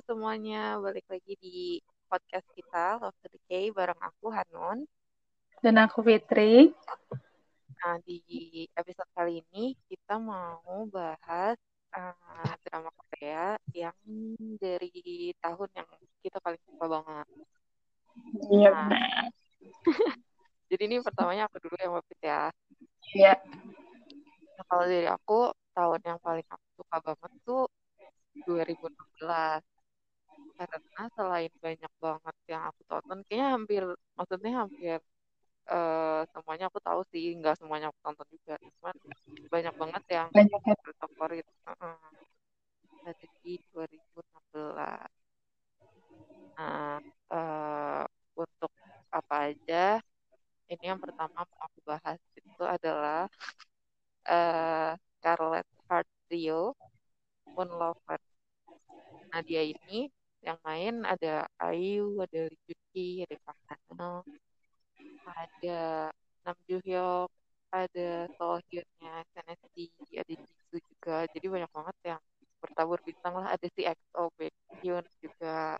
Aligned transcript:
semuanya, 0.00 0.80
balik 0.80 1.04
lagi 1.12 1.36
di 1.36 1.76
podcast 2.08 2.48
kita 2.56 2.96
Love 3.04 3.16
to 3.20 3.28
Decay 3.36 3.68
bareng 3.68 4.00
aku 4.00 4.32
Hanun. 4.32 4.88
Dan 5.60 5.76
aku 5.76 6.00
Fitri. 6.00 6.72
Nah, 7.84 8.00
di 8.08 8.20
episode 8.72 9.10
kali 9.12 9.44
ini 9.44 9.76
kita 9.92 10.16
mau 10.16 10.88
bahas 10.88 11.60
uh, 11.92 12.52
drama 12.64 12.88
Korea 12.96 13.60
yang 13.76 13.96
dari 14.56 15.36
tahun 15.36 15.68
yang 15.76 15.88
kita 16.24 16.40
paling 16.40 16.62
suka 16.64 16.84
banget. 16.88 17.26
Iya 18.48 18.70
nah, 18.72 19.24
jadi 20.72 20.82
ini 20.88 20.96
pertamanya 21.04 21.44
aku 21.44 21.60
dulu 21.60 21.76
yang 21.76 21.92
mau 21.92 22.04
ya. 22.24 22.48
Iya. 23.12 23.36
Nah, 24.56 24.64
kalau 24.64 24.84
dari 24.88 25.08
aku 25.12 25.52
tahun 25.76 26.00
yang 26.08 26.18
paling 26.24 26.48
aku 26.48 26.66
suka 26.80 26.96
banget 27.04 27.32
tuh 27.44 27.68
2016 28.48 29.69
karena 30.60 31.02
selain 31.16 31.52
banyak 31.56 31.92
banget 31.96 32.36
yang 32.52 32.62
aku 32.68 32.80
tonton 32.84 33.18
kayaknya 33.24 33.48
hampir 33.56 33.82
maksudnya 34.12 34.52
hampir 34.60 34.98
uh, 35.72 36.22
semuanya 36.34 36.68
aku 36.68 36.78
tahu 36.84 37.00
sih 37.12 37.32
nggak 37.38 37.56
semuanya 37.60 37.88
aku 37.88 37.98
tonton 38.04 38.28
juga. 38.28 38.54
Cuman 38.60 38.96
banyak 39.48 39.74
banget 39.76 40.04
yang 40.12 40.28
banyak 40.32 40.60
favorit. 41.00 41.46
Uh 41.64 41.72
-uh. 41.72 41.96
ada 43.00 43.26
di 43.40 43.56
2016 43.72 45.08
nah 46.60 47.00
uh, 47.32 48.04
untuk 48.36 48.72
apa 49.08 49.34
aja? 49.48 49.96
Ini 50.68 50.94
yang 50.94 51.00
pertama 51.00 51.42
mau 51.42 51.58
aku 51.66 51.78
bahas 51.82 52.20
itu 52.36 52.62
adalah 52.62 53.26
uh, 54.28 54.92
Scarlet 55.18 55.66
Heart 55.88 56.08
Trio 56.28 56.76
Moon 57.56 57.70
Lover 57.74 58.20
Nah 59.30 59.40
dia 59.46 59.62
ini 59.62 60.10
yang 60.40 60.58
main 60.64 61.04
ada 61.04 61.44
Ayu, 61.60 62.16
ada 62.24 62.48
Lee 62.48 62.60
Jun 62.64 62.80
Ki, 62.92 63.08
ada 63.28 63.36
Hano, 63.68 64.24
ada 65.28 65.80
Nam 66.44 66.56
Joo 66.64 66.80
Hyuk, 66.80 67.28
ada 67.70 68.26
Sohyunnya 68.34 69.14
SNSD, 69.30 69.76
ada 70.18 70.32
Jisoo 70.34 70.78
juga. 70.80 71.16
Jadi 71.30 71.46
banyak 71.46 71.70
banget 71.70 71.96
yang 72.16 72.20
bertabur 72.58 72.98
bintang 73.04 73.34
lah. 73.38 73.54
Ada 73.54 73.66
si 73.72 73.86
EXO, 73.86 74.32
Baekhyun 74.34 75.04
juga. 75.22 75.78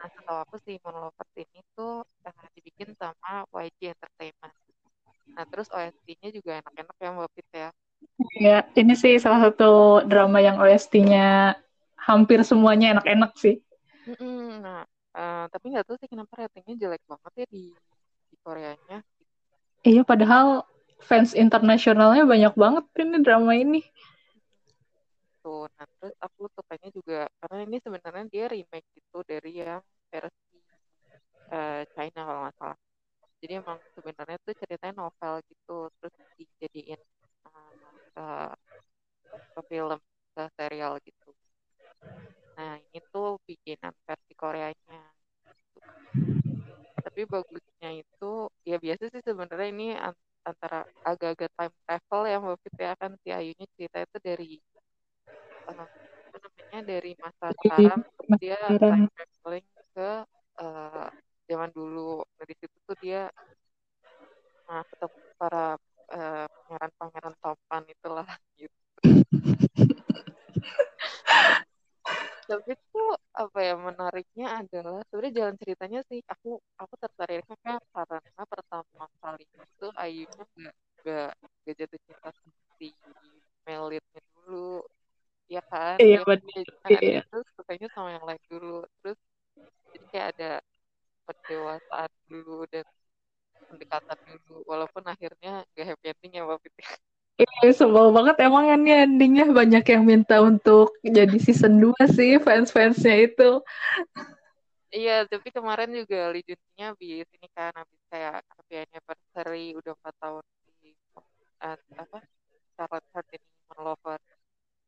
Nah 0.00 0.08
setahu 0.10 0.38
aku 0.44 0.56
sih 0.64 0.76
Moon 0.84 1.08
ini 1.36 1.60
tuh 1.72 2.04
uh, 2.04 2.46
dibikin 2.56 2.92
sama 2.98 3.46
YG 3.54 3.94
Entertainment. 3.94 4.54
Nah 5.34 5.44
terus 5.48 5.68
OST-nya 5.72 6.28
juga 6.34 6.60
enak-enak 6.60 6.96
ya 7.00 7.08
Mbak 7.14 7.30
Fit 7.32 7.48
ya. 7.54 7.68
Ya, 8.36 8.58
ini 8.76 8.92
sih 8.92 9.16
salah 9.16 9.48
satu 9.48 10.04
drama 10.04 10.36
yang 10.36 10.60
OST-nya 10.60 11.56
hampir 12.04 12.44
semuanya 12.44 13.00
enak-enak 13.00 13.32
sih. 13.40 13.64
Mm-mm, 14.04 14.60
nah, 14.60 14.84
uh, 15.16 15.48
tapi 15.48 15.72
nggak 15.72 15.88
tahu 15.88 15.96
sih 15.96 16.08
kenapa 16.12 16.44
ratingnya 16.44 16.76
jelek 16.76 17.02
banget 17.08 17.32
ya 17.40 17.46
di 17.48 17.64
di 18.28 18.36
Koreanya. 18.44 18.98
Iya, 19.84 20.04
padahal 20.04 20.68
fans 21.00 21.32
internasionalnya 21.32 22.24
banyak 22.28 22.54
banget 22.56 22.84
ini 23.00 23.18
drama 23.24 23.52
ini. 23.56 23.80
Tuh, 25.44 25.68
nah 25.76 25.84
terus 26.00 26.16
aku 26.20 26.48
sukanya 26.56 26.88
juga 26.88 27.28
karena 27.40 27.68
ini 27.68 27.76
sebenarnya 27.80 28.24
dia 28.32 28.44
remake 28.48 28.88
gitu 28.96 29.20
dari 29.24 29.60
yang 29.60 29.84
versi 30.08 30.56
uh, 31.52 31.84
China 31.92 32.20
kalau 32.24 32.40
nggak 32.48 32.56
salah. 32.56 32.78
Jadi 33.44 33.52
emang 33.60 33.78
sebenarnya 33.92 34.36
tuh 34.40 34.54
ceritanya 34.56 34.94
novel 35.04 35.34
gitu, 35.44 35.78
terus 36.00 36.14
dijadiin 36.40 37.00
uh, 38.16 38.56
ke 39.52 39.60
film, 39.68 40.00
ke 40.32 40.42
serial 40.56 40.96
gitu. 41.04 41.28
Nah, 42.54 42.78
ini 42.78 42.98
tuh 43.10 43.42
bikinan 43.44 43.92
versi 44.06 44.32
Koreanya. 44.38 45.02
Tapi 47.04 47.20
bagusnya 47.26 47.90
itu, 47.94 48.48
ya 48.64 48.78
biasa 48.78 49.10
sih 49.10 49.22
sebenarnya 49.22 49.68
ini 49.70 49.88
antara 50.44 50.84
agak-agak 51.02 51.50
time 51.56 51.74
travel 51.88 52.22
ya 52.28 52.36
Mbak 52.36 52.56
Fit 52.60 52.76
ya 52.76 52.92
kan 53.00 53.12
si 53.24 53.28
Ayunya 53.32 53.66
cerita 53.74 53.98
itu 54.04 54.16
dari 54.20 54.50
uh, 55.72 55.88
apa 56.28 56.36
namanya 56.36 56.80
dari 56.84 57.12
masa 57.16 57.46
sekarang 57.56 58.00
dia 58.36 58.60
time 58.76 59.08
traveling 59.08 59.66
ke 59.96 60.10
uh, 60.60 61.08
zaman 61.48 61.70
dulu. 61.72 62.20
Nah 62.24 62.44
di 62.44 62.54
situ 62.60 62.76
tuh 62.84 62.96
dia 63.00 63.32
nah, 64.68 64.84
ketemu 64.92 65.18
para 65.40 65.66
uh, 66.12 66.46
pangeran-pangeran 66.68 67.34
topan 67.40 67.82
itulah 67.88 68.28
gitu 68.60 68.80
tapi 72.44 72.76
tuh 72.92 73.16
apa 73.32 73.58
ya 73.60 73.74
menariknya 73.80 74.46
adalah 74.60 75.00
sebenarnya 75.08 75.34
jalan 75.40 75.56
ceritanya 75.56 76.00
sih 76.06 76.20
aku 76.28 76.60
aku 76.76 76.94
tertariknya 77.00 77.56
kan 77.64 77.80
karena 77.90 78.42
pertama 78.44 79.04
kali 79.18 79.44
itu 79.48 79.86
Ayunya 79.96 80.44
nggak 80.44 80.74
nggak 81.04 81.30
nggak 81.40 81.74
jatuh 81.80 82.00
cinta 82.04 82.30
si 82.76 82.92
Melitnya 83.64 84.20
dulu 84.36 84.84
ya 85.48 85.62
kan 85.72 85.96
iya 86.00 86.20
benar 86.24 86.64
iya. 87.00 87.20
terus 87.32 87.48
sukanya 87.56 87.88
sama 87.96 88.12
yang 88.12 88.24
lain 88.28 88.42
dulu 88.48 88.84
terus 89.00 89.18
jadi 89.92 90.04
kayak 90.12 90.28
ada 90.36 90.52
pendewasaan 91.24 92.10
dulu 92.28 92.68
dan 92.68 92.84
pendekatan 93.72 94.18
dulu 94.28 94.60
walaupun 94.68 95.02
akhirnya 95.08 95.64
gak 95.72 95.86
happy 95.96 96.06
ending 96.12 96.32
ya 96.36 96.42
Mbak 96.44 96.60
Fitri 96.60 96.84
Iya, 97.34 97.74
sebel 97.74 98.14
banget 98.14 98.46
emang 98.46 98.70
ini 98.70 98.94
endingnya 99.44 99.60
banyak 99.60 99.84
yang 99.92 100.04
minta 100.08 100.40
untuk 100.40 100.96
jadi 101.04 101.36
season 101.36 101.76
2 101.76 102.00
sih 102.08 102.40
fans-fansnya 102.40 103.28
itu. 103.28 103.60
Iya, 104.94 105.26
tapi 105.28 105.50
kemarin 105.50 105.90
juga 105.92 106.32
Jun 106.32 106.60
habis 106.80 107.26
ini 107.28 107.48
kan 107.52 107.74
habis 107.74 108.00
kayak 108.08 108.40
happy 108.46 108.74
anniversary 108.88 109.66
udah 109.74 109.92
4 110.00 110.14
tahun 110.22 110.44
di 110.80 110.94
apa 111.98 112.18
Charlotte 112.78 113.08
Heart 113.12 113.28
ini 113.36 113.48
Lover. 113.74 114.20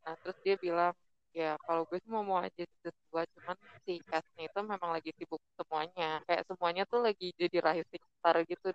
Nah, 0.07 0.15
terus 0.23 0.39
dia 0.41 0.55
bilang 0.57 0.95
ya 1.37 1.59
kalau 1.69 1.85
gue 1.85 2.01
sih 2.01 2.09
mau 2.09 2.25
mau 2.25 2.41
aja 2.41 2.63
season 2.65 2.97
2 3.13 3.29
cuman 3.37 3.57
si 3.85 4.01
castnya 4.09 4.49
itu 4.49 4.61
memang 4.65 4.89
lagi 4.89 5.13
sibuk 5.21 5.43
semuanya 5.59 6.25
kayak 6.25 6.49
semuanya 6.49 6.89
tuh 6.89 7.05
lagi 7.05 7.29
jadi 7.37 7.61
rising 7.61 8.05
star 8.17 8.41
gitu 8.49 8.73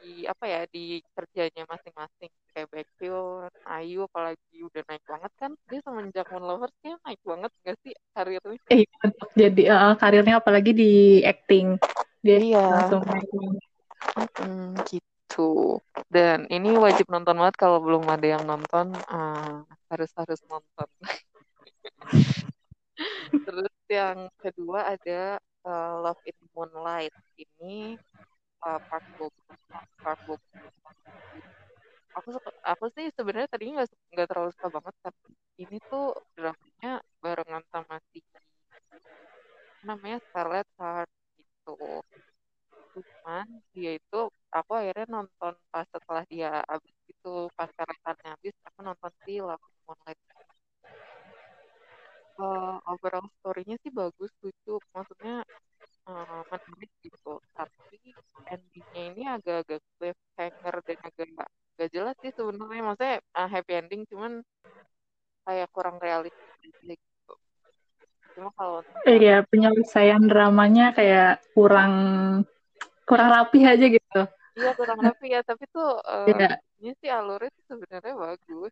di 0.00 0.24
apa 0.24 0.44
ya 0.48 0.62
di 0.72 1.04
kerjanya 1.12 1.68
masing-masing 1.68 2.32
kayak 2.50 2.68
Baekhyun, 2.72 3.52
Ayu 3.68 4.08
apalagi 4.08 4.56
udah 4.64 4.82
naik 4.88 5.04
banget 5.04 5.32
kan 5.36 5.50
dia 5.68 5.80
semenjak 5.84 6.26
Moon 6.32 6.44
Lovers 6.48 6.74
naik 6.82 7.20
banget 7.22 7.52
gak 7.62 7.76
sih 7.84 7.94
karirnya? 8.16 8.60
Eh, 8.72 8.88
jadi 9.36 9.62
uh, 9.70 9.94
karirnya 10.00 10.40
apalagi 10.40 10.72
di 10.72 11.20
acting 11.22 11.76
dia 12.24 12.38
iya. 12.40 12.64
langsung 12.64 13.04
naik. 13.04 13.28
Hmm, 14.40 14.74
gitu. 14.88 15.78
Dan 16.08 16.48
ini 16.48 16.74
wajib 16.74 17.06
nonton 17.12 17.36
banget 17.36 17.56
kalau 17.60 17.78
belum 17.84 18.08
ada 18.08 18.26
yang 18.26 18.44
nonton 18.48 18.96
uh, 19.08 19.62
harus 19.92 20.10
harus 20.16 20.40
nonton. 20.48 20.88
Terus 23.46 23.74
yang 23.88 24.28
kedua 24.36 24.96
ada 24.96 25.40
uh, 25.64 25.92
Love 26.04 26.22
in 26.28 26.36
Moonlight 26.52 27.14
ini 27.36 27.96
uh, 28.66 28.80
Park 28.88 29.04
Bo 29.16 29.26
Park 30.02 30.20
Bo 30.26 30.34
aku 32.16 32.28
aku 32.66 32.84
sih 32.96 33.06
sebenarnya 33.14 33.48
tadinya 33.50 33.82
nggak 33.82 33.90
nggak 34.12 34.28
terlalu 34.28 34.50
suka 34.56 34.68
banget 34.76 34.94
tapi 35.04 35.30
ini 35.62 35.76
tuh 35.86 36.06
dramanya 36.34 36.92
barengan 37.22 37.62
sama 37.70 37.96
si 38.10 38.18
namanya 39.86 40.18
Scarlett 40.28 40.68
Heart 40.76 41.10
gitu 41.38 42.02
cuman 42.90 43.46
dia 43.72 43.94
itu 43.94 44.20
aku 44.50 44.70
akhirnya 44.74 45.06
nonton 45.08 45.54
pas 45.70 45.86
setelah 45.86 46.24
dia 46.26 46.50
habis 46.66 46.94
itu 47.06 47.34
pas 47.54 47.70
Scarlett 47.70 48.02
habis 48.26 48.54
aku 48.66 48.78
nonton 48.82 49.12
si 49.22 49.38
Love 49.38 49.62
Moonlight. 49.86 50.20
Uh, 52.40 52.80
overall 52.88 53.28
story-nya 53.38 53.76
sih 53.84 53.92
bagus 53.92 54.32
lucu 54.40 54.79
sebenarnya 62.40 62.82
maksudnya 62.88 63.16
uh, 63.36 63.48
happy 63.52 63.72
ending 63.76 64.02
cuman 64.08 64.40
kayak 65.44 65.68
kurang 65.76 66.00
realistis 66.00 66.72
gitu 66.80 67.34
cuma 68.32 68.48
kalau 68.56 68.80
iya 69.04 69.44
penyelesaian 69.44 70.24
dramanya 70.24 70.96
kayak 70.96 71.44
kurang 71.52 71.92
kurang 73.10 73.28
rapi 73.34 73.66
aja 73.66 73.86
gitu. 73.90 74.22
Iya 74.54 74.70
kurang 74.78 75.02
rapi 75.02 75.34
ya 75.34 75.42
tapi 75.42 75.66
tuh 75.74 75.98
uh, 75.98 76.30
yeah. 76.30 76.54
ini 76.78 76.94
sih 77.02 77.10
alurnya 77.10 77.50
sebenarnya 77.66 78.14
bagus. 78.14 78.70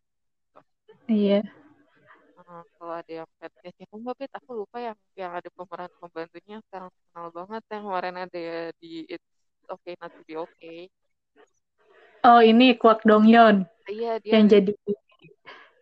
Iya. 1.10 1.42
Uh, 2.38 2.62
kalau 2.78 2.94
ada 3.02 3.12
yang 3.12 3.28
fansnya 3.42 3.74
siapa 3.74 3.94
mbak 3.98 4.14
Pit. 4.14 4.30
Aku 4.38 4.47
oh 12.28 12.40
ini 12.50 12.66
Kwak 12.80 12.98
Dong 13.08 13.24
Yeon 13.32 13.56
iya 13.90 14.12
dia 14.24 14.36
yang 14.36 14.44
jadi 14.52 14.70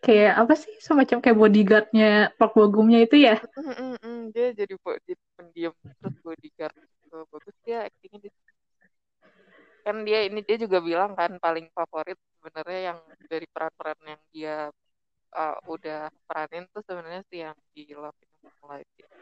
kayak 0.04 0.32
apa 0.40 0.54
sih 0.54 0.72
semacam 0.86 1.18
kayak 1.22 1.38
bodyguardnya 1.40 2.08
Park 2.38 2.52
Bogumnya 2.56 2.98
itu 3.02 3.16
ya 3.26 3.34
Mm, 3.56 3.72
mm, 3.80 3.96
mm. 4.04 4.18
dia 4.34 4.46
jadi 4.58 4.74
bo- 4.84 5.00
jadi 5.08 5.22
pendiam 5.36 5.74
terus 6.00 6.14
bodyguard 6.24 6.76
gitu. 7.02 7.16
bagus 7.32 7.54
dia 7.64 7.76
aktingnya 7.88 8.18
di 8.24 8.28
kan 9.84 9.96
dia 10.06 10.18
ini 10.28 10.40
dia 10.46 10.56
juga 10.64 10.78
bilang 10.88 11.12
kan 11.20 11.30
paling 11.44 11.66
favorit 11.76 12.18
sebenarnya 12.36 12.80
yang 12.92 12.98
dari 13.30 13.46
peran-peran 13.54 13.98
yang 14.12 14.22
dia 14.34 14.54
uh, 15.40 15.56
udah 15.74 15.98
peranin 16.28 16.64
tuh 16.74 16.82
sebenarnya 16.88 17.22
sih 17.30 17.38
yang 17.46 17.58
di 17.74 17.82
Love 18.02 18.18
in 18.24 18.32
Moonlight 18.44 18.88
gitu. 19.00 19.14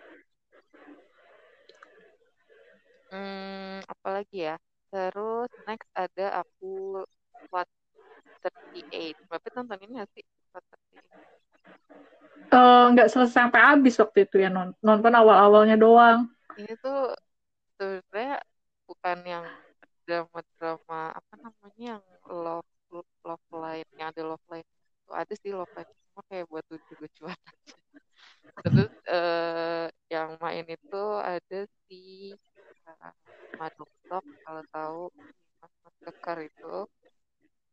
Hmm, 3.11 3.81
apalagi 3.93 4.35
ya? 4.49 4.55
Terus 4.91 5.49
next 5.67 5.89
ada 6.03 6.23
aku 6.41 6.67
What 7.53 7.69
38. 8.43 9.17
Bapak 9.31 9.51
nonton 9.57 9.77
ini 9.77 9.83
nggak 9.95 10.09
sih? 10.15 10.25
What 10.53 10.65
38? 10.71 11.05
Eh, 12.55 12.85
nggak 12.95 13.09
selesai 13.11 13.35
sampai 13.51 13.61
habis 13.61 13.95
waktu 13.99 14.19
itu 14.31 14.37
ya 14.45 14.49
non- 14.53 14.77
nonton 14.87 15.13
awal-awalnya 15.21 15.75
doang 15.75 16.31
Ini 16.59 16.73
tuh 16.85 16.99
sebenarnya 17.79 18.37
bukan 18.89 19.19
yang 19.35 19.47
drama-drama 20.07 21.01
apa 21.19 21.35
namanya 21.45 21.85
yang 21.99 22.05
love 22.45 22.69
love 23.29 23.47
line 23.63 23.89
yang 23.99 24.09
ada 24.13 24.23
love 24.31 24.45
line 24.53 24.67
itu 24.67 25.13
ada 25.23 25.35
sih 25.43 25.51
love 25.59 25.73
line 25.77 25.91
cuma 26.13 26.23
kayak 26.31 26.47
buat 26.53 26.65
lucu-lucuan 26.73 27.39
aja. 27.51 27.75
Terus 28.65 28.93
eh, 29.15 29.87
yang 30.15 30.31
main 30.45 30.67
itu 30.77 31.03
ada 31.35 31.59
si 31.87 31.97
uh, 32.89 33.13
Madoktok 33.59 34.25
kalau 34.45 34.63
tahu 34.75 35.03
Mas 35.61 35.73
Mas 35.85 35.97
Kekar 36.05 36.39
itu 36.49 36.75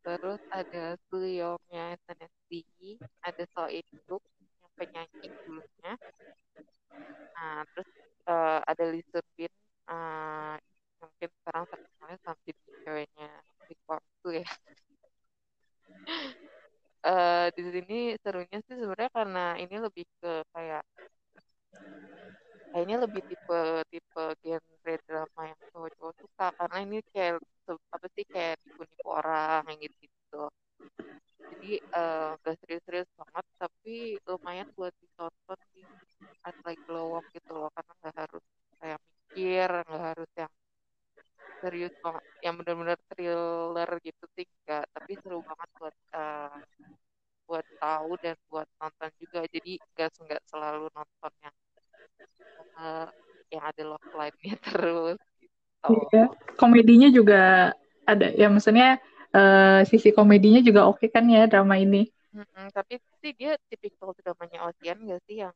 Terus 0.04 0.40
ada 0.50 0.84
Suyongnya 1.10 1.82
SNSD, 2.02 2.80
ada 3.26 3.42
So 3.54 3.66
Induk 3.70 4.22
yang 4.62 4.72
penyanyi 4.78 5.26
dulunya. 5.42 5.92
Nah, 7.34 7.62
terus 7.72 7.88
eh, 8.30 8.58
ada 8.70 8.82
Lee 8.92 9.04
Sun 9.10 9.26
Bin, 9.36 9.52
eh, 9.90 10.54
mungkin 11.00 11.28
sekarang 11.40 11.64
terkenalnya 11.70 12.18
sama 12.24 12.38
jadi 12.46 12.62
ceweknya 12.84 13.28
di 13.68 13.74
Kwangsu 13.84 14.28
ya. 14.40 14.46
Eh, 17.08 17.46
di 17.56 17.62
sini 17.74 17.94
serunya 18.22 18.58
sih 18.66 18.74
sebenarnya 18.80 19.10
karena 19.18 19.40
ini 19.62 19.74
lebih 19.86 20.04
ke 20.22 20.30
kayak 20.54 20.82
kayaknya 22.82 22.98
lebih 23.06 23.22
tipe 23.30 23.58
tipe 23.94 24.22
genre 24.42 24.94
drama 25.06 25.40
yang 25.46 25.60
cowok-cowok 25.70 26.14
suka 26.18 26.46
karena 26.58 26.76
ini 26.82 26.96
kayak 27.14 27.38
apa 27.94 28.06
sih 28.10 28.24
kayak 28.34 28.58
nipu-nipu 28.58 29.06
orang 29.06 29.62
yang 29.70 29.78
gitu 29.86 29.98
gitu 30.02 30.42
jadi 31.50 31.70
eh, 31.78 32.30
gak 32.42 32.56
serius-serius 32.60 33.06
banget 33.14 33.46
tapi 33.62 33.94
lumayan 34.26 34.66
buat 34.74 34.90
ditonton 34.98 35.58
di 35.74 35.82
saat 36.42 36.56
lagi 36.66 36.82
lowong 36.90 37.22
gitu 37.30 37.50
loh 37.54 37.70
karena 37.76 37.92
nggak 38.02 38.14
harus 38.26 38.44
kayak 38.82 38.98
mikir 39.06 39.70
nggak 39.86 40.02
harus 40.10 40.30
yang 40.42 40.52
serius 41.62 41.94
banget 42.02 42.24
yang 42.42 42.54
benar-benar 42.58 42.98
thriller 43.06 43.90
gitu 44.02 44.24
sih 44.34 44.46
enggak 44.58 44.82
tapi 44.94 45.12
seru 45.22 45.38
banget 45.46 45.68
buat 45.78 45.94
eh, 46.18 46.58
buat 47.46 47.66
tahu 47.82 48.10
dan 48.24 48.36
buat 48.50 48.68
nonton 48.80 49.10
juga. 49.22 49.40
Jadi 49.54 49.72
nggak 49.92 50.10
nggak 50.24 50.42
selalu 50.50 50.86
nonton 50.96 51.32
yang 51.44 51.56
eh, 52.80 53.08
yang 53.52 53.64
line-nya 54.22 54.54
terus 54.62 55.18
gitu. 55.42 55.90
Iya. 56.14 56.30
komedinya 56.54 57.08
juga 57.10 57.74
ada. 58.06 58.26
Ya 58.38 58.46
maksudnya 58.46 59.02
eh, 59.34 59.80
sisi 59.90 60.14
komedinya 60.14 60.62
juga 60.62 60.86
oke 60.86 61.10
kan 61.10 61.26
ya 61.26 61.50
drama 61.50 61.74
ini? 61.78 62.06
Mm-mm, 62.32 62.72
tapi 62.72 62.96
sih 63.20 63.34
dia 63.36 63.58
tipikal 63.68 64.14
dramanya 64.16 64.70
Ocean 64.70 65.04
gak 65.04 65.20
sih? 65.26 65.42
Yang 65.42 65.54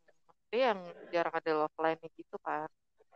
yang 0.53 0.79
jarang 1.13 1.35
ada 1.37 1.53
love 1.65 1.77
line-nya 1.79 2.09
gitu 2.19 2.37
kan? 2.43 2.69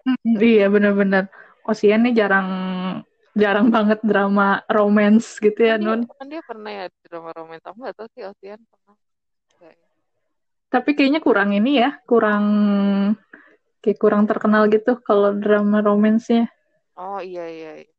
Mm, 0.07 0.39
iya 0.41 0.67
bener-bener 0.73 1.29
Ocean 1.69 2.01
nih 2.09 2.15
jarang 2.17 2.49
jarang 3.37 3.69
banget 3.71 4.01
drama 4.03 4.65
romance 4.67 5.39
gitu 5.39 5.61
ya 5.61 5.79
dia 5.79 5.87
Nun. 5.87 6.03
kan 6.09 6.27
dia 6.27 6.43
pernah 6.43 6.71
ya 6.73 6.85
drama 7.07 7.31
romantis 7.37 7.67
aku 7.69 7.79
nggak 7.79 7.97
tahu 7.97 8.09
sih 8.17 8.23
Ocean 8.27 8.61
pernah 8.67 8.97
ya. 9.61 9.73
Tapi 10.71 10.91
kayaknya 10.95 11.21
kurang 11.23 11.51
ini 11.51 11.83
ya 11.83 11.99
kurang 12.07 12.45
kayak 13.81 13.99
kurang 14.01 14.25
terkenal 14.29 14.69
gitu 14.69 15.01
kalau 15.01 15.33
drama 15.37 15.81
romansnya. 15.81 16.49
Oh 16.97 17.21
iya 17.21 17.49
iya 17.49 17.73
iya. 17.85 17.93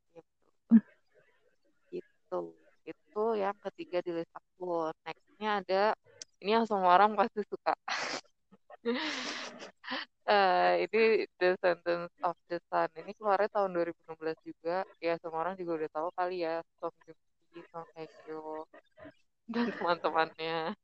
Itu 1.90 2.54
itu 2.86 3.24
yang 3.38 3.58
ketiga 3.60 4.02
di 4.06 4.12
list 4.14 4.34
aku. 4.34 4.94
Nextnya 5.06 5.50
ada 5.62 5.84
ini 6.42 6.58
yang 6.58 6.66
semua 6.70 6.98
orang 6.98 7.18
pasti 7.18 7.42
suka. 7.46 7.74
Eh, 10.32 10.88
ini 10.88 11.28
Descendants 11.36 12.14
of 12.24 12.38
the 12.48 12.62
Sun. 12.72 12.88
Ini 12.96 13.12
keluarnya 13.20 13.52
tahun 13.52 13.76
2016 13.76 14.38
juga. 14.48 14.88
Ya 15.04 15.20
semua 15.20 15.44
orang 15.44 15.60
juga 15.60 15.84
udah 15.84 15.90
tahu 15.92 16.08
kali 16.16 16.46
ya 16.46 16.64
Song 16.80 16.96
Joong 17.04 17.20
Ki, 17.52 17.60
Song 17.74 17.88
Hye 17.98 18.08
Kyo 18.24 18.64
dan 19.52 19.68
teman-temannya. 19.76 20.78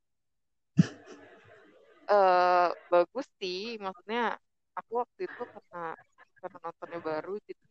Eh 2.08 2.68
bagus 2.92 3.26
sih 3.40 3.80
maksudnya 3.80 4.36
aku 4.78 4.92
waktu 5.02 5.20
itu 5.26 5.42
karena 5.42 5.82
karena 6.38 6.58
nontonnya 6.62 7.00
baru 7.02 7.34
jadi 7.42 7.64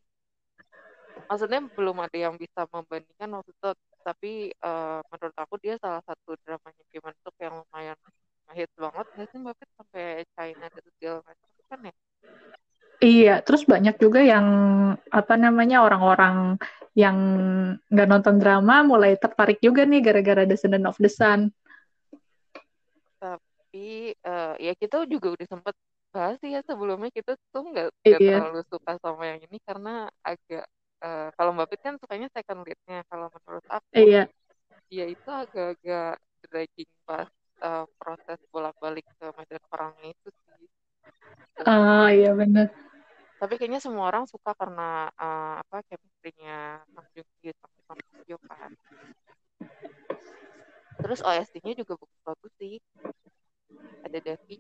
maksudnya 1.28 1.60
belum 1.72 1.98
ada 2.04 2.18
yang 2.18 2.36
bisa 2.36 2.68
membandingkan 2.70 3.30
waktu 3.40 3.52
itu 3.52 3.70
tapi 4.04 4.32
eh, 4.52 5.00
menurut 5.12 5.36
aku 5.36 5.56
dia 5.60 5.76
salah 5.80 6.04
satu 6.04 6.36
dramanya 6.44 6.84
Kim 6.92 7.04
Suk 7.24 7.36
yang 7.40 7.64
lumayan 7.64 7.98
hits 8.56 8.76
banget 8.80 9.06
nggak 9.12 9.28
sih 9.32 9.40
Mbak 9.44 9.56
sampai 9.76 10.24
China 10.36 10.66
dan 10.72 10.86
segala 10.96 11.20
macam 11.28 11.50
kan 11.68 11.82
ya 11.92 11.96
Iya, 12.98 13.46
terus 13.46 13.62
banyak 13.62 14.02
juga 14.02 14.26
yang 14.26 14.48
apa 15.14 15.38
namanya 15.38 15.86
orang-orang 15.86 16.58
yang 16.98 17.18
nggak 17.94 18.10
nonton 18.10 18.42
drama 18.42 18.82
mulai 18.82 19.14
tertarik 19.22 19.62
juga 19.62 19.86
nih 19.86 20.02
gara-gara 20.02 20.50
Descendant 20.50 20.90
of 20.90 20.98
the 20.98 21.06
Sun. 21.06 21.54
tapi 23.22 24.18
eh, 24.18 24.54
ya 24.58 24.74
kita 24.74 25.06
juga 25.06 25.38
udah 25.38 25.46
sempet 25.46 25.78
bahas 26.18 26.36
sih 26.42 26.50
ya 26.56 26.62
sebelumnya 26.70 27.10
kita 27.18 27.32
tuh 27.54 27.64
nggak 27.72 27.90
Iya, 28.08 28.18
terlalu 28.26 28.60
suka 28.72 28.92
sama 29.04 29.24
yang 29.32 29.40
ini 29.46 29.58
karena 29.68 29.92
agak 30.32 30.66
eh, 31.06 31.28
kalau 31.38 31.52
Mbak 31.56 31.68
Fit 31.72 31.82
kan 31.86 31.96
sukanya 32.02 32.28
second 32.36 32.60
lead-nya 32.66 33.00
kalau 33.12 33.28
menurut 33.36 33.66
aku 33.78 34.02
iya. 34.02 34.24
dia 34.90 35.06
itu 35.16 35.30
agak-agak 35.44 36.14
dragging 36.50 36.92
pas 37.08 37.30
eh, 37.68 37.86
proses 38.00 38.40
bolak-balik 38.54 39.06
ke 39.20 39.28
medan 39.38 39.64
perangnya 39.72 40.10
itu 40.16 40.30
sih. 40.58 40.68
Ah, 41.66 42.08
iya 42.18 42.32
bener. 42.40 42.68
Tapi 43.42 43.54
kayaknya 43.60 43.82
semua 43.86 44.06
orang 44.10 44.26
suka 44.34 44.52
karena 44.62 45.10
eh, 45.24 45.54
apa 45.62 45.78
chemistry-nya 45.90 46.58
Sang 46.94 47.08
Joong 47.14 47.30
Ki 47.42 47.50
sama 47.62 47.94
Kyo 48.26 48.38
kan. 48.50 48.72
Terus 51.02 51.20
OST-nya 51.30 51.74
juga 51.80 51.94
bagus-bagus 52.02 52.52
sih. 52.62 52.76
Ada 54.06 54.20
Davi, 54.26 54.58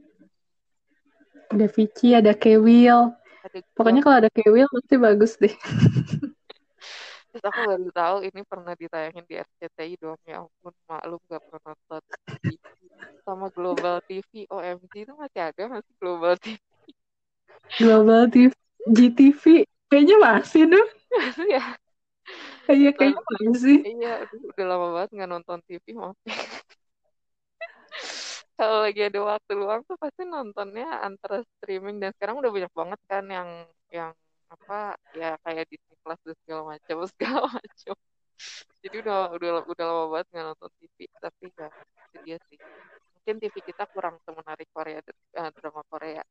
Ada 1.53 1.67
Vici, 1.71 2.09
ada 2.13 2.33
Kewil. 2.35 3.13
ada 3.43 3.57
Pokoknya 3.73 4.01
kalau 4.03 4.17
ada 4.25 4.31
Kewil 4.31 4.67
pasti 4.71 4.95
bagus 4.99 5.33
deh. 5.39 5.53
Terus 7.31 7.43
aku 7.43 7.59
baru 7.69 7.89
tahu 7.93 8.17
ini 8.25 8.41
pernah 8.47 8.73
ditayangin 8.73 9.25
di 9.29 9.35
RCTI 9.37 9.93
dong. 10.01 10.17
Ya 10.25 10.41
ampun, 10.41 10.73
maklum 10.89 11.21
gak 11.29 11.41
pernah 11.45 11.61
nonton. 11.69 12.01
Sama 13.21 13.47
Global 13.53 14.01
TV, 14.09 14.49
OMG 14.49 14.93
itu 15.05 15.13
masih 15.13 15.41
ada 15.53 15.63
masih 15.69 15.93
Global 16.01 16.33
TV 16.41 16.57
Global 17.75 18.31
TV, 18.31 18.53
GTV. 18.87 19.43
Kayaknya 19.91 20.17
masih 20.19 20.63
dong. 20.71 20.89
ya. 21.51 21.63
Iya, 22.67 22.91
kayaknya 22.91 23.23
masih. 23.23 23.77
Iya, 23.83 24.13
udah 24.27 24.65
lama 24.67 24.87
banget 24.95 25.09
nggak 25.15 25.29
nonton 25.31 25.59
TV, 25.67 25.95
maaf. 25.95 26.17
Kalau 28.57 28.81
lagi 28.81 29.01
ada 29.05 29.19
waktu 29.21 29.51
luang 29.53 29.85
tuh 29.85 30.01
pasti 30.01 30.25
nontonnya 30.25 31.05
antara 31.05 31.45
streaming 31.45 32.01
dan 32.01 32.09
sekarang 32.17 32.41
udah 32.41 32.49
banyak 32.49 32.73
banget 32.73 32.99
kan 33.05 33.23
yang 33.29 33.49
yang 33.93 34.11
apa 34.49 34.97
ya 35.13 35.37
kayak 35.45 35.69
Disney 35.69 35.93
Plus 36.01 36.19
dan 36.25 36.35
segala 36.41 36.61
macam 36.73 36.97
segala 37.13 37.39
macam. 37.53 37.95
Jadi 38.81 38.95
udah 39.01 39.19
udah 39.37 39.51
udah 39.69 39.85
lama 39.85 40.05
banget 40.17 40.27
nggak 40.33 40.45
nonton 40.49 40.71
TV, 40.81 40.97
tapi 41.21 41.45
ya 41.53 41.69
itu 41.69 42.17
dia 42.25 42.37
sih. 42.49 42.57
Mungkin 43.13 43.35
TV 43.45 43.55
kita 43.61 43.83
kurang 43.93 44.17
semenarik 44.25 44.69
Korea 44.73 45.05
eh, 45.05 45.49
drama 45.53 45.81
Korea. 45.85 46.23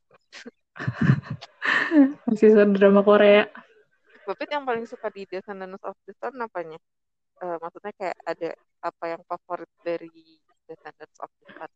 Masih 2.26 2.59
drama 2.75 3.06
Korea. 3.06 3.47
Bapit 4.26 4.50
yang 4.50 4.66
paling 4.66 4.83
suka 4.90 5.06
di 5.14 5.23
Descendants 5.30 5.83
of 5.87 5.95
the 6.02 6.12
Sun 6.18 6.35
apanya? 6.42 6.78
Eh, 7.38 7.56
maksudnya 7.62 7.95
kayak 7.95 8.18
ada 8.26 8.50
apa 8.83 9.04
yang 9.14 9.23
favorit 9.30 9.71
dari 9.87 10.11
Descendants 10.66 11.18
of 11.23 11.30
the 11.38 11.47
Sun? 11.54 11.71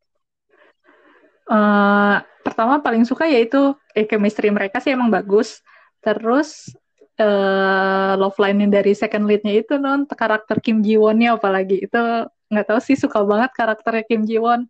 Eh, 1.49 2.16
pertama 2.44 2.80
paling 2.85 3.04
suka 3.09 3.25
yaitu 3.28 3.73
eh, 3.97 4.04
chemistry 4.09 4.52
mereka 4.52 4.78
sih 4.82 4.92
emang 4.92 5.09
bagus. 5.12 5.61
Terus 6.04 6.73
eh 7.20 8.12
love 8.16 8.37
line 8.40 8.64
dari 8.73 8.97
second 8.97 9.28
lead-nya 9.28 9.61
itu 9.61 9.76
non 9.76 10.09
karakter 10.09 10.56
Kim 10.64 10.80
Ji 10.80 10.97
Won-nya 10.97 11.37
apalagi 11.37 11.85
itu 11.85 12.00
nggak 12.49 12.66
tahu 12.66 12.80
sih 12.80 12.97
suka 12.97 13.20
banget 13.28 13.52
karakternya 13.52 14.04
Kim 14.09 14.25
Ji 14.25 14.40
Won. 14.40 14.64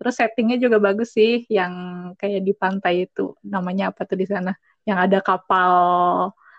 Terus 0.00 0.16
settingnya 0.16 0.56
juga 0.56 0.80
bagus 0.80 1.12
sih, 1.12 1.44
yang 1.52 1.72
kayak 2.16 2.40
di 2.40 2.56
pantai 2.56 3.04
itu 3.04 3.36
namanya 3.44 3.92
apa 3.92 4.08
tuh 4.08 4.16
di 4.16 4.24
sana? 4.24 4.56
Yang 4.88 4.98
ada 5.04 5.18
kapal 5.20 5.72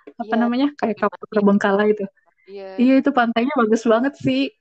apa 0.06 0.22
Iya, 0.30 0.38
namanya? 0.38 0.68
Kayak 0.78 0.98
kapal 1.02 1.26
terbengkalai 1.34 1.88
itu. 1.98 2.06
Iya, 2.46 2.68
Iya 2.78 2.94
itu 3.02 3.10
pantainya 3.10 3.54
bagus 3.58 3.82
banget 3.82 4.14
sih. 4.22 4.54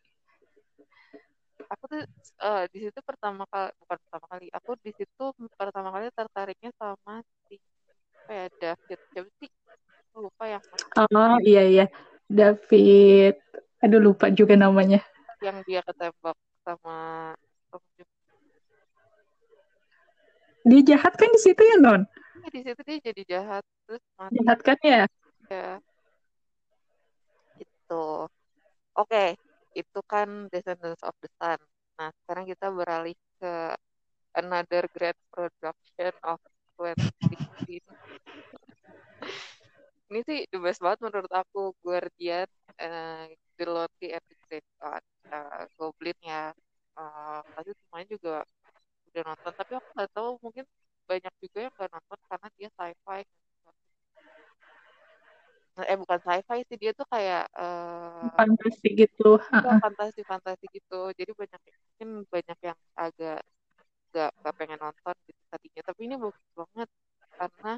Aku 1.70 1.84
tuh 1.86 2.00
eh, 2.42 2.64
di 2.74 2.78
situ 2.82 2.98
pertama 3.06 3.46
kali, 3.46 3.70
bukan 3.78 3.96
pertama 4.02 4.26
kali, 4.26 4.46
aku 4.50 4.70
di 4.82 4.92
situ 4.98 5.24
pertama 5.54 5.88
kali 5.94 6.06
tertariknya 6.12 6.70
sama 6.74 7.22
si 7.46 7.56
apa 8.26 8.32
ya 8.34 8.46
David, 8.58 8.98
siapa 9.10 9.30
sih? 9.38 9.50
Lupa 10.18 10.44
yang 10.50 10.62
Oh 10.98 11.38
iya 11.46 11.62
iya, 11.66 11.86
David. 12.26 13.38
Aduh 13.80 14.02
lupa 14.02 14.28
juga 14.34 14.58
namanya. 14.58 15.00
yang 15.40 15.64
dia 15.64 15.80
ketembak 15.80 16.36
sama 16.66 17.32
Dia 20.60 20.80
jahat 20.84 21.16
kan 21.16 21.32
di 21.32 21.40
situ 21.40 21.62
ya 21.64 21.80
non? 21.80 22.04
Ya, 22.44 22.48
di 22.52 22.60
situ 22.60 22.80
dia 22.84 22.98
jadi 23.00 23.22
jahat 23.24 23.64
terus 23.88 24.02
mati 24.20 24.36
Jahat 24.36 24.58
kan 24.60 24.78
ya? 24.84 25.02
ya 25.48 25.80
itu 27.58 28.04
oke 28.94 29.24
itu 29.76 30.00
kan 30.06 30.50
Descendants 30.52 31.02
of 31.06 31.14
the 31.22 31.30
Sun. 31.38 31.60
Nah 31.98 32.10
sekarang 32.24 32.44
kita 32.48 32.66
beralih 32.72 33.16
ke 33.40 33.54
another 34.36 34.86
great 34.94 35.18
production 35.34 36.12
of 36.22 36.38
2016 36.78 37.82
ini 40.10 40.20
sih 40.26 40.38
the 40.50 40.58
best 40.58 40.82
banget 40.82 41.06
menurut 41.06 41.30
aku 41.30 41.70
Guardian 41.86 42.50
uh, 42.82 43.30
The 43.54 43.66
Lonely 43.66 44.08
and 44.10 44.24
the 44.26 44.36
Great 44.50 44.66
God 44.82 45.02
uh, 45.30 45.64
Goblin 45.78 46.18
ya. 46.24 46.50
Uh, 46.98 47.40
pasti 47.54 47.70
semuanya 47.86 48.06
juga 48.10 48.34
udah 49.10 49.22
nonton 49.26 49.52
tapi 49.54 49.72
aku 49.78 49.88
nggak 49.94 50.10
tahu 50.14 50.30
mungkin 50.42 50.66
banyak 51.06 51.34
juga 51.42 51.58
yang 51.66 51.74
nggak 51.74 51.90
nonton 51.94 52.18
karena 52.30 52.48
dia 52.58 52.68
sci-fi 52.74 53.20
eh 55.86 55.96
bukan 55.96 56.18
sci-fi 56.20 56.60
sih 56.68 56.78
dia 56.80 56.92
tuh 56.92 57.06
kayak 57.08 57.48
uh, 57.54 58.28
fantasi 58.36 58.88
gitu 58.96 59.38
ya, 59.40 59.78
fantasi 59.80 60.20
fantasi 60.24 60.64
gitu. 60.72 61.12
Jadi 61.14 61.30
banyak 61.32 61.60
mungkin 61.60 62.08
banyak 62.28 62.58
yang 62.64 62.78
agak 62.96 63.40
gak, 64.10 64.30
gak 64.42 64.54
pengen 64.58 64.80
nonton 64.80 65.14
gitu 65.28 65.42
tadinya. 65.48 65.82
Tapi 65.86 66.00
ini 66.04 66.14
bagus 66.18 66.46
banget 66.56 66.88
karena 67.36 67.72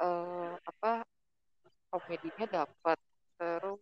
uh, 0.00 0.52
apa 0.64 0.92
komedinya 1.90 2.46
dapat. 2.64 2.98
Terus 3.36 3.80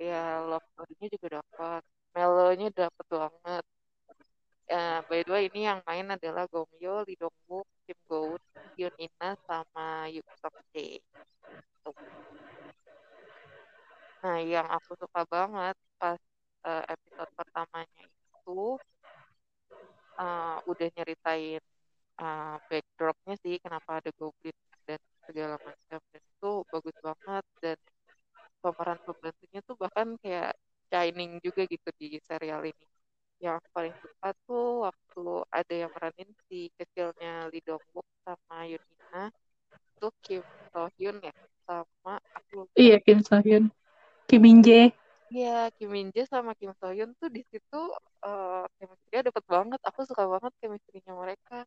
ya 0.00 0.44
love 0.46 0.66
story-nya 0.74 1.08
juga 1.12 1.28
dapat. 1.42 1.82
Melonya 2.16 2.68
dapat 2.74 3.06
banget. 3.06 3.64
Uh, 4.70 5.02
by 5.10 5.26
the 5.26 5.30
way 5.34 5.50
ini 5.50 5.66
yang 5.66 5.82
main 5.82 6.06
adalah 6.14 6.46
Gong 6.46 6.70
Yoo, 6.78 7.02
Lee 7.02 7.18
Dong 7.18 7.34
Wook, 7.50 7.66
Kim 7.90 7.98
Go 8.06 8.38
Eun, 8.38 8.42
Hyun 8.78 8.94
Ina 9.02 9.34
sama 9.42 10.06
Yuk 10.14 10.22
Sok 10.38 10.54
Jae 10.70 11.02
Nah, 14.20 14.36
yang 14.44 14.68
aku 14.68 14.92
suka 15.00 15.24
banget 15.32 15.76
pas 15.96 16.20
uh, 16.68 16.84
episode 16.92 17.30
pertamanya 17.32 18.04
itu 18.04 18.76
uh, 20.20 20.56
udah 20.68 20.88
nyeritain 20.96 21.62
uh, 22.20 22.56
backdropnya 22.68 23.34
sih 23.40 23.56
kenapa 23.64 24.00
ada 24.04 24.10
goblin 24.20 24.56
dan 24.84 25.00
segala 25.24 25.56
macam 25.64 26.00
dan 26.12 26.22
itu 26.22 26.50
bagus 26.68 26.96
banget 27.00 27.44
dan 27.64 27.78
pemeran 28.60 28.98
pembantunya 29.08 29.60
tuh 29.64 29.76
bahkan 29.80 30.08
kayak 30.20 30.52
shining 30.92 31.40
juga 31.40 31.64
gitu 31.64 31.88
di 31.96 32.20
serial 32.28 32.60
ini. 32.68 32.86
Yang 33.40 33.54
aku 33.64 33.68
paling 33.72 33.94
suka 34.04 34.28
tuh 34.44 34.84
waktu 34.84 35.24
ada 35.48 35.74
yang 35.86 35.90
meranin 35.96 36.28
si 36.44 36.68
kecilnya 36.76 37.48
Lee 37.48 37.64
Dong 37.64 37.80
sama 38.20 38.68
Yoon 38.68 38.84
Ina 38.84 39.32
itu 39.96 40.08
Kim 40.20 40.42
So 40.72 40.92
Hyun 41.00 41.16
ya 41.24 41.32
sama 41.70 42.18
aku 42.34 42.50
lupa. 42.66 42.74
Iya 42.74 42.96
Kim 42.98 43.22
So 43.22 43.38
Hyun. 43.38 43.70
Kim 44.26 44.40
Min 44.42 44.58
Jae. 44.66 44.90
Iya, 45.30 45.70
Kim 45.78 45.94
Min 45.94 46.10
Jae 46.10 46.26
sama 46.26 46.58
Kim 46.58 46.74
So 46.74 46.90
Hyun 46.90 47.14
tuh 47.22 47.30
di 47.30 47.46
situ 47.46 47.80
uh, 48.26 48.66
chemistry-nya 48.82 49.30
dapet 49.30 49.44
banget. 49.46 49.80
Aku 49.86 50.02
suka 50.02 50.26
banget 50.26 50.50
chemistry-nya 50.58 51.14
mereka. 51.14 51.62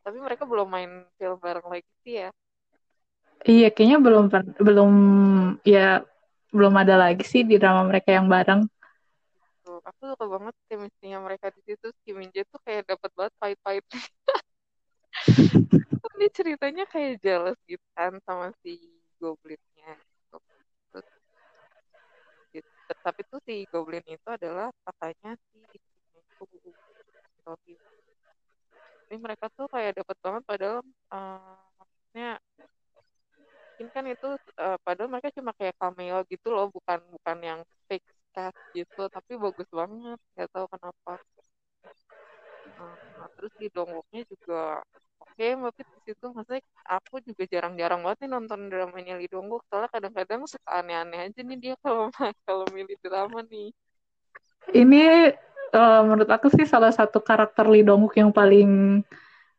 Tapi 0.00 0.16
mereka 0.16 0.48
belum 0.48 0.68
main 0.72 1.04
film 1.20 1.36
bareng 1.36 1.68
lagi 1.68 1.90
sih 2.00 2.24
ya. 2.24 2.30
Iya, 3.44 3.68
kayaknya 3.68 3.98
belum 4.00 4.24
belum 4.56 4.92
ya 5.68 6.00
belum 6.56 6.74
ada 6.80 6.96
lagi 6.96 7.24
sih 7.28 7.44
di 7.44 7.60
drama 7.60 7.84
mereka 7.84 8.16
yang 8.16 8.32
bareng. 8.32 8.64
Tuh, 9.60 9.82
aku 9.84 10.02
suka 10.16 10.24
banget 10.24 10.54
chemistry-nya 10.72 11.20
mereka 11.20 11.52
di 11.52 11.60
situ. 11.68 11.92
Kim 12.00 12.16
Min 12.16 12.32
Jae 12.32 12.48
tuh 12.48 12.60
kayak 12.64 12.88
dapet 12.88 13.10
banget 13.12 13.34
pahit-pahit. 13.36 13.84
Ini 16.16 16.32
ceritanya 16.32 16.88
kayak 16.88 17.20
jealous 17.20 17.60
gitu 17.68 17.84
kan 17.92 18.16
sama 18.24 18.48
si 18.64 18.95
Goblinnya. 19.20 19.94
Gitu. 22.54 22.72
Tapi 23.02 23.20
tuh 23.28 23.40
si 23.44 23.66
Goblin 23.68 24.04
itu 24.06 24.28
adalah 24.30 24.72
kakaknya 24.86 25.36
si 25.50 25.58
istrinya 25.76 26.20
itu 26.24 26.70
Sophie. 27.44 27.78
Ini 29.06 29.16
mereka 29.22 29.46
tuh 29.54 29.70
kayak 29.70 30.02
dapet 30.02 30.16
banget 30.18 30.42
padahal 30.48 30.78
uh, 31.14 31.58
maksudnya 31.78 32.40
mungkin 33.76 33.92
kan 33.92 34.08
itu 34.08 34.28
uh, 34.56 34.80
padahal 34.80 35.12
mereka 35.12 35.28
cuma 35.36 35.52
kayak 35.52 35.76
cameo 35.76 36.24
gitu 36.32 36.48
loh 36.48 36.72
bukan 36.72 36.96
bukan 37.12 37.38
yang 37.44 37.60
fake 37.84 38.08
cast 38.32 38.56
gitu 38.72 39.04
tapi 39.12 39.36
bagus 39.36 39.68
banget 39.68 40.16
nggak 40.32 40.48
tahu 40.48 40.64
kenapa 40.64 41.20
uh, 42.80 42.96
nah, 43.20 43.28
terus 43.36 43.52
di 43.60 43.68
dongoknya 43.68 44.24
juga 44.32 44.80
oke 45.20 45.36
okay, 45.36 45.52
tapi 45.60 45.82
di 45.84 46.00
situ 46.08 46.26
maksudnya 46.32 46.64
aku 46.88 47.20
juga 47.20 47.44
jarang-jarang 47.52 48.00
banget 48.00 48.18
nih 48.24 48.30
nonton 48.32 48.60
dramanya 48.72 49.20
Lee 49.20 49.28
Dongwook 49.28 49.60
soalnya 49.68 49.92
kadang-kadang 49.92 50.48
suka 50.48 50.64
aneh-aneh 50.82 51.30
aja 51.30 51.40
nih 51.40 51.58
dia 51.58 51.74
kalau 51.80 52.08
kalau 52.46 52.64
milih 52.72 52.96
drama 53.00 53.40
nih 53.46 53.70
ini 54.74 55.32
uh, 55.72 56.00
menurut 56.04 56.28
aku 56.28 56.50
sih 56.50 56.66
salah 56.66 56.90
satu 56.90 57.22
karakter 57.22 57.66
Lee 57.70 57.86
Dongwook 57.86 58.18
yang 58.18 58.34
paling 58.34 59.02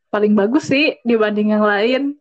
paling 0.08 0.34
bagus 0.34 0.72
sih 0.72 0.98
dibanding 1.04 1.56
yang 1.56 1.64
lain 1.64 2.16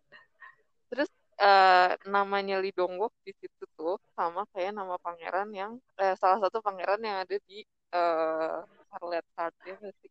terus 0.91 1.11
uh, 1.41 1.95
namanya 2.09 2.59
Lee 2.59 2.75
Dong 2.75 2.97
Wook 2.99 3.15
di 3.23 3.33
situ 3.37 3.65
tuh 3.77 4.01
sama 4.17 4.45
kayak 4.53 4.75
nama 4.75 4.97
pangeran 4.99 5.49
yang 5.53 5.73
eh, 6.01 6.17
salah 6.19 6.41
satu 6.43 6.59
pangeran 6.65 7.01
yang 7.03 7.23
ada 7.23 7.37
di 7.47 7.63
uh, 7.95 8.65
Scarlet 8.91 9.27
Heart 9.37 9.55
ya 9.67 9.77
sih 10.01 10.11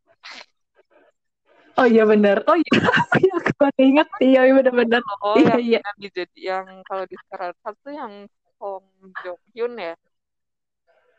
Oh 1.76 1.84
iya 1.84 2.08
benar. 2.08 2.40
Oh 2.48 2.56
iya, 2.56 3.32
aku 3.36 3.52
baru 3.60 3.80
ingat. 3.84 4.08
Iya 4.16 4.48
benar-benar. 4.48 5.02
Oh 5.20 5.36
iya, 5.36 5.60
iya. 5.60 5.78
yang 5.84 5.98
dijadi 6.00 6.40
yang 6.40 6.66
kalau 6.88 7.04
di 7.04 7.16
Scarlet 7.20 7.58
Heart 7.60 7.76
tuh 7.84 7.92
yang 7.92 8.12
Hong 8.60 8.86
Jong 9.22 9.40
Hyun 9.52 9.74
ya. 9.76 9.94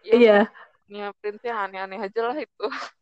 Iya. 0.04 0.40
Punya 0.88 1.12
prince 1.20 1.44
yang 1.44 1.60
aneh-aneh 1.68 2.00
aja 2.00 2.22
lah 2.24 2.38
itu. 2.40 2.66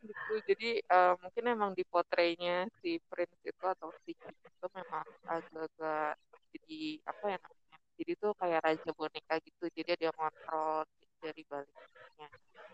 gitu 0.00 0.32
jadi 0.48 0.80
uh, 0.88 1.12
mungkin 1.20 1.44
emang 1.52 1.70
di 1.76 1.84
potrenya 1.84 2.64
si 2.80 2.96
prince 3.08 3.36
itu 3.44 3.64
atau 3.64 3.92
si 4.04 4.16
itu 4.16 4.66
memang 4.72 5.04
agak-agak 5.28 6.16
jadi 6.56 6.80
apa 7.04 7.24
ya 7.36 7.38
namanya 7.44 7.78
jadi 8.00 8.12
tuh 8.16 8.32
kayak 8.40 8.60
raja 8.64 8.90
boneka 8.96 9.34
gitu 9.44 9.64
jadi 9.76 9.90
dia 10.00 10.10
ngontrol 10.16 10.88
dari 11.20 11.42
baliknya 11.44 12.28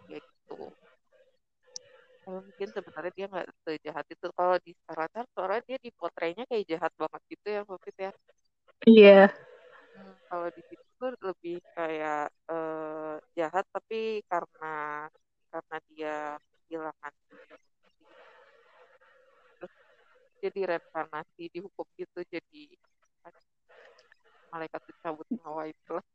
ya 0.07 0.19
gitu 0.23 0.71
kalau 2.23 2.41
mungkin 2.43 2.69
sebenarnya 2.75 3.13
dia 3.15 3.27
nggak 3.31 3.49
sejahat 3.63 4.07
itu 4.11 4.27
kalau 4.35 4.57
di 4.63 4.73
Scarlet 4.83 5.27
soalnya 5.35 5.63
dia 5.67 5.79
di 5.83 5.91
potrenya 5.95 6.43
kayak 6.51 6.67
jahat 6.67 6.93
banget 6.99 7.23
gitu 7.31 7.47
ya 7.55 7.61
Covid 7.67 7.97
ya 7.99 8.11
iya. 8.85 9.33
Hmm, 9.97 10.13
kalau 10.29 10.49
di 10.53 10.63
situ 10.69 10.85
tuh 11.01 11.13
lebih 11.25 11.57
kayak 11.73 12.29
uh, 12.53 13.17
jahat 13.33 13.65
tapi 13.73 14.21
karena 14.29 15.09
karena 15.49 15.77
dia 15.89 16.17
kehilangan 16.67 17.13
terus 19.57 19.75
jadi 20.43 20.61
reinkarnasi 20.77 21.49
dihukum 21.49 21.87
gitu 21.97 22.21
jadi 22.29 22.65
malaikat 24.53 24.83
dicabut 24.89 25.27
nyawa 25.33 25.69
itu 25.69 25.91
lah 25.97 26.07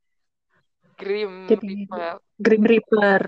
Grim 0.98 1.50
jadi, 1.50 1.65
Reaper. 1.65 2.15
Grim 2.38 2.63
Reaper 2.68 3.22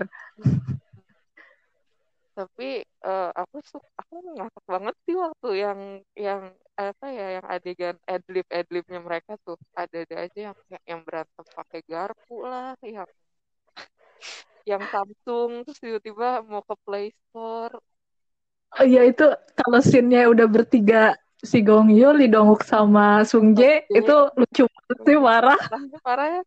tapi 2.34 2.82
uh, 3.06 3.30
aku 3.32 3.62
suka 3.62 3.86
aku 3.96 4.14
ngakak 4.34 4.64
banget 4.66 4.94
sih 5.06 5.14
waktu 5.14 5.48
yang 5.54 5.80
yang 6.18 6.42
apa 6.74 7.06
ya 7.06 7.26
yang 7.38 7.46
adegan 7.46 7.96
adlib 8.10 8.46
adlibnya 8.50 8.98
mereka 8.98 9.38
tuh 9.46 9.54
ada 9.78 10.02
ada 10.02 10.16
aja 10.26 10.38
yang 10.50 10.56
yang 10.82 11.00
berantem 11.06 11.46
pakai 11.54 11.80
garpu 11.86 12.42
lah 12.42 12.74
yang 12.82 13.06
yang 14.66 14.82
Samsung 14.90 15.62
terus 15.68 15.78
tiba-tiba 15.78 16.42
mau 16.48 16.64
ke 16.64 16.74
Play 16.82 17.06
Store. 17.30 17.76
Oh 18.74 18.84
iya 18.84 19.06
itu 19.06 19.22
kalau 19.54 19.78
scene-nya 19.78 20.26
udah 20.26 20.50
bertiga 20.50 21.14
si 21.44 21.60
Gong 21.60 21.92
Yoo, 21.92 22.16
Lee 22.16 22.32
Dong 22.32 22.50
Wook 22.50 22.64
sama 22.64 23.22
Sung 23.28 23.52
Jae 23.54 23.84
okay. 23.86 24.00
itu 24.02 24.16
lucu 24.34 24.64
banget 24.66 24.98
sih 25.04 25.16
parah. 25.20 25.60
Parah 26.00 26.28
ya. 26.40 26.42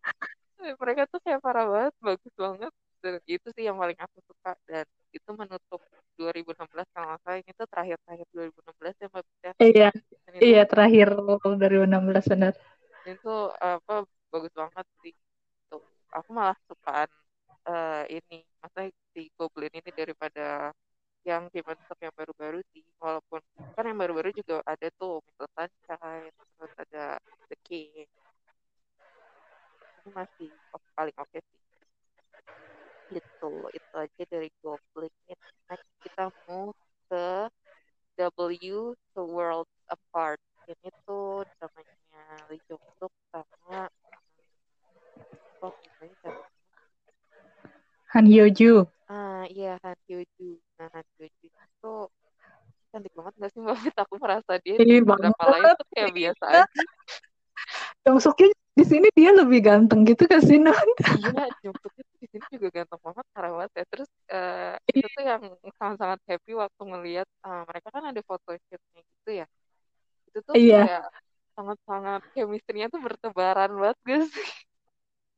Mereka 0.76 1.06
tuh 1.08 1.22
kayak 1.22 1.40
parah 1.40 1.66
banget, 1.70 1.94
bagus 2.02 2.34
banget. 2.34 2.74
Dan 3.08 3.24
itu 3.24 3.48
sih 3.56 3.64
yang 3.64 3.80
paling 3.80 3.96
aku 3.96 4.20
suka 4.28 4.52
dan 4.68 4.84
itu 5.16 5.30
menutup 5.32 5.80
2016 6.20 6.88
kalau 6.92 7.08
nggak 7.16 7.22
salah 7.24 7.38
ini 7.40 7.52
tuh 7.56 7.68
terakhir-terakhir 7.72 8.28
2016 8.36 8.96
ya 9.00 9.08
Mbak 9.08 9.24
Pita. 9.32 9.52
Iya, 9.64 9.90
itu 10.36 10.44
iya 10.44 10.62
terakhir 10.68 11.08
2016 11.16 12.26
benar. 12.28 12.54
itu 13.08 13.36
apa 13.64 14.04
bagus 14.34 14.52
banget 14.52 14.86
sih. 15.00 15.16
Tuh, 15.72 15.84
aku 16.12 16.30
malah 16.36 16.58
sukaan 16.68 17.08
eh, 17.72 18.04
ini, 18.20 18.44
masa 18.60 18.92
si 19.16 19.32
Goblin 19.40 19.72
ini 19.72 19.92
daripada 19.96 20.76
yang 21.24 21.48
Demon 21.54 21.80
Stop 21.88 22.00
yang 22.04 22.12
baru-baru 22.20 22.60
sih. 22.76 22.84
Walaupun 23.00 23.40
kan 23.76 23.88
yang 23.88 24.00
baru-baru 24.00 24.30
juga 24.36 24.60
ada 24.68 24.88
tuh 25.00 25.24
Little 25.24 25.48
Sunshine, 25.56 26.36
terus 26.60 26.74
ada 26.84 27.06
The 27.48 27.58
King. 27.64 28.08
Ini 30.04 30.10
masih 30.16 30.50
paling 30.98 31.16
oke 31.24 31.40
sih. 31.40 31.60
Gitu, 33.08 33.52
itu 33.72 33.94
aja 33.96 34.24
dari 34.28 34.50
Goblin. 34.60 35.12
Next 35.68 35.88
kita 36.04 36.28
move 36.48 36.76
ke 37.08 37.48
W 38.20 38.92
The 39.16 39.24
World 39.24 39.70
Apart. 39.88 40.40
Ini 40.68 40.90
tuh 41.08 41.48
dramanya 41.56 42.24
Lee 42.52 42.60
Jong 42.68 42.84
Suk 43.00 43.14
sama 43.32 43.88
oh 45.64 45.72
namanya? 45.72 46.36
Han 48.12 48.26
Hyo 48.28 48.46
Joo. 48.52 48.92
Ah 49.08 49.48
iya 49.48 49.80
Han 49.84 49.96
Hyo 50.12 50.20
Joo. 50.36 50.60
Nah 50.80 50.88
Han 50.92 51.06
Hyo 51.16 51.28
Joo 51.40 51.56
itu 51.56 51.94
cantik 52.92 53.14
banget 53.16 53.34
gak 53.40 53.50
sih 53.56 53.60
Mbak 53.64 53.78
Fit? 53.80 53.96
Aku 54.04 54.16
merasa 54.20 54.54
dia 54.60 54.76
di 54.76 55.00
drama 55.00 55.44
lain 55.56 55.66
tuh 55.80 55.88
kayak 55.96 56.12
biasa 56.12 56.46
Iya. 56.52 56.64
aja. 56.68 56.84
Jong 58.04 58.20
Suknya 58.20 58.48
di 58.78 58.84
sini 58.86 59.08
dia 59.18 59.32
lebih 59.34 59.60
ganteng 59.68 60.02
gitu 60.10 60.24
kan 60.30 60.40
sih, 60.46 60.58
Non? 60.62 60.90
Iya, 61.16 61.40
itu 61.66 61.88
di 62.22 62.26
sini 62.32 62.46
juga 62.54 62.68
ganteng 62.78 63.02
banget 63.08 63.26
parah 63.34 63.52
banget 63.56 63.72
ya. 63.80 63.84
Terus 63.92 64.10
eh, 64.34 64.74
itu 64.98 65.08
tuh 65.16 65.24
yang 65.30 65.42
sangat-sangat 65.80 66.20
happy 66.30 66.52
waktu 66.64 66.82
ngelihat 66.92 67.28
ah, 67.46 67.62
mereka 67.70 67.88
kan 67.96 68.04
ada 68.10 68.22
foto 68.30 68.50
shootnya 68.66 69.02
gitu 69.12 69.30
ya. 69.42 69.46
Itu 70.28 70.40
tuh 70.48 70.58
Iya, 70.58 70.76
kayak 70.78 71.02
sangat-sangat 71.58 72.22
chemistry-nya 72.36 72.88
tuh 72.94 73.02
bertebaran 73.08 73.72
banget 73.82 73.98
guys. 74.08 74.30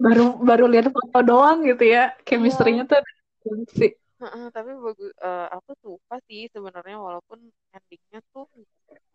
baru 0.04 0.26
baru 0.50 0.66
lihat 0.72 0.88
foto 0.96 1.20
doang 1.30 1.58
gitu 1.70 1.84
ya. 1.96 2.04
Iya, 2.36 2.56
Chemistry-nya 2.56 2.84
tuh 2.90 2.96
ada 3.00 3.12
sih. 3.80 3.92
Heeh, 4.22 4.46
tapi 4.56 4.72
bagus. 4.86 5.12
eh, 5.28 5.46
aku 5.56 5.72
suka 5.84 6.16
sih 6.28 6.42
sebenarnya 6.54 6.98
walaupun 7.08 7.40
endingnya 7.76 8.20
tuh 8.34 8.46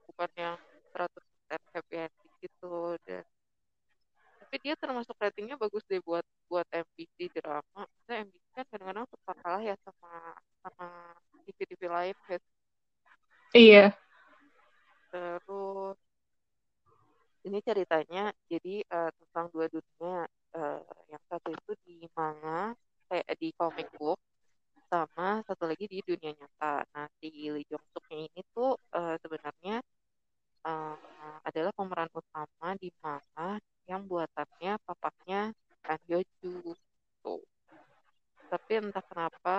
bukan 0.08 0.30
yang 0.44 0.56
100% 0.92 1.62
happy 1.74 1.94
ending 2.04 2.32
gitu 2.44 2.96
dan 3.06 3.24
tapi 4.54 4.70
dia 4.70 4.78
termasuk 4.78 5.18
ratingnya 5.18 5.58
bagus 5.58 5.82
deh 5.90 5.98
buat 6.06 6.22
buat 6.46 6.62
MBC 6.70 7.26
drama. 7.42 7.74
Maksudnya 7.74 8.22
MBC 8.22 8.44
kan 8.54 8.64
kadang-kadang 8.70 9.06
suka 9.10 9.32
kalah 9.42 9.62
ya 9.66 9.74
sama 9.82 10.14
sama 10.62 10.86
TV-TV 11.42 11.82
lain 11.90 12.14
guys. 12.22 12.44
Iya. 13.50 13.86
Terus 15.10 15.98
ini 17.50 17.58
ceritanya 17.66 18.30
jadi 18.46 18.86
eh, 18.86 19.10
tentang 19.26 19.50
dua 19.50 19.66
dunia. 19.66 20.22
Eh, 20.54 20.80
yang 21.10 21.22
satu 21.26 21.50
itu 21.50 21.72
di 21.82 22.06
manga 22.14 22.78
kayak 23.10 23.26
di 23.34 23.50
comic 23.58 23.90
book 23.98 24.22
sama 24.86 25.42
satu 25.50 25.66
lagi 25.66 25.90
di 25.90 25.98
dunia 25.98 26.30
nyata. 26.30 26.86
Nah, 26.94 27.10
si 27.18 27.50
Lee 27.50 27.66
Jong 27.66 27.82
Suknya 27.90 28.30
ini 28.30 28.46
tuh 28.54 28.78
eh, 28.94 29.18
sebenarnya 29.18 29.82
eh, 30.68 30.96
adalah 31.48 31.72
pemeran 31.76 32.10
utama 32.12 32.68
di 32.80 32.88
manga 33.02 33.60
yang 33.90 34.02
buatannya 34.08 34.72
papaknya 34.86 35.52
Han 35.86 36.00
Hyo 36.08 36.20
Joo. 36.40 36.72
Tuh. 37.24 37.42
Tapi 38.52 38.72
entah 38.80 39.04
kenapa, 39.10 39.54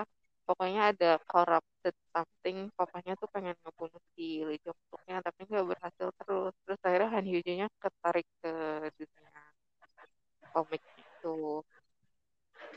pokoknya 0.47 0.81
ada 0.93 1.12
corrupted 1.31 1.95
something. 2.13 2.57
Papanya 2.77 3.13
tuh 3.22 3.29
pengen 3.33 3.55
ngebunuh 3.61 4.01
si 4.15 4.41
Lee 4.48 4.61
Jong 4.65 4.79
Suknya, 4.89 5.18
tapi 5.25 5.39
nggak 5.50 5.65
berhasil 5.72 6.07
terus. 6.22 6.53
Terus 6.65 6.79
akhirnya 6.85 7.09
Han 7.13 7.25
Hyo 7.29 7.39
Joo-nya 7.46 7.68
ketarik 7.83 8.27
ke 8.41 8.53
dunia 8.98 9.39
komiknya 10.53 10.96
itu. 11.03 11.35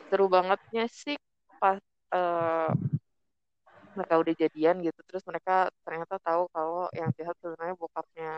Seru 0.09 0.25
bangetnya 0.35 0.85
sih 0.89 1.17
pas 1.61 1.81
eh, 2.17 2.69
mereka 3.97 4.15
udah 4.23 4.35
jadian 4.39 4.77
gitu 4.87 5.01
terus 5.11 5.25
mereka 5.27 5.67
ternyata 5.83 6.15
tahu 6.23 6.47
kalau 6.55 6.87
yang 6.95 7.11
jahat 7.19 7.35
sebenarnya 7.43 7.75
bokapnya 7.75 8.31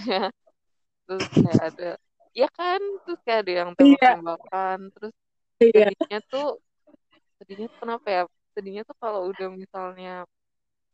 pacarnya 0.00 0.32
terus 1.06 1.26
kayak 1.34 1.62
ada 1.74 1.90
ya 2.30 2.48
kan 2.54 2.80
terus 3.04 3.20
kayak 3.26 3.40
ada 3.44 3.52
yang 3.52 3.70
Iya, 3.70 3.76
tembak-tembakan 3.76 4.78
terus 4.94 5.14
iya. 5.60 5.86
sedihnya 5.90 6.20
tuh 6.30 6.48
sedihnya 7.40 7.66
tuh 7.72 7.78
kenapa 7.82 8.06
ya? 8.08 8.22
Sedihnya 8.54 8.82
tuh 8.84 8.96
kalau 9.00 9.20
udah 9.30 9.48
misalnya 9.52 10.24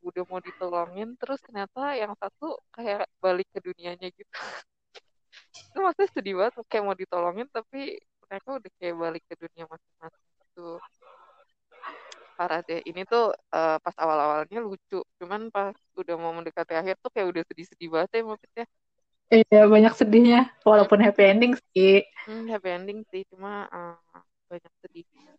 udah 0.04 0.22
mau 0.30 0.38
ditolongin 0.38 1.18
terus 1.18 1.42
ternyata 1.42 1.98
yang 1.98 2.14
satu 2.14 2.56
kayak 2.70 3.10
balik 3.18 3.48
ke 3.50 3.58
dunianya 3.58 4.08
gitu. 4.14 4.30
Itu 5.72 5.78
maksudnya 5.82 6.10
sedih 6.14 6.34
banget 6.38 6.62
kayak 6.70 6.84
mau 6.86 6.96
ditolongin 6.96 7.46
tapi 7.50 7.98
mereka 8.26 8.48
udah 8.58 8.70
kayak 8.78 8.96
balik 8.96 9.22
ke 9.26 9.34
dunia 9.36 9.64
masing-masing 9.66 10.26
gitu. 10.40 10.68
Parah 12.36 12.60
deh 12.62 12.80
ini 12.84 13.02
tuh 13.08 13.32
eh, 13.34 13.76
pas 13.82 13.96
awal-awalnya 13.98 14.58
lucu. 14.62 15.02
Cuman 15.18 15.50
pas 15.50 15.74
udah 15.98 16.14
mau 16.16 16.32
mendekati 16.36 16.72
akhir 16.76 16.96
tuh 17.02 17.10
kayak 17.10 17.28
udah 17.32 17.42
sedih-sedih 17.48 17.88
banget 17.90 18.10
ya 18.16 18.22
maksudnya 18.24 18.64
Iya, 19.26 19.66
banyak 19.66 19.94
sedihnya. 19.98 20.50
Walaupun 20.62 21.02
happy 21.02 21.22
ending 21.26 21.52
sih. 21.74 22.06
hmm, 22.26 22.46
happy 22.50 22.70
ending 22.70 22.98
sih 23.10 23.26
cuma 23.30 23.66
eh, 23.70 24.22
banyak 24.46 24.72
sedihnya 24.82 25.34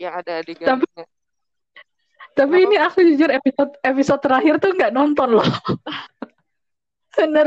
yang 0.00 0.12
ada 0.16 0.42
adegan 0.42 0.66
Tapi 0.66 0.86
tapi 2.34 2.66
ini 2.66 2.76
aku 2.82 2.98
jujur 3.06 3.30
episode 3.30 3.78
episode 3.78 4.18
terakhir 4.18 4.58
tuh 4.58 4.74
nggak 4.74 4.90
nonton 4.90 5.38
loh. 5.38 5.46
Bener. 7.14 7.46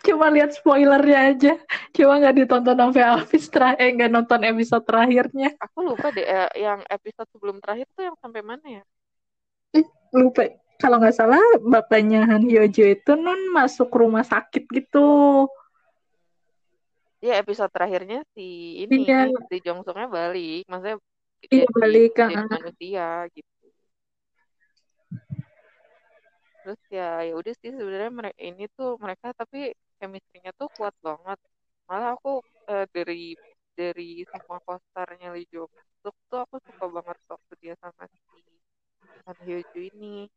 Cuma 0.00 0.32
lihat 0.32 0.56
spoilernya 0.56 1.36
aja. 1.36 1.52
Cuma 1.92 2.16
nggak 2.16 2.36
ditonton 2.40 2.80
sampai 2.80 3.02
habis 3.04 3.44
terakhir. 3.52 3.82
Eh, 3.82 3.90
nggak 3.92 4.08
nonton 4.08 4.40
episode 4.46 4.88
terakhirnya. 4.88 5.52
aku 5.60 5.84
lupa 5.84 6.08
deh 6.16 6.24
eh, 6.24 6.48
yang 6.56 6.80
episode 6.88 7.28
sebelum 7.28 7.60
terakhir 7.60 7.92
tuh 7.92 8.08
yang 8.08 8.16
sampai 8.16 8.40
mana 8.40 8.64
ya 8.80 8.84
lupa. 10.16 10.48
Kalau 10.76 10.96
nggak 11.00 11.16
salah, 11.16 11.40
bapaknya 11.64 12.28
Han 12.28 12.44
Hyojo 12.44 12.84
itu 12.84 13.12
non 13.16 13.40
masuk 13.56 13.88
rumah 13.92 14.24
sakit 14.24 14.64
gitu. 14.68 15.08
ya 17.26 17.40
episode 17.42 17.72
terakhirnya 17.72 18.22
si 18.36 18.76
ini 18.84 19.08
Iya, 19.08 19.32
si 19.48 19.56
Jong 19.64 19.82
Suknya 19.82 20.06
balik. 20.06 20.68
Maksudnya 20.68 20.96
iya 21.48 21.64
jadi 21.64 21.72
balik 21.74 22.10
ke 22.14 22.24
jadi 22.28 22.44
manusia 22.46 23.06
gitu. 23.34 23.66
Terus 26.62 26.80
ya 26.92 27.10
ya 27.24 27.32
udah 27.40 27.54
sih 27.60 27.70
sebenarnya 27.72 28.12
mereka 28.12 28.38
ini 28.42 28.64
tuh 28.76 28.90
mereka 29.00 29.32
tapi 29.34 29.72
chemistry-nya 29.98 30.52
tuh 30.60 30.68
kuat 30.76 30.94
banget. 31.00 31.38
Malah 31.88 32.14
aku 32.20 32.44
eh, 32.68 32.86
dari 32.94 33.32
dari 33.76 34.22
semua 34.28 34.58
posternya 34.64 35.28
Lee 35.34 35.48
Jong 35.52 35.72
Suk 36.04 36.16
tuh 36.30 36.40
aku 36.44 36.56
suka 36.62 36.84
banget 36.88 37.18
waktu 37.32 37.52
dia 37.62 37.74
sama 37.82 38.04
si 38.12 38.18
Han 39.26 39.36
Hyo 39.42 39.58
Joo 39.72 39.82
ini 39.90 40.30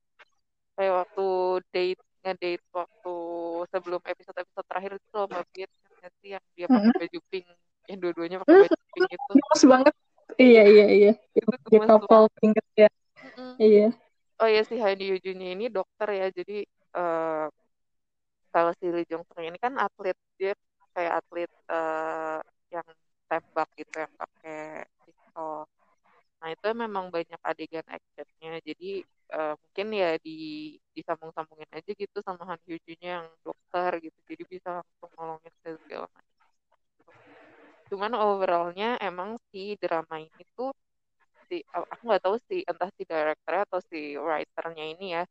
kayak 0.80 0.94
waktu 1.04 1.28
date 1.76 2.02
ngedate 2.24 2.64
waktu 2.72 3.16
sebelum 3.68 4.02
episode-episode 4.08 4.68
terakhir 4.72 4.92
itu 4.96 5.08
loh 5.12 5.28
Mbak 5.28 5.46
Fit 5.52 5.72
sih 6.24 6.30
yang 6.32 6.44
dia 6.56 6.68
pakai 6.72 6.88
Mm-mm. 6.88 7.00
baju 7.04 7.20
pink 7.28 7.48
yang 7.92 7.98
dua-duanya 8.00 8.38
pakai 8.40 8.56
baju 8.64 8.80
pink 8.96 9.08
itu 9.12 9.32
gemes 9.36 9.64
banget. 9.68 9.94
Iya, 10.40 10.64
iya, 10.72 10.86
iya. 10.88 11.12
itu 11.36 11.52
Dia 11.68 11.80
gemes 11.84 11.88
couple 11.92 12.08
banget 12.08 12.32
finger 12.40 12.66
ya. 12.80 12.90
Mm-mm. 13.20 13.52
Iya. 13.60 13.88
oh 14.40 14.48
ya 14.48 14.62
si 14.64 14.76
Han 14.80 15.00
Hyo 15.04 15.20
Joo-nya 15.20 15.48
ini 15.52 15.66
dokter 15.68 16.08
ya 16.16 16.28
jadi 16.32 16.64
eh, 16.96 17.46
kalau 18.56 18.72
si 18.80 18.88
Lee 18.88 19.04
Jong 19.04 19.28
Suk 19.28 19.44
ini 19.44 19.60
kan 19.60 19.76
atlet 19.76 20.16
dia 20.40 20.56
kayak 20.96 21.20
atlet 21.20 21.52
eh, 21.68 22.40
yang 22.72 22.88
tembak 23.28 23.70
gitu 23.76 23.96
yang 24.00 24.14
pakai 24.16 24.88
pistol 25.04 25.68
nah 26.40 26.50
itu 26.56 26.68
memang 26.72 27.12
banyak 27.12 27.40
adegan 27.44 27.84
actionnya 27.92 28.64
jadi 28.64 29.04
eh, 29.36 29.54
mungkin 29.62 29.88
ya 30.02 30.10
di 30.26 30.32
disambung-sambungin 30.96 31.70
aja 31.78 31.92
gitu 32.02 32.18
sama 32.28 32.44
Han 32.50 32.60
yang 33.12 33.26
dokter 33.46 33.92
gitu. 34.06 34.20
Jadi 34.30 34.44
bisa 34.54 34.70
langsung 34.82 35.10
nolongin 35.18 35.54
segala 35.64 36.08
macam. 36.12 36.26
Cuman 37.90 38.12
overallnya 38.28 38.88
emang 39.02 39.30
si 39.50 39.60
drama 39.82 40.16
ini 40.22 40.44
tuh 40.58 40.70
si 41.50 41.56
aku 41.74 42.02
nggak 42.08 42.24
tahu 42.26 42.36
sih 42.50 42.62
entah 42.70 42.90
si 42.98 43.04
directornya 43.12 43.64
atau 43.68 43.82
si 43.90 44.00
writernya 44.26 44.86
ini 44.94 45.06
ya. 45.18 45.24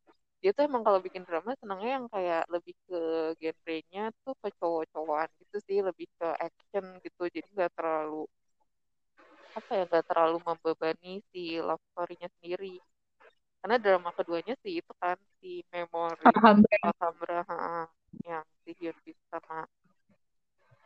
Dia 0.42 0.50
tuh 0.56 0.62
emang 0.68 0.82
kalau 0.86 1.00
bikin 1.06 1.22
drama 1.28 1.50
senangnya 1.60 1.90
yang 1.98 2.06
kayak 2.14 2.42
lebih 2.54 2.74
ke 2.86 2.98
genrenya 3.42 4.02
tuh 4.22 4.34
ke 4.42 4.48
cowok-cowokan 4.58 5.28
gitu 5.42 5.56
sih 5.66 5.78
lebih 5.88 6.06
ke 6.18 6.26
action 6.46 6.84
gitu. 7.04 7.22
Jadi 7.34 7.48
nggak 7.54 7.72
terlalu 7.78 8.26
apa 9.58 9.70
ya 9.78 9.82
nggak 9.90 10.06
terlalu 10.10 10.36
membebani 10.48 11.12
si 11.30 11.40
love 11.66 11.82
story-nya 11.90 12.28
sendiri 12.38 12.57
karena 13.78 13.94
drama 13.94 14.10
keduanya 14.10 14.54
sih 14.66 14.82
itu 14.82 14.92
kan 14.98 15.14
si 15.38 15.62
Memory 15.70 16.26
Alhamdulillah. 16.26 16.90
Alhambra 16.98 17.38
ha, 17.46 17.86
yang 18.26 18.42
si 18.66 18.74
Hyun 18.74 18.98
Bin 19.06 19.14
sama 19.30 19.62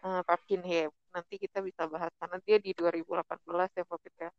eh, 0.04 0.20
Park 0.28 0.44
Shin 0.44 0.60
Hye 0.60 0.92
nanti 1.16 1.40
kita 1.40 1.64
bisa 1.64 1.88
bahas 1.88 2.12
karena 2.20 2.36
dia 2.44 2.60
di 2.60 2.76
2018 2.76 3.72
ya 3.72 3.84
Fit 3.88 4.16
ya 4.20 4.30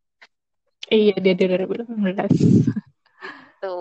Iya, 0.93 1.15
dia 1.17 1.33
di 1.33 1.45
2018. 1.49 2.29
gitu. 3.17 3.79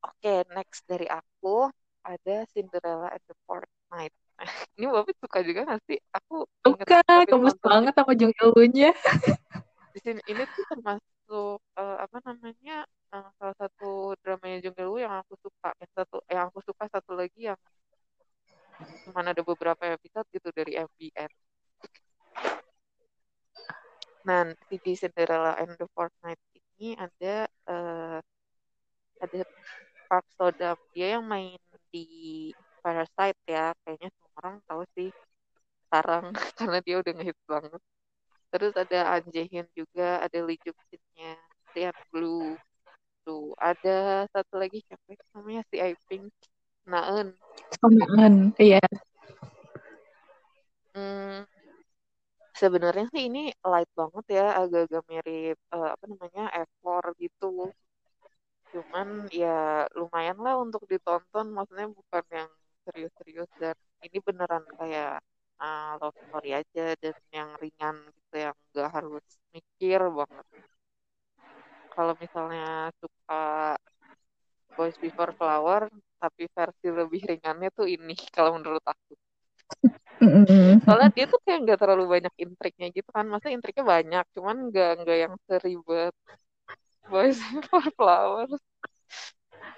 Oke, 0.00 0.34
next 0.56 0.86
dari 0.88 1.04
aku 1.10 1.68
ada 2.06 2.36
Cinderella 2.54 3.12
and 3.12 3.24
the 3.28 3.36
Fourth 3.44 3.68
Knight. 3.92 4.14
Ini 4.78 4.88
Bapak 4.88 5.12
suka 5.20 5.42
juga 5.44 5.68
gak 5.68 5.82
sih? 5.84 5.98
Aku 6.16 6.48
Suka, 6.64 7.02
nonton 7.04 7.58
banget 7.60 7.92
sama 7.92 8.12
Jung 8.16 8.32
Eun-nya. 8.40 8.94
Cinderella 25.34 25.58
and 25.58 25.74
the 25.82 25.86
Fourth 25.98 26.14
Knight 26.22 26.38
ini 26.54 26.94
ada 26.94 27.50
eh, 27.50 28.18
ada 29.18 29.40
Park 30.06 30.26
Sodam. 30.38 30.78
Dia 30.94 31.18
yang 31.18 31.26
main 31.26 31.58
di 31.90 32.06
Parasite 32.78 33.42
ya. 33.50 33.74
Kayaknya 33.82 34.14
semua 34.14 34.34
orang 34.38 34.56
tahu 34.70 34.82
sih 34.94 35.10
sekarang 35.86 36.24
karena 36.58 36.78
dia 36.86 36.96
udah 37.02 37.12
ngehit 37.18 37.38
banget. 37.50 37.82
Terus 38.54 38.72
ada 38.78 38.98
An 39.18 39.26
Hyun 39.26 39.66
juga, 39.74 40.22
ada 40.22 40.38
Lee 40.46 40.62
Jung 40.62 40.78
Shin-nya, 40.86 41.34
Ryan 41.74 41.98
Blue. 42.14 42.54
Tuh, 43.26 43.50
ada 43.58 44.30
satu 44.30 44.62
lagi 44.62 44.86
siapa 44.86 45.02
ya? 45.10 45.18
namanya 45.34 45.66
si 45.66 45.82
I 45.82 45.98
Pink 46.06 46.30
Naeun. 46.86 47.34
Samaan, 47.82 48.54
iya. 48.62 48.78
Hmm, 50.94 51.42
sebenarnya 52.64 53.06
sih 53.12 53.22
ini 53.28 53.40
light 53.70 53.90
banget 54.00 54.24
ya, 54.36 54.44
agak-agak 54.60 55.02
mirip 55.10 55.56
eh, 55.74 55.88
apa 55.94 56.04
namanya 56.10 56.42
F4 56.68 57.04
gitu. 57.22 57.46
Cuman 58.72 59.08
ya 59.42 59.86
lumayan 59.98 60.38
lah 60.44 60.54
untuk 60.64 60.82
ditonton, 60.90 61.46
maksudnya 61.56 61.88
bukan 61.98 62.24
yang 62.38 62.50
serius-serius 62.84 63.50
dan 63.62 63.76
ini 64.04 64.18
beneran 64.26 64.64
kayak 64.78 65.10
uh, 65.62 65.96
love 66.00 66.16
story 66.28 66.50
aja 66.60 66.84
dan 67.02 67.16
yang 67.36 67.50
ringan 67.62 67.96
gitu, 68.16 68.34
yang 68.44 68.56
gak 68.76 68.90
harus 68.96 69.24
mikir 69.54 70.00
banget. 70.18 70.46
Kalau 71.94 72.14
misalnya 72.22 72.90
suka 73.00 73.42
Boys 74.76 74.96
Before 74.98 75.32
Flower, 75.38 75.86
tapi 76.18 76.42
versi 76.50 76.86
lebih 76.90 77.20
ringannya 77.30 77.68
tuh 77.78 77.86
ini 77.86 78.14
kalau 78.36 78.58
menurut 78.58 78.82
aku. 78.82 79.14
Soalnya 80.84 81.10
dia 81.16 81.24
tuh 81.26 81.40
kayak 81.42 81.58
nggak 81.64 81.78
terlalu 81.80 82.04
banyak 82.18 82.34
intriknya 82.38 82.86
gitu 82.94 83.08
kan. 83.10 83.26
Masa 83.26 83.50
intriknya 83.50 83.84
banyak, 83.84 84.24
cuman 84.36 84.56
nggak 84.70 84.90
nggak 85.02 85.18
yang 85.28 85.34
seribet 85.48 86.14
Boys 87.10 87.38
Before 87.52 87.90
Flower. 87.96 88.48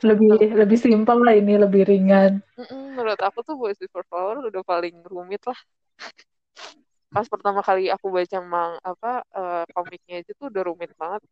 Lebih 0.04 0.54
lebih 0.54 0.78
simpel 0.78 1.18
lah 1.24 1.34
ini, 1.34 1.56
lebih 1.56 1.82
ringan. 1.88 2.38
Mm-mm, 2.56 2.94
menurut 2.94 3.20
aku 3.20 3.40
tuh 3.42 3.56
Boys 3.56 3.78
Before 3.80 4.06
Flower 4.06 4.44
udah 4.44 4.62
paling 4.62 4.94
rumit 5.08 5.42
lah. 5.48 5.58
Pas 7.14 7.26
pertama 7.26 7.64
kali 7.64 7.88
aku 7.88 8.12
baca 8.12 8.38
mang 8.44 8.76
apa 8.84 9.24
eh, 9.32 9.64
komiknya 9.72 10.14
aja 10.20 10.32
tuh 10.36 10.46
udah 10.52 10.62
rumit 10.68 10.90
banget. 11.00 11.22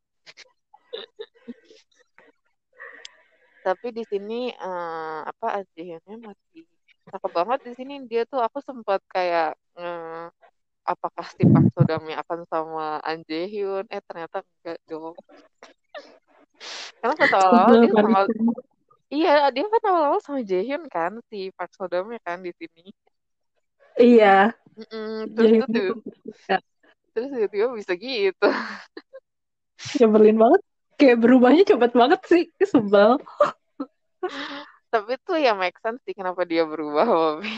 Tapi 3.64 3.88
di 3.96 4.04
sini 4.04 4.52
eh, 4.52 5.20
apa 5.24 5.46
ajiannya 5.60 6.16
masih 6.24 6.64
cakep 7.10 7.32
banget 7.38 7.58
di 7.66 7.72
sini 7.78 7.94
dia 8.10 8.22
tuh 8.30 8.40
aku 8.46 8.58
sempat 8.68 9.00
kayak 9.14 9.54
eh, 9.80 10.24
apakah 10.92 11.26
si 11.36 11.42
Park 11.52 11.66
Sodami 11.74 12.12
akan 12.22 12.40
sama 12.52 12.84
An 13.08 13.18
Jae 13.28 13.46
Hyun? 13.52 13.84
Eh 13.94 14.00
ternyata 14.04 14.36
enggak 14.44 14.78
dong. 14.90 15.16
Karena 17.00 17.14
awal-awal 17.20 17.72
Sebel 17.72 17.82
dia 17.82 17.92
sama 17.96 18.20
iya 19.14 19.34
dia 19.54 19.64
kan 19.72 19.82
awal-awal 19.90 20.20
sama 20.24 20.40
Jae 20.48 20.62
Hyun 20.66 20.84
kan 20.90 21.12
si 21.30 21.38
Park 21.56 21.72
Sodami 21.76 22.16
kan 22.26 22.38
di 22.46 22.52
sini. 22.58 22.90
Iya, 23.94 24.50
Mm-mm, 24.74 25.30
terus 25.38 25.50
jadi 25.50 25.58
tuh 25.60 25.68
tuh- 25.70 26.02
ya, 26.50 26.58
terus 27.14 27.28
tiba-tiba 27.30 27.66
bisa 27.78 27.94
gitu. 27.94 28.46
nyebelin 29.98 30.36
banget. 30.42 30.60
Kayak 30.94 31.18
berubahnya 31.26 31.62
cepet 31.66 31.90
banget 32.00 32.20
sih, 32.30 32.42
sebel. 32.62 33.18
Tapi 34.94 35.12
tuh 35.26 35.36
ya 35.44 35.50
make 35.60 35.76
sense 35.82 36.00
sih 36.06 36.14
kenapa 36.18 36.42
dia 36.50 36.62
berubah, 36.70 37.04
Bobby. 37.18 37.50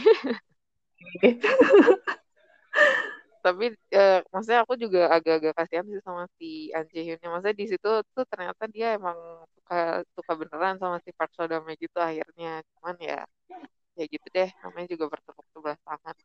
Tapi 3.44 3.64
eh, 3.94 4.18
maksudnya 4.32 4.60
aku 4.66 4.74
juga 4.84 5.00
agak-agak 5.14 5.52
kasihan 5.58 5.86
sih 5.86 6.00
sama 6.06 6.24
si 6.38 6.46
An 6.76 6.84
Jae 6.90 7.02
Hyunnya. 7.06 7.28
Maksudnya 7.32 7.56
di 7.62 7.66
situ 7.70 7.88
tuh 8.14 8.24
ternyata 8.32 8.62
dia 8.74 8.86
emang 8.98 9.18
suka 9.54 9.76
suka 10.16 10.32
beneran 10.40 10.74
sama 10.82 10.96
si 11.04 11.10
Park 11.18 11.30
Sodame 11.38 11.72
gitu 11.82 11.98
akhirnya. 12.08 12.48
Cuman 12.74 12.94
ya 13.08 13.16
ya 13.98 14.04
gitu 14.14 14.26
deh, 14.36 14.48
namanya 14.62 14.86
juga 14.94 15.06
bertepuk 15.12 15.46
sebelah 15.54 15.78
tangan. 15.86 16.16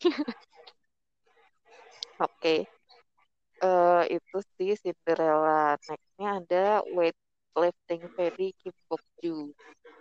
Oke, 2.20 2.66
eh, 3.64 4.00
itu 4.14 4.36
sih 4.56 4.70
Cinderella. 4.82 5.50
Next-nya 5.88 6.26
ada 6.38 6.56
Weightlifting 7.58 8.02
Fairy 8.14 8.54
Kim 8.62 8.74
Bok 8.86 9.02
Joo. 9.18 9.50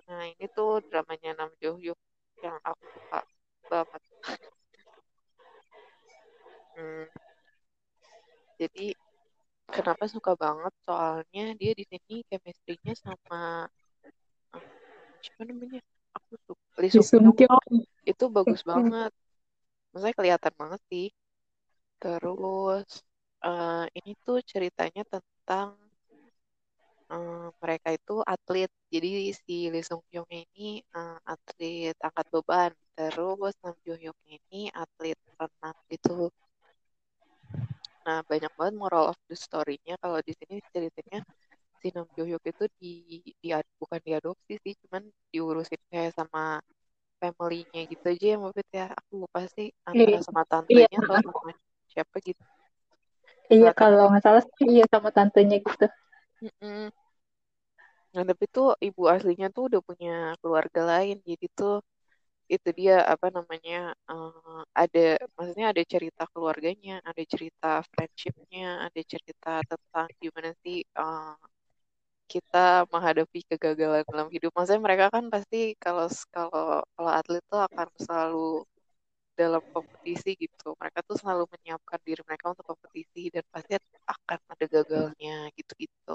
Nah 0.07 0.23
ini 0.29 0.45
tuh 0.55 0.79
dramanya 0.87 1.35
Nam 1.35 1.51
Jo 1.59 1.75
Hyuk 1.75 1.99
yang 2.45 2.57
aku 2.63 2.85
suka 2.93 3.19
banget. 3.67 4.01
Hmm, 6.77 7.09
jadi 8.61 8.93
kenapa 9.65 10.05
suka 10.05 10.37
banget? 10.37 10.73
Soalnya 10.85 11.45
dia 11.57 11.71
di 11.73 11.83
sini 11.89 12.21
chemistry-nya 12.29 12.93
sama 12.93 13.65
eh, 14.55 14.65
siapa 15.21 15.41
namanya? 15.49 15.81
Aku 16.15 16.33
suka 16.45 16.77
Lee 16.81 16.93
Sung 16.93 17.33
Kyung 17.33 17.83
itu 18.05 18.25
bagus 18.29 18.61
banget. 18.61 19.11
Maksudnya 19.91 20.15
kelihatan 20.15 20.53
banget 20.53 20.81
sih. 20.87 21.07
Terus 21.97 22.87
eh, 23.41 23.85
ini 23.97 24.11
tuh 24.21 24.39
ceritanya 24.45 25.01
tentang 25.09 25.75
eh, 27.13 27.47
mereka 27.61 27.87
itu 27.97 28.13
atlet. 28.33 28.69
Jadi 28.93 29.07
si 29.45 29.53
Lee 29.73 29.85
Sung 29.89 30.03
Kyung 30.09 30.29
ini 30.41 30.61
eh, 30.97 31.15
atlet 31.33 31.95
angkat 32.07 32.25
beban. 32.33 32.71
Terus 32.97 33.53
Nam 33.63 33.75
Jo 33.85 33.93
Hyuk 34.01 34.17
ini 34.35 34.57
atlet 34.83 35.17
renang 35.39 35.77
gitu. 35.93 36.11
Nah, 38.05 38.19
banyak 38.29 38.51
banget 38.57 38.75
moral 38.83 39.05
of 39.11 39.17
the 39.29 39.35
story-nya. 39.45 39.93
Kalau 40.03 40.19
di 40.27 40.33
sini 40.39 40.55
ceritanya 40.73 41.19
si 41.81 41.87
Nam 41.95 42.07
Jo 42.17 42.23
Hyuk 42.29 42.43
itu 42.51 42.65
di, 42.81 42.91
di 43.41 43.49
bukan 43.81 44.01
diadopsi 44.07 44.53
sih, 44.63 44.73
cuman 44.85 45.03
diurusin 45.33 45.81
kayak 45.91 46.13
sama 46.19 46.43
family-nya 47.21 47.81
gitu 47.91 48.05
aja 48.13 48.25
ya, 48.33 48.37
Mufid 48.43 48.67
ya. 48.79 48.85
Aku 48.99 49.13
lupa 49.25 49.41
sih 49.55 49.67
antara 49.89 50.17
Iya, 50.17 50.19
sama 50.25 50.41
iya, 50.73 50.85
tantenya 50.85 50.97
atau 51.03 51.17
sama 51.25 51.49
siapa 51.93 52.15
gitu. 52.27 52.43
iya 53.55 53.69
kalau 53.79 54.03
nggak 54.09 54.23
salah 54.25 54.43
sih 54.57 54.65
iya 54.73 54.83
sama 54.93 55.09
tantenya 55.15 55.57
gitu. 55.65 55.85
Mm-mm. 56.41 56.91
Nah, 58.13 58.23
tapi 58.29 58.45
tuh 58.55 58.67
ibu 58.87 59.01
aslinya 59.13 59.47
tuh 59.55 59.63
udah 59.69 59.81
punya 59.89 60.09
keluarga 60.41 60.79
lain. 60.91 61.15
Jadi 61.29 61.45
tuh 61.57 61.73
itu 62.53 62.69
dia 62.79 62.93
apa 63.13 63.27
namanya 63.37 63.75
eh, 64.11 64.59
ada 64.81 64.99
maksudnya 65.37 65.67
ada 65.73 65.83
cerita 65.93 66.23
keluarganya, 66.33 66.91
ada 67.09 67.23
cerita 67.33 67.67
friendshipnya, 67.91 68.63
ada 68.87 69.01
cerita 69.13 69.49
tentang 69.71 70.07
gimana 70.23 70.49
sih 70.63 70.77
eh, 70.99 71.25
kita 72.33 72.57
menghadapi 72.93 73.39
kegagalan 73.49 74.03
dalam 74.11 74.27
hidup. 74.35 74.51
Maksudnya 74.55 74.83
mereka 74.87 75.05
kan 75.15 75.25
pasti 75.33 75.57
kalau 75.83 76.05
kalau 76.35 76.83
kalau 76.95 77.11
atlet 77.19 77.43
tuh 77.51 77.61
akan 77.67 77.87
selalu 78.03 78.39
dalam 79.41 79.63
kompetisi 79.75 80.29
gitu. 80.43 80.65
Mereka 80.81 80.99
tuh 81.07 81.15
selalu 81.21 81.43
menyiapkan 81.53 81.99
diri 82.07 82.21
mereka 82.27 82.45
untuk 82.53 82.65
kompetisi 82.71 83.21
dan 83.35 83.43
pasti 83.53 83.71
akan 84.13 84.39
ada 84.53 84.65
gagalnya 84.73 85.33
gitu-gitu. 85.57 86.11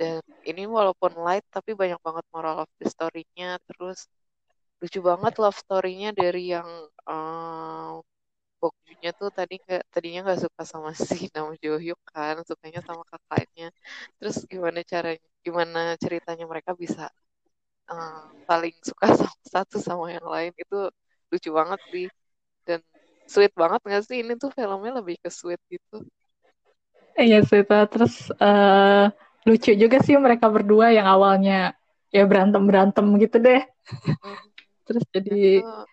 Dan 0.00 0.20
ini 0.50 0.62
walaupun 0.76 1.12
light 1.26 1.44
tapi 1.56 1.70
banyak 1.80 2.00
banget 2.06 2.24
moral 2.34 2.56
of 2.64 2.70
the 2.80 2.86
story-nya. 2.94 3.56
Terus 3.68 3.98
lucu 4.82 5.00
banget 5.10 5.34
love 5.42 5.58
story-nya 5.64 6.10
dari 6.20 6.42
yang 6.54 6.68
um, 7.10 8.02
Bokjunya 8.62 9.10
tuh 9.20 9.30
tadi 9.38 9.54
nggak 9.64 9.82
tadinya 9.94 10.20
nggak 10.26 10.40
suka 10.44 10.62
sama 10.72 10.90
si 11.08 11.28
Nam 11.34 11.48
Jo 11.62 11.76
Hyuk 11.82 12.00
kan, 12.12 12.36
sukanya 12.48 12.80
sama 12.88 13.04
kakaknya. 13.12 13.66
Terus 14.18 14.36
gimana 14.52 14.80
caranya, 14.92 15.22
gimana 15.46 15.80
ceritanya 16.02 16.44
mereka 16.52 16.72
bisa 16.82 17.02
um, 17.90 18.26
saling 18.48 18.74
suka 18.88 19.06
satu 19.54 19.76
sama 19.82 20.06
yang 20.16 20.26
lain 20.34 20.52
itu 20.62 20.76
lucu 21.30 21.50
banget 21.50 21.80
sih 21.90 22.06
dan 22.66 22.80
sweet 23.26 23.52
banget 23.58 23.80
nggak 23.82 24.02
sih 24.06 24.22
ini 24.22 24.38
tuh 24.38 24.50
filmnya 24.54 25.02
lebih 25.02 25.16
ke 25.18 25.30
sweet 25.30 25.60
gitu. 25.70 26.06
Iya 27.16 27.42
sih 27.48 27.64
itu. 27.64 27.78
Terus 27.92 28.14
eh, 28.36 29.04
lucu 29.46 29.70
juga 29.74 29.96
sih 30.04 30.14
mereka 30.18 30.46
berdua 30.50 30.92
yang 30.94 31.08
awalnya 31.08 31.74
ya 32.14 32.22
berantem-berantem 32.26 33.06
gitu 33.22 33.36
deh. 33.42 33.62
Mm. 34.22 34.44
Terus 34.86 35.04
jadi 35.10 35.62
tuh 35.62 35.86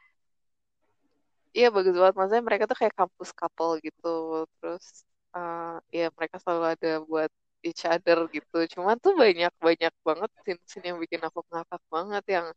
iya 1.54 1.69
bagus 1.69 1.93
banget 1.93 2.15
maksudnya 2.17 2.43
mereka 2.43 2.63
tuh 2.65 2.78
kayak 2.82 2.96
kampus 2.98 3.30
couple 3.30 3.78
gitu 3.86 4.41
terus 4.58 5.06
uh, 5.38 5.78
ya 5.93 6.10
mereka 6.17 6.41
selalu 6.41 6.65
ada 6.74 6.91
buat 7.06 7.30
each 7.63 7.84
other 7.88 8.28
gitu. 8.36 8.58
Cuman 8.76 9.00
tuh 9.00 9.15
banyak-banyak 9.15 9.93
banget 10.04 10.30
scene-scene 10.43 10.86
yang 10.91 10.98
bikin 11.00 11.22
aku 11.24 11.39
ngakak 11.48 11.82
banget 11.88 12.24
yang 12.28 12.48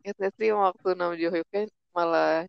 itu 0.00 0.24
sih 0.40 0.50
waktu 0.56 0.88
Nam 0.96 1.12
Jo 1.20 1.28
Hyuk 1.28 1.48
kan 1.52 1.68
malah 1.96 2.44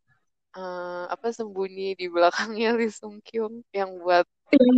uh, 0.58 1.04
apa 1.08 1.28
sembunyi 1.32 1.96
di 1.96 2.06
belakangnya 2.12 2.70
Lee 2.78 2.92
Sung 2.92 3.24
Kyung 3.24 3.64
yang 3.72 3.96
buat 4.02 4.28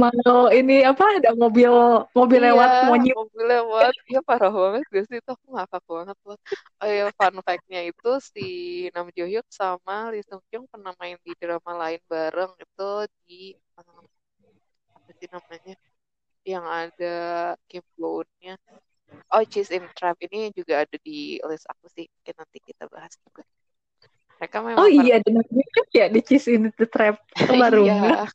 mau 0.02 0.50
ini 0.50 0.82
apa 0.82 1.22
ada 1.22 1.30
mobil 1.38 1.70
mobil 2.18 2.42
iya, 2.42 2.50
lewat 2.50 2.70
monyet. 2.90 3.14
mobil 3.14 3.44
lewat. 3.46 3.94
Ya 4.10 4.22
parah 4.26 4.50
banget. 4.50 4.82
Gak 4.90 5.06
sih 5.06 5.18
itu 5.22 5.30
aku 5.30 5.46
ngakak 5.54 5.84
banget 5.86 6.18
loh 6.26 6.38
oh 6.82 6.90
ya 6.90 7.06
fun 7.14 7.36
fact-nya 7.46 7.82
itu 7.86 8.12
si 8.18 8.48
Nam 8.98 9.14
Jo 9.14 9.30
Hyuk 9.30 9.46
sama 9.54 10.10
Lee 10.10 10.26
Sung 10.26 10.42
Kyung 10.50 10.66
pernah 10.74 10.90
main 10.98 11.22
di 11.22 11.38
drama 11.38 11.72
lain 11.86 12.02
bareng. 12.10 12.52
Itu 12.58 13.06
di 13.30 13.54
um, 13.78 14.04
apa 14.98 15.10
sih 15.22 15.30
namanya 15.30 15.76
yang 16.42 16.66
ada 16.66 17.18
Kim 17.70 17.86
Go-eun-nya 17.94 18.58
oh 19.38 19.44
Cheese 19.46 19.78
in 19.78 19.86
Trap 19.94 20.18
ini 20.26 20.50
juga 20.50 20.82
ada 20.82 20.98
di 20.98 21.38
list 21.46 21.70
aku 21.70 21.86
sih. 21.94 22.10
Mungkin 22.10 22.36
nanti 22.42 22.58
kita 22.66 22.90
bahas 22.90 23.14
juga 23.22 23.46
mereka 24.40 24.58
memang 24.64 24.80
oh 24.80 24.88
iya 24.88 25.20
ada 25.20 25.30
ya 25.92 26.06
di 26.08 26.22
Cheese 26.24 26.56
in 26.56 26.72
the 26.72 26.88
Trap 26.88 27.20
baru 27.36 27.84
iya. 27.86 28.26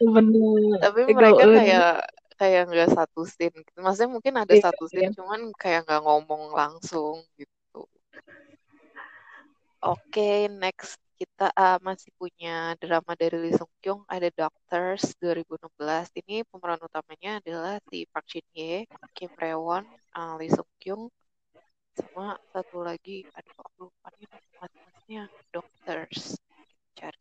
Bener. 0.00 0.80
Tapi 0.80 1.00
mereka 1.12 1.44
kayak 1.44 1.96
kayak 2.40 2.62
nggak 2.68 2.90
satu 2.90 3.22
scene. 3.28 3.54
Gitu. 3.54 3.78
Maksudnya 3.78 4.10
mungkin 4.10 4.34
ada 4.40 4.54
iya, 4.54 4.64
satu 4.64 4.84
scene, 4.88 5.12
iya. 5.12 5.16
cuman 5.16 5.40
kayak 5.54 5.86
nggak 5.86 6.02
ngomong 6.02 6.42
langsung 6.56 7.22
gitu. 7.38 7.86
Oke, 9.82 9.98
okay, 10.10 10.38
next 10.48 10.98
kita 11.22 11.54
uh, 11.54 11.78
masih 11.78 12.10
punya 12.18 12.74
drama 12.82 13.14
dari 13.14 13.38
Lee 13.38 13.54
Sung 13.54 13.70
Kyung 13.78 14.02
ada 14.10 14.26
Doctors 14.34 15.14
2016. 15.22 16.18
Ini 16.18 16.42
pemeran 16.50 16.82
utamanya 16.82 17.38
adalah 17.38 17.78
si 17.86 18.02
Park 18.10 18.26
Shin 18.26 18.46
Hye, 18.54 18.90
Kim 19.14 19.30
Rewon, 19.38 19.86
uh, 20.18 20.34
Lee 20.34 20.50
Sung 20.50 20.66
Kyung, 20.82 21.06
sama 21.92 22.40
satu 22.52 22.80
lagi, 22.80 23.28
aduh 23.36 23.56
aku 23.60 23.72
lupa 23.88 24.08
nih 24.16 25.28
Doctors. 25.52 26.40
Cari. 26.96 27.20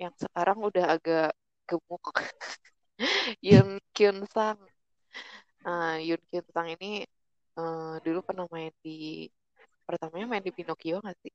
yang 0.00 0.14
sekarang 0.18 0.58
udah 0.58 0.98
agak 0.98 1.30
gemuk. 1.68 2.02
Yun 3.44 3.78
Kyun 3.94 4.26
Sang. 4.34 4.58
Uh, 5.62 5.96
Yun 6.02 6.18
Kyun 6.26 6.46
Sang 6.50 6.68
ini 6.74 7.06
uh, 7.54 8.02
dulu 8.02 8.24
pernah 8.26 8.50
main 8.50 8.74
di 8.82 9.30
pertamanya 9.86 10.26
main 10.26 10.42
di 10.42 10.50
Pinocchio 10.50 10.98
nggak 10.98 11.18
sih? 11.22 11.32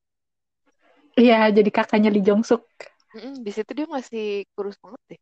Iya 1.16 1.48
jadi 1.56 1.70
kakaknya 1.72 2.12
Lee 2.12 2.26
Jong 2.26 2.44
Suk. 2.44 2.68
Mm 3.16 3.40
di 3.40 3.52
situ 3.56 3.72
dia 3.72 3.88
masih 3.88 4.44
kurus 4.52 4.76
banget 4.84 5.16
deh 5.16 5.22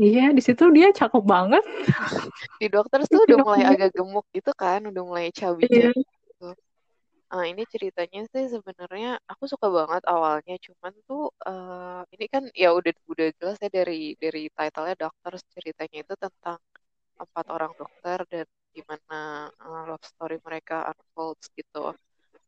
Iya, 0.00 0.32
di 0.32 0.40
situ 0.40 0.64
dia 0.72 0.88
cakep 0.88 1.22
banget. 1.24 1.64
di 2.60 2.66
dokter 2.72 3.04
tuh 3.04 3.28
udah 3.28 3.38
mulai 3.44 3.64
agak 3.68 3.90
gemuk 3.92 4.24
gitu 4.32 4.52
kan, 4.56 4.80
udah 4.88 5.02
mulai 5.04 5.28
cabi 5.34 5.68
iya. 5.68 5.92
gitu. 5.92 6.48
Uh, 7.32 7.44
ini 7.48 7.64
ceritanya 7.64 8.28
sih 8.28 8.44
sebenarnya 8.52 9.16
aku 9.24 9.48
suka 9.48 9.68
banget 9.72 10.04
awalnya, 10.04 10.56
cuman 10.60 10.92
tuh 11.08 11.32
uh, 11.48 12.04
ini 12.12 12.28
kan 12.28 12.44
ya 12.52 12.76
udah 12.76 12.92
udah 13.08 13.28
jelas 13.40 13.56
ya 13.60 13.72
dari 13.72 14.12
dari 14.20 14.52
title-nya 14.52 14.96
dokter 15.00 15.32
ceritanya 15.56 15.98
itu 16.04 16.14
tentang 16.20 16.60
empat 17.16 17.46
orang 17.48 17.72
dokter 17.76 18.18
dan 18.28 18.46
gimana 18.76 19.48
uh, 19.60 19.82
love 19.88 20.04
story 20.04 20.36
mereka 20.44 20.88
unfolds 20.92 21.48
gitu. 21.56 21.96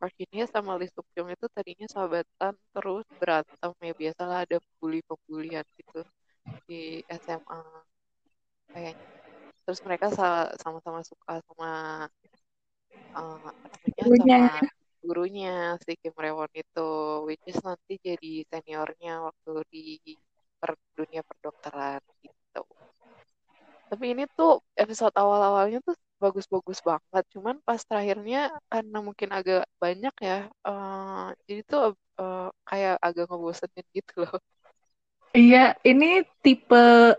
Virginia 0.00 0.44
sama 0.44 0.76
Lee 0.76 0.92
Suk 0.92 1.09
itu 1.16 1.46
tadinya 1.48 1.87
sahabatan 1.88 2.52
terus 2.76 3.07
berantem 3.16 3.72
ya 3.80 3.94
biasalah 3.96 4.44
ada 4.44 4.61
bully 4.76 5.00
pembulian 5.09 5.64
gitu 5.80 6.04
di 6.66 7.00
SMA 7.09 7.61
kayaknya. 8.72 9.07
Terus 9.64 9.80
mereka 9.87 10.07
sama-sama 10.61 11.00
suka 11.07 11.40
sama 11.48 11.70
uh, 13.16 13.50
namanya 13.96 14.61
sama 14.61 14.74
gurunya 15.04 15.76
si 15.85 15.92
Kim 16.00 16.16
Rewon 16.16 16.52
itu, 16.57 16.88
which 17.28 17.44
is 17.44 17.61
nanti 17.61 18.00
jadi 18.00 18.33
seniornya 18.48 19.20
waktu 19.28 19.52
di 19.68 19.83
per, 20.61 20.72
dunia 20.96 21.20
perdokteran 21.28 22.00
gitu. 22.24 22.62
Tapi 23.90 24.04
ini 24.16 24.24
tuh 24.33 24.64
episode 24.80 25.12
awal-awalnya 25.12 25.78
tuh 25.85 25.96
bagus-bagus 26.16 26.80
banget, 26.80 27.24
cuman 27.37 27.61
pas 27.66 27.80
terakhirnya 27.85 28.48
karena 28.72 28.98
mungkin 29.04 29.28
agak 29.37 29.68
banyak 29.76 30.14
ya, 30.24 30.48
uh, 30.64 31.37
jadi 31.44 31.61
tuh 31.68 31.80
uh, 32.16 32.48
kayak 32.64 32.96
agak 33.04 33.24
ngebosenin 33.28 33.87
gitu 33.92 34.12
loh. 34.24 34.40
Iya, 35.35 35.75
ini 35.83 36.23
tipe 36.47 37.18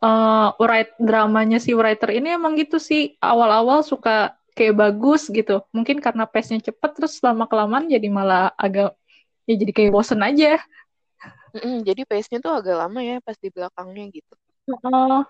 uh, 0.00 0.48
write 0.56 0.96
dramanya 0.96 1.60
si 1.60 1.76
writer 1.76 2.08
ini 2.08 2.32
emang 2.32 2.56
gitu 2.56 2.80
sih 2.80 3.20
awal-awal 3.20 3.84
suka 3.84 4.32
kayak 4.56 4.80
bagus 4.80 5.28
gitu. 5.28 5.60
Mungkin 5.76 6.00
karena 6.00 6.24
pace-nya 6.24 6.72
cepet 6.72 6.90
terus 6.96 7.20
lama 7.20 7.44
kelamaan 7.44 7.84
jadi 7.84 8.08
malah 8.08 8.56
agak 8.56 8.96
ya 9.44 9.54
jadi 9.60 9.72
kayak 9.76 9.92
bosen 9.92 10.24
aja. 10.24 10.56
Mm-mm, 11.52 11.84
jadi 11.84 12.08
pace-nya 12.08 12.40
tuh 12.40 12.56
agak 12.56 12.80
lama 12.80 13.00
ya 13.04 13.20
pas 13.20 13.36
di 13.36 13.52
belakangnya 13.52 14.08
gitu. 14.08 14.34
Oh. 14.88 15.20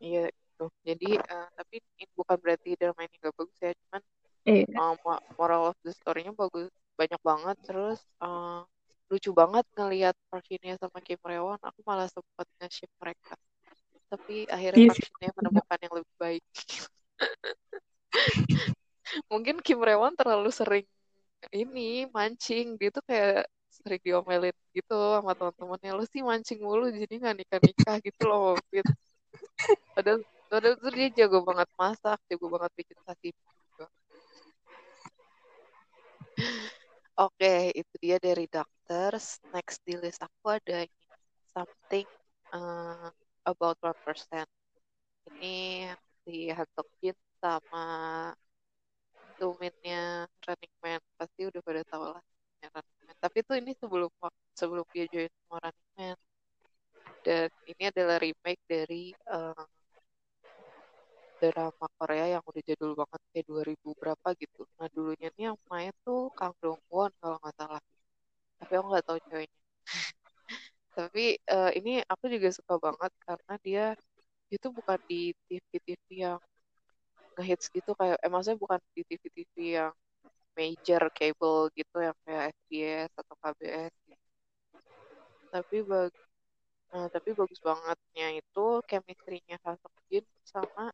Iya 0.00 0.32
gitu. 0.32 0.66
Jadi 0.80 1.10
uh, 1.20 1.48
tapi 1.52 1.84
ini 1.84 2.04
bukan 2.16 2.36
berarti 2.40 2.72
drama 2.80 3.04
ini 3.04 3.20
gak 3.20 3.36
bagus 3.36 3.58
ya, 3.60 3.72
cuman 3.84 4.02
iya. 4.48 4.64
uh, 4.80 4.96
moral 5.36 5.72
of 5.72 5.76
the 5.84 5.92
story-nya 5.92 6.32
bagus 6.32 6.72
banyak 6.96 7.20
banget 7.20 7.56
terus 7.68 8.00
uh, 8.24 8.64
lucu 9.06 9.30
banget 9.30 9.64
ngelihat 9.78 10.14
Park 10.30 10.46
sama 10.78 10.98
Kim 11.02 11.20
Rewon. 11.22 11.58
Aku 11.62 11.80
malah 11.86 12.10
sempat 12.10 12.46
nge-ship 12.58 12.90
mereka. 12.98 13.34
Tapi 14.10 14.46
akhirnya 14.50 14.90
yes. 14.90 14.98
Park 14.98 15.34
menemukan 15.38 15.78
yang 15.78 15.94
lebih 15.94 16.14
baik. 16.18 16.44
Mungkin 19.30 19.62
Kim 19.62 19.80
Rewon 19.82 20.18
terlalu 20.18 20.50
sering 20.50 20.86
ini 21.54 22.10
mancing 22.10 22.74
gitu 22.80 22.98
kayak 23.06 23.46
sering 23.70 24.02
diomelin 24.02 24.56
gitu 24.74 24.96
sama 25.14 25.32
teman-temannya. 25.38 25.90
Lu 25.94 26.04
sih 26.10 26.22
mancing 26.26 26.58
mulu 26.58 26.90
jadi 26.90 27.14
nggak 27.22 27.36
nikah 27.38 27.60
nikah 27.62 27.96
gitu 28.02 28.22
loh 28.26 28.58
Fit. 28.72 28.86
padahal 29.96 30.20
padahal 30.48 30.76
tuh 30.78 30.92
dia 30.92 31.08
jago 31.12 31.42
banget 31.42 31.68
masak 31.76 32.18
jago 32.28 32.46
banget 32.50 32.70
bikin 32.74 32.98
sashimi 33.06 33.42
juga. 33.70 33.86
Oke 37.26 37.54
itu 37.72 37.94
dia 38.02 38.16
dari 38.20 38.44
doctors 38.86 39.42
next 39.50 39.82
di 39.82 39.98
list 39.98 40.22
aku 40.22 40.46
ada 40.62 40.86
something 41.50 42.06
uh, 42.54 43.10
about 43.42 43.74
one 43.82 43.98
percent 44.06 44.46
ini 45.26 45.90
si 46.22 46.54
Hantok 46.54 46.86
Jin 47.02 47.18
sama 47.42 48.30
Tuminnya 49.42 50.30
Running 50.46 50.74
Man 50.86 51.02
pasti 51.18 51.50
udah 51.50 51.60
pada 51.66 51.82
tahu 51.90 52.14
lah 52.14 52.22
Running 52.62 52.98
Man. 53.02 53.16
Tapi 53.18 53.36
itu 53.42 53.52
ini 53.58 53.72
sebelum 53.74 54.10
sebelum 54.54 54.86
dia 54.94 55.10
join 55.10 55.30
sama 55.34 55.66
Running 55.66 55.90
Man. 55.98 56.16
Dan 57.26 57.50
ini 57.66 57.82
adalah 57.90 58.22
remake 58.22 58.62
dari 58.70 59.10
uh, 59.34 59.66
drama 61.42 61.86
Korea 61.98 62.38
yang 62.38 62.42
udah 62.46 62.62
jadul 62.62 62.94
banget 62.94 63.20
kayak 63.34 63.46
2000 63.50 63.98
berapa 63.98 64.28
gitu. 64.38 64.62
Nah 64.78 64.86
dulunya 64.94 65.28
nih 65.34 65.50
yang 65.50 65.58
main 65.66 65.90
tuh 66.06 66.30
Kang 66.38 66.54
Dong 66.62 66.78
Won 66.86 67.10
kalau 67.18 67.42
nggak 67.42 67.54
salah. 67.58 67.82
Tapi 68.60 68.72
aku 68.76 68.86
nggak 68.92 69.06
tahu 69.06 69.18
ceweknya. 69.28 69.60
Tapi 70.96 71.24
uh, 71.52 71.70
ini 71.76 72.00
aku 72.08 72.24
juga 72.32 72.48
suka 72.54 72.74
banget 72.80 73.12
karena 73.24 73.54
dia 73.60 73.86
itu 74.48 74.66
bukan 74.70 74.98
di 75.10 75.34
TV-TV 75.50 76.06
yang 76.22 76.40
ngehits 77.36 77.68
gitu 77.68 77.92
kayak 77.98 78.16
eh 78.22 78.30
maksudnya 78.32 78.56
bukan 78.56 78.80
di 78.96 79.02
TV-TV 79.04 79.54
yang 79.76 79.92
major 80.56 81.02
cable 81.12 81.68
gitu 81.76 81.96
yang 82.00 82.16
kayak 82.24 82.56
SBS 82.64 83.12
atau 83.12 83.34
KBS 83.44 83.92
gitu. 84.08 84.24
tapi 85.52 85.76
bag 85.84 86.12
nah, 86.90 87.06
tapi 87.12 87.28
bagus 87.36 87.60
bangetnya 87.60 88.40
itu 88.40 88.66
chemistry-nya 88.88 89.60
Hasok 89.60 89.92
Jin 90.08 90.24
sama 90.48 90.88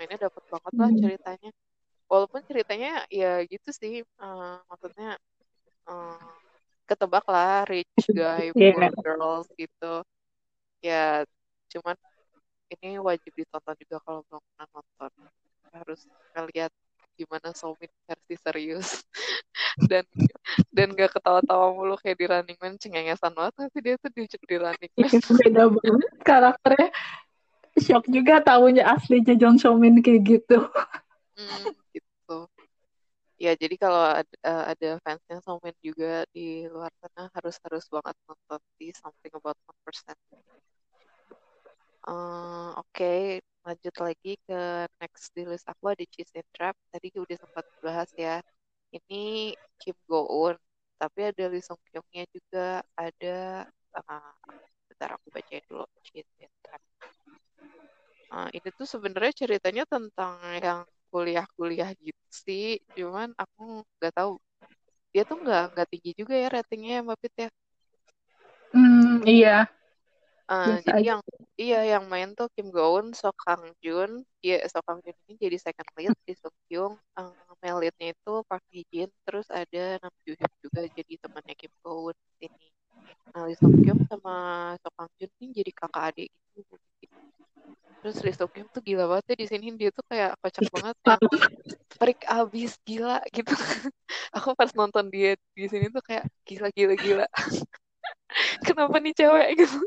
ini 0.00 0.16
dapat 0.16 0.42
banget 0.48 0.72
lah 0.72 0.88
hmm. 0.88 1.00
ceritanya 1.04 1.50
walaupun 2.08 2.40
ceritanya 2.48 3.04
ya 3.12 3.44
gitu 3.44 3.70
sih 3.76 3.94
uh, 4.24 4.56
maksudnya 4.72 5.20
uh, 5.84 6.32
ketebak 6.92 7.24
lah 7.24 7.64
rich 7.64 8.04
guy 8.12 8.52
yeah. 8.52 8.76
poor 8.76 8.92
girls 9.00 9.48
gitu. 9.56 10.04
Ya 10.84 11.24
cuman 11.72 11.96
ini 12.76 13.00
wajib 13.00 13.32
ditonton 13.32 13.76
juga 13.80 13.96
kalau 14.04 14.20
belum 14.28 14.42
pernah 14.52 14.68
nonton. 14.76 15.10
Harus 15.72 16.00
ngeliat 16.36 16.72
gimana 17.16 17.48
Somin 17.56 17.88
versi 18.04 18.34
serius. 18.36 18.88
Dan 19.88 20.04
dan 20.68 20.92
gak 20.92 21.16
ketawa-tawa 21.16 21.72
mulu 21.72 21.96
kayak 21.96 22.20
di 22.20 22.28
Running 22.28 22.58
Man 22.60 22.76
cengengesan 22.76 23.32
banget 23.32 23.56
tapi 23.56 23.78
dia 23.80 23.96
tuh 23.96 24.12
di, 24.12 24.28
di 24.28 24.56
Running 24.60 24.92
Man? 25.00 25.08
Beda 25.40 25.64
banget 25.72 26.12
karakternya. 26.20 26.88
Shock 27.80 28.04
juga 28.12 28.44
tahunya 28.44 28.84
aslinya 28.84 29.32
Jong 29.32 29.56
Somin 29.56 30.04
kayak 30.04 30.20
gitu. 30.28 30.60
Hmm, 31.40 31.72
gitu 31.72 31.81
ya 33.44 33.52
jadi 33.62 33.74
kalau 33.82 34.02
ada, 34.20 34.34
uh, 34.50 34.64
ada 34.72 34.88
fansnya 35.04 35.36
Somin 35.46 35.74
juga 35.88 36.22
di 36.34 36.40
luar 36.72 36.92
sana 37.00 37.22
harus 37.36 37.56
harus 37.64 37.84
banget 37.94 38.16
nonton 38.28 38.60
di 38.78 38.86
Something 39.00 39.32
About 39.38 39.58
One 39.70 39.80
Percent 39.86 40.18
Eh, 42.02 42.68
Oke, 42.82 43.38
lanjut 43.62 43.94
lagi 44.02 44.30
ke 44.46 44.58
next 44.98 45.30
di 45.38 45.42
list 45.46 45.66
aku 45.70 45.84
ada 45.94 46.02
Cheese 46.12 46.34
and 46.34 46.48
Trap. 46.54 46.74
Tadi 46.90 47.06
udah 47.14 47.36
sempat 47.38 47.64
bahas 47.78 48.10
ya. 48.18 48.42
Ini 48.90 49.54
Kim 49.78 49.94
Go 50.10 50.26
Eun, 50.26 50.56
tapi 50.98 51.20
ada 51.30 51.44
Lee 51.46 51.62
Sung 51.62 51.78
Kyungnya 51.86 52.26
juga. 52.34 52.82
Ada, 52.98 53.66
uh, 54.02 54.34
bentar 54.90 55.10
aku 55.14 55.26
bacain 55.30 55.62
dulu 55.70 55.86
Cheese 56.02 56.32
and 56.42 56.54
Trap. 56.66 56.82
Uh, 58.34 58.48
ini 58.56 58.68
tuh 58.74 58.88
sebenarnya 58.88 59.32
ceritanya 59.46 59.84
tentang 59.86 60.34
yang 60.58 60.80
kuliah-kuliah 61.12 61.90
gitu 62.00 62.26
sih. 62.44 62.80
Cuman 62.96 63.28
aku 63.42 63.84
nggak 64.00 64.14
tahu. 64.18 64.32
Dia 65.12 65.22
tuh 65.28 65.36
nggak 65.44 65.62
nggak 65.76 65.88
tinggi 65.92 66.10
juga 66.20 66.34
ya 66.42 66.48
ratingnya 66.54 66.90
ya 66.96 67.00
Mbak 67.06 67.18
Pit 67.22 67.34
ya. 67.44 67.48
Hmm, 68.72 69.20
iya, 69.28 69.68
Uh, 70.52 70.76
biasa 70.76 70.90
jadi 70.90 71.00
aja. 71.00 71.10
yang 71.16 71.20
iya 71.56 71.80
yang 71.96 72.04
main 72.12 72.28
tuh 72.38 72.48
Kim 72.52 72.68
Go 72.74 72.82
Eun, 72.98 73.06
Sok 73.16 73.36
Kang 73.40 73.62
Jun, 73.80 74.10
dia 74.42 74.60
Sok 74.68 74.84
Kang 74.84 75.00
Jun 75.00 75.16
ini 75.24 75.34
jadi 75.40 75.56
second 75.56 75.88
lead 75.96 76.12
di 76.28 76.34
Sung 76.36 76.56
Kyung, 76.68 76.94
male 77.62 77.78
leadnya 77.88 78.12
itu 78.12 78.32
Park 78.50 78.64
Hee 78.74 78.84
Jin, 78.92 79.08
terus 79.24 79.46
ada 79.48 79.96
Nam 80.02 80.12
Joo 80.26 80.34
Hyun 80.36 80.52
juga 80.60 80.80
jadi 80.92 81.12
temannya 81.22 81.54
Kim 81.56 81.72
Go 81.80 81.90
Eun 82.10 82.16
sini. 82.36 82.68
Nah 83.32 83.42
Lee 83.48 83.56
Sung 83.56 83.74
Kyung 83.80 84.00
sama 84.06 84.34
Sok 84.80 84.92
Kang 84.92 85.10
Jun 85.16 85.30
ini 85.40 85.46
jadi 85.56 85.70
kakak 85.72 86.04
adik 86.12 86.30
gitu. 86.52 86.74
Terus 88.04 88.16
Lee 88.20 88.36
Sung 88.36 88.50
Kyung 88.52 88.68
tuh 88.68 88.82
gila 88.84 89.04
banget 89.08 89.32
ya 89.32 89.36
di 89.40 89.46
sini 89.48 89.66
dia 89.78 89.90
tuh 89.94 90.04
kayak 90.04 90.36
kocak 90.42 90.66
banget 90.68 90.96
yang 91.06 91.22
freak 91.96 92.20
abis 92.28 92.72
gila 92.84 93.18
gitu. 93.32 93.52
Aku 94.36 94.52
pas 94.52 94.70
nonton 94.76 95.08
dia 95.08 95.38
di 95.56 95.66
sini 95.70 95.88
tuh 95.88 96.04
kayak 96.04 96.28
gila 96.44 96.68
gila 96.76 96.94
gila. 96.98 97.26
Kenapa 98.66 98.96
nih 99.00 99.14
cewek 99.16 99.48
gitu? 99.60 99.78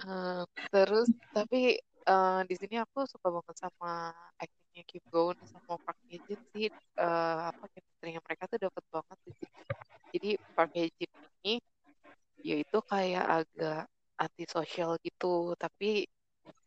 Uh, 0.00 0.42
terus 0.72 1.12
tapi 1.30 1.76
uh, 2.08 2.40
di 2.48 2.54
sini 2.56 2.80
aku 2.80 3.04
suka 3.04 3.28
banget 3.28 3.56
sama 3.60 4.10
actingnya 4.40 4.59
Kim 4.88 5.04
Go 5.12 5.30
Eun 5.30 5.38
sama 5.50 5.74
Park 5.84 5.98
Hye 6.08 6.18
Jin 6.26 6.40
sih 6.54 6.66
uh, 6.98 7.50
apa 7.50 7.64
chemistry 7.72 8.14
mereka 8.26 8.44
tuh 8.50 8.58
dapat 8.66 8.84
banget 8.94 9.18
sini. 9.26 9.48
Jadi 10.14 10.28
Park 10.56 10.70
Hye 10.76 10.90
Jin 10.96 11.12
ini 11.44 11.54
dia 12.40 12.56
itu 12.64 12.78
kayak 12.92 13.26
agak 13.44 13.82
antisosial 14.20 14.96
gitu 15.04 15.52
tapi 15.60 16.08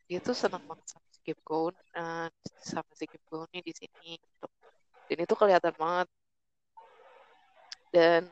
dia 0.08 0.20
tuh 0.22 0.36
senang 0.38 0.64
banget 0.70 0.86
sama 0.92 1.08
si 1.14 1.20
Kim 1.26 1.40
Go 1.48 1.72
Eun 1.72 1.76
uh, 1.98 2.28
sama 2.60 2.92
si 3.00 3.06
Kim 3.12 3.24
Go 3.32 3.46
Eun 3.48 3.62
di 3.64 3.74
sini 3.74 4.20
gitu. 4.20 4.48
Dan 5.08 5.18
itu 5.26 5.34
kelihatan 5.40 5.74
banget 5.78 6.08
dan 7.94 8.26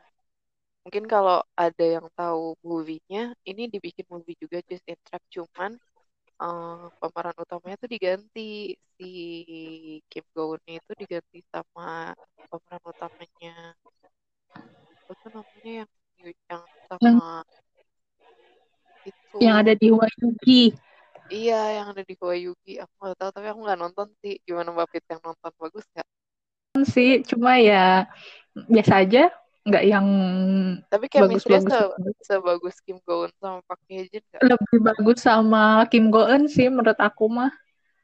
mungkin 0.81 1.05
kalau 1.05 1.45
ada 1.53 1.86
yang 1.86 2.10
tahu 2.17 2.57
movie-nya 2.65 3.38
ini 3.45 3.69
dibikin 3.69 4.10
movie 4.10 4.34
juga 4.41 4.57
Just 4.65 4.81
in 4.89 4.97
Trap 5.05 5.21
cuman 5.29 5.77
uh, 6.41 6.89
pemeran 6.97 7.38
utamanya 7.38 7.77
tuh 7.77 7.89
diganti. 7.91 8.75
Si 8.97 9.12
Kim 10.10 10.25
Go 10.34 10.58
Eun 10.58 10.62
itu 10.67 10.91
diganti 10.97 11.39
sama 11.54 12.17
pemeran 12.49 12.84
utamanya 12.84 13.77
apa 15.12 15.12
tuh 15.21 15.30
namanya 15.32 15.71
yang 15.86 15.89
yang 16.49 16.63
sama 16.89 17.01
Yang, 17.01 17.17
itu. 19.08 19.36
yang 19.41 19.56
ada 19.62 19.73
di 19.73 19.88
Wayugi. 19.89 20.63
iya 21.32 21.80
yang 21.80 21.88
ada 21.95 22.04
di 22.04 22.13
Yugi 22.19 22.75
aku 22.75 22.91
nggak 22.99 23.15
tahu 23.15 23.30
tapi 23.32 23.47
aku 23.47 23.60
nggak 23.63 23.80
nonton 23.80 24.08
sih. 24.19 24.36
Gimana 24.43 24.69
Mbak 24.75 24.88
Pit 24.91 25.06
yang 25.08 25.21
nonton 25.23 25.51
bagus 25.56 25.86
nggak? 25.95 26.08
Sih, 26.88 27.19
cuma 27.27 27.60
ya 27.60 28.08
biasa 28.56 29.04
aja, 29.04 29.27
nggak 29.67 29.84
yang 29.91 30.08
tapi 30.91 31.06
chemistry-nya 31.13 31.62
bagus-bagus. 31.62 31.71
se 31.71 31.78
banget. 31.89 32.15
sebagus 32.28 32.76
Kim 32.86 32.97
Go 33.06 33.13
Eun 33.26 33.32
sama 33.41 33.60
Park 33.67 33.82
Hye 33.89 34.06
Jin 34.12 34.24
nggak 34.32 34.45
Lebih 34.50 34.78
bagus 34.88 35.17
sama 35.28 35.86
Kim 35.91 36.06
Go 36.13 36.21
Eun 36.30 36.43
sih 36.50 36.67
menurut 36.69 36.97
aku 37.08 37.26
mah. 37.30 37.52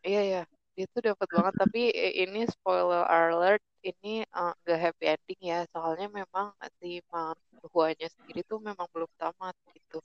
iya 0.07 0.21
ya 0.33 0.41
dia 0.77 0.85
tuh 0.93 1.01
dapat 1.09 1.27
banget 1.35 1.53
tapi 1.61 1.79
ini 2.21 2.39
spoiler 2.53 3.03
alert 3.09 3.61
ini 3.89 4.07
eh, 4.25 4.51
nggak 4.61 4.79
happy 4.83 5.03
ending 5.13 5.41
ya 5.51 5.59
soalnya 5.73 6.05
memang 6.19 6.47
si 6.79 7.01
Man 7.11 7.37
Hua-nya 7.73 8.07
sendiri 8.15 8.41
tuh 8.49 8.59
memang 8.61 8.87
belum 8.93 9.09
tamat 9.21 9.55
gitu 9.75 9.97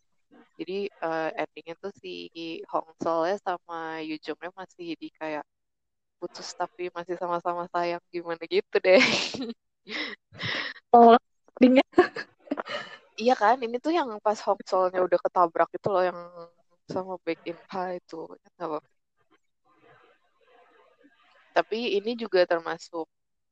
jadi 0.59 0.75
eh, 0.91 1.31
endingnya 1.43 1.75
tuh 1.83 1.93
si 2.03 2.11
Hong 2.73 2.91
Sol-nya 3.03 3.37
sama 3.47 4.01
Yu 4.09 4.17
Jung-nya 4.25 4.51
masih 4.61 4.87
di 5.03 5.09
kayak 5.21 5.45
putus 6.21 6.49
tapi 6.61 6.89
masih 6.97 7.17
sama-sama 7.21 7.65
sayang 7.75 8.03
gimana 8.15 8.43
gitu 8.49 8.77
deh 8.87 9.03
Oh, 10.93 11.17
endingnya 11.59 11.87
iya 13.23 13.35
kan 13.37 13.57
ini 13.61 13.77
tuh 13.79 13.93
yang 13.93 14.09
pas 14.25 14.39
Hong 14.47 14.61
Sol-nya 14.65 15.01
udah 15.05 15.19
ketabrak 15.21 15.71
itu 15.77 15.89
loh 15.93 16.05
yang 16.05 16.19
sama 16.89 17.17
Baek 17.25 17.41
In 17.49 17.59
Ha 17.71 17.97
itu 17.97 18.19
tapi 21.53 21.79
ini 22.01 22.17
juga 22.17 22.49
termasuk 22.49 23.07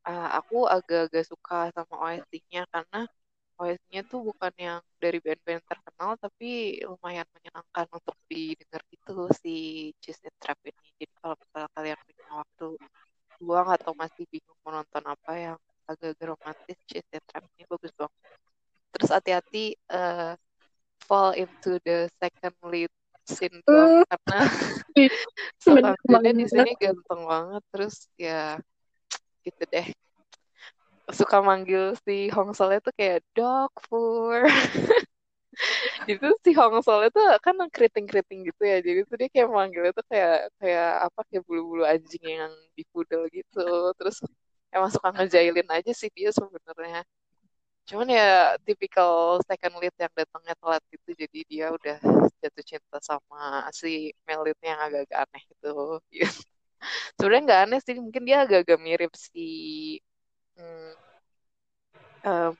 ah, 0.08 0.28
aku 0.40 0.64
agak-agak 0.64 1.24
suka 1.28 1.68
sama 1.76 1.94
OST-nya 2.08 2.64
karena 2.72 3.04
OST-nya 3.60 4.02
tuh 4.08 4.20
bukan 4.24 4.52
yang 4.56 4.80
dari 4.96 5.20
band-band 5.20 5.60
terkenal 5.68 6.16
tapi 6.16 6.80
lumayan 6.80 7.28
menyenangkan 7.36 7.86
untuk 7.92 8.16
didengar 8.24 8.80
gitu 8.88 9.28
si 9.36 9.54
Cheese 10.00 10.24
and 10.24 10.36
Trap 10.40 10.56
ini. 10.64 10.86
Jadi 10.96 11.12
kalau 11.20 11.36
misalnya 11.36 11.68
kalian 11.76 11.98
punya 12.08 12.26
waktu 12.40 12.68
luang 13.44 13.68
atau 13.76 13.92
masih 13.96 14.24
bingung 14.32 14.60
menonton 14.64 15.04
apa 15.04 15.32
yang 15.36 15.58
agak-agak 15.90 16.26
romantis, 16.37 16.79
Cheese 16.87 17.11
and 17.14 17.24
Trap 17.26 17.44
ini 17.57 17.64
bagus 17.66 17.92
banget. 17.98 18.20
Terus 18.90 19.11
hati-hati 19.11 19.64
eh, 19.74 20.33
fall 21.07 21.31
into 21.35 21.79
the 21.87 22.07
second 22.22 22.55
lead 22.66 22.92
syndrome 23.26 23.94
Hmm, 23.94 24.03
karena 24.07 24.40
Junnya 26.09 26.33
di 26.35 26.46
sini 26.50 26.70
ganteng 26.81 27.22
banget 27.29 27.62
terus 27.70 27.94
ya 28.18 28.59
gitu 29.46 29.62
deh. 29.70 29.87
Suka 31.11 31.42
manggil 31.42 31.98
si 32.07 32.31
Hong 32.31 32.55
Sol 32.55 32.79
itu 32.79 32.90
kayak 32.94 33.22
dog 33.35 33.72
fur 33.87 34.46
itu 36.12 36.26
si 36.44 36.50
Hong 36.59 36.81
Sol 36.83 37.07
itu 37.11 37.20
kan 37.44 37.57
keriting-keriting 37.70 38.46
gitu 38.48 38.62
ya 38.62 38.79
jadi 38.83 39.00
tuh 39.07 39.16
dia 39.20 39.29
kayak 39.31 39.48
manggilnya 39.50 39.92
tuh 39.94 40.07
kayak 40.11 40.50
kayak 40.59 40.90
apa 41.07 41.20
kayak 41.29 41.42
bulu-bulu 41.46 41.83
anjing 41.87 42.24
yang 42.24 42.53
di 42.79 42.83
pudel 42.90 43.26
gitu. 43.31 43.94
Terus 43.98 44.22
emang 44.74 44.90
suka 44.94 45.09
ngejailin 45.14 45.68
aja 45.70 45.92
sih 45.94 46.11
dia 46.14 46.30
sebenarnya. 46.30 47.02
Cuman 47.90 48.06
ya 48.06 48.54
tipikal 48.62 49.42
second 49.42 49.74
lead 49.83 49.94
yang 49.98 50.12
datangnya 50.14 50.54
telat 50.62 50.83
gitu 50.94 51.11
jadi 51.26 51.38
dia 51.50 51.66
udah 51.74 51.98
jatuh 52.40 52.64
cinta 52.64 52.98
sama 53.02 53.66
si 53.74 54.14
male 54.22 54.50
lead 54.50 54.59
yang 54.62 54.78
agak-agak 54.78 55.18
aneh 55.26 55.42
gitu. 55.50 55.74
Sebenarnya 57.18 57.42
nggak 57.46 57.61
aneh 57.66 57.80
sih 57.85 57.96
mungkin 57.98 58.22
dia 58.24 58.46
agak-agak 58.46 58.78
mirip 58.80 59.12
si 59.18 59.46
hmm, 60.56 60.92
em, 62.24 62.52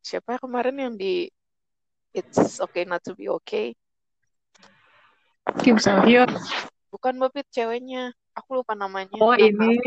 siapa 0.00 0.40
kemarin 0.40 0.76
yang 0.78 0.94
di 0.96 1.28
It's 2.10 2.58
Okay 2.58 2.86
Not 2.86 3.02
to 3.06 3.14
Be 3.14 3.30
Okay? 3.42 3.74
Kim 5.62 5.78
So 5.82 5.98
Hyun. 6.06 6.30
bukan 6.94 7.14
Bapit 7.18 7.46
ceweknya. 7.50 8.14
Aku 8.38 8.62
lupa 8.62 8.78
namanya. 8.78 9.14
Oh, 9.18 9.34
ini 9.34 9.78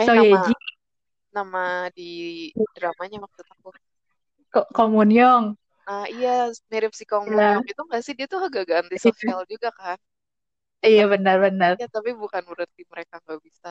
eh 0.00 0.06
So 0.06 0.12
nama 0.16 0.40
Yeji, 0.40 0.52
nama 1.36 1.60
di 1.96 2.02
dramanya 2.76 3.18
maksud 3.24 3.46
aku 3.54 3.68
Ko- 4.52 4.68
Young. 5.10 5.56
nah 5.86 6.04
iya 6.14 6.28
mirip 6.72 6.92
si 6.98 7.04
Kong 7.10 7.26
Moon 7.32 7.46
Ya, 7.46 7.52
Young 7.52 7.64
itu 7.70 7.80
nggak 7.88 8.02
sih 8.04 8.14
dia 8.18 8.26
tuh 8.32 8.40
agak-agak 8.46 8.78
antisosial 8.82 9.40
juga 9.52 9.68
kan 9.80 9.98
iya 10.88 11.02
benar-benar. 11.12 11.72
ya 11.80 11.86
tapi 11.94 12.10
bukan 12.22 12.42
berarti 12.50 12.82
mereka 12.92 13.14
nggak 13.22 13.40
bisa 13.46 13.68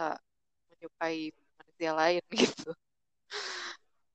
menyukai 0.72 1.20
manusia 1.60 1.92
lain 2.00 2.24
gitu 2.42 2.70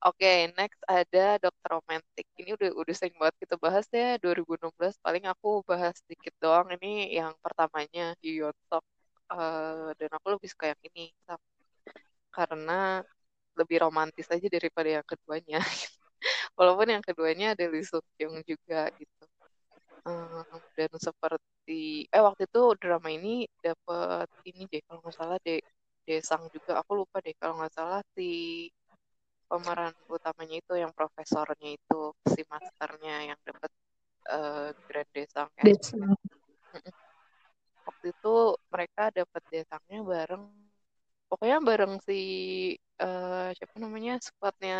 Oke, 0.07 0.27
next 0.57 0.79
ada 0.87 1.19
Dokter 1.43 1.69
Romantik. 1.75 2.25
Ini 2.39 2.49
udah 2.55 2.69
udah 2.81 2.93
sering 2.95 3.15
banget 3.19 3.35
kita 3.43 3.55
bahas 3.59 3.83
ya 3.91 4.15
2016. 4.23 4.95
Paling 5.03 5.23
aku 5.31 5.47
bahas 5.67 5.93
sedikit 6.01 6.31
doang. 6.39 6.67
Ini 6.75 6.87
yang 7.19 7.33
pertamanya 7.43 8.15
di 8.23 8.39
Yonsok. 8.39 8.83
Eh, 9.35 9.87
dan 9.99 10.09
aku 10.15 10.27
lebih 10.39 10.47
suka 10.53 10.65
yang 10.71 10.81
ini 10.87 11.11
Sam. 11.27 11.39
Karena 12.37 13.03
lebih 13.59 13.77
romantis 13.85 14.27
aja 14.35 14.47
daripada 14.51 14.89
yang 15.01 15.05
keduanya. 15.07 15.59
Walaupun 16.59 16.87
yang 16.93 17.03
keduanya 17.05 17.45
ada 17.55 17.65
Lee 17.71 17.85
Sung 17.87 18.05
Kyung 18.17 18.41
juga 18.47 18.89
gitu. 18.99 19.23
Eh, 20.07 20.43
dan 20.77 20.91
seperti 21.07 22.07
eh 22.15 22.21
waktu 22.27 22.43
itu 22.49 22.59
drama 22.81 23.09
ini 23.17 23.45
dapat 23.65 24.27
ini 24.49 24.61
deh 24.71 24.81
kalau 24.87 24.99
nggak 25.03 25.15
salah 25.19 25.37
deh 25.45 25.59
Desang 26.07 26.43
juga. 26.55 26.71
Aku 26.81 26.91
lupa 26.99 27.17
deh 27.25 27.35
kalau 27.41 27.53
nggak 27.61 27.73
salah 27.77 28.01
si 28.15 28.23
pemeran 29.49 29.93
utamanya 30.15 30.55
itu 30.61 30.73
yang 30.83 30.91
profesornya 30.97 31.69
itu 31.77 31.99
si 32.33 32.41
masternya 32.51 33.15
yang 33.29 33.39
dapat 33.47 33.71
uh, 34.35 34.69
Grand 34.87 35.09
Desang 35.15 35.49
ya. 35.61 35.67
Des- 35.73 35.93
Waktu 37.87 38.05
itu 38.15 38.33
mereka 38.73 39.03
dapat 39.19 39.41
desangnya 39.51 39.99
bareng 40.11 40.43
pokoknya 41.29 41.57
bareng 41.61 42.01
si 42.01 42.19
uh, 42.97 43.53
siapa 43.53 43.75
namanya 43.77 44.17
squadnya 44.19 44.79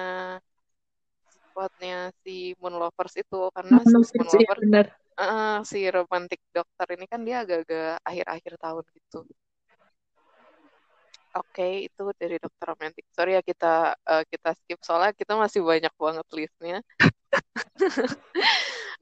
squadnya 1.30 2.10
si 2.26 2.58
Moon 2.58 2.76
Lovers 2.76 3.16
itu 3.22 3.40
karena 3.54 3.78
si 3.86 3.94
Manusia 3.94 4.18
Moon 4.18 4.30
Lovers 4.34 4.62
benar. 4.66 4.86
uh, 5.22 5.58
si 5.62 5.80
romantic 5.88 6.42
dokter 6.50 6.88
ini 6.98 7.06
kan 7.06 7.22
dia 7.22 7.46
agak-agak 7.46 8.02
akhir-akhir 8.02 8.54
tahun 8.58 8.86
gitu. 8.98 9.20
Oke, 11.38 11.62
okay, 11.62 11.74
itu 11.86 12.04
dari 12.18 12.42
dokter 12.42 12.66
romantik. 12.74 13.06
Sorry 13.14 13.38
ya 13.38 13.42
kita 13.46 13.94
uh, 14.02 14.24
kita 14.26 14.50
skip 14.58 14.82
soalnya 14.82 15.14
kita 15.14 15.38
masih 15.38 15.62
banyak 15.62 15.94
banget 15.94 16.26
listnya. 16.34 16.78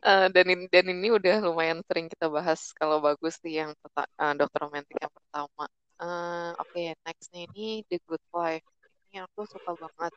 uh, 0.03 0.27
dan 0.35 0.45
ini 0.51 0.67
dan 0.67 0.85
ini 0.91 1.07
udah 1.15 1.39
lumayan 1.39 1.79
sering 1.87 2.11
kita 2.11 2.27
bahas 2.27 2.75
kalau 2.75 2.99
bagus 2.99 3.39
sih 3.39 3.63
yang 3.63 3.71
uh, 3.95 4.33
dokter 4.35 4.59
romantik 4.59 4.99
yang 4.99 5.13
pertama. 5.15 5.71
Uh, 5.97 6.53
Oke, 6.61 6.77
okay, 6.77 6.87
next 7.05 7.33
nih 7.33 7.49
ini 7.49 7.67
The 7.89 7.97
Good 8.05 8.21
Wife. 8.29 8.65
Ini 9.09 9.25
aku 9.25 9.49
suka 9.49 9.73
banget. 9.73 10.13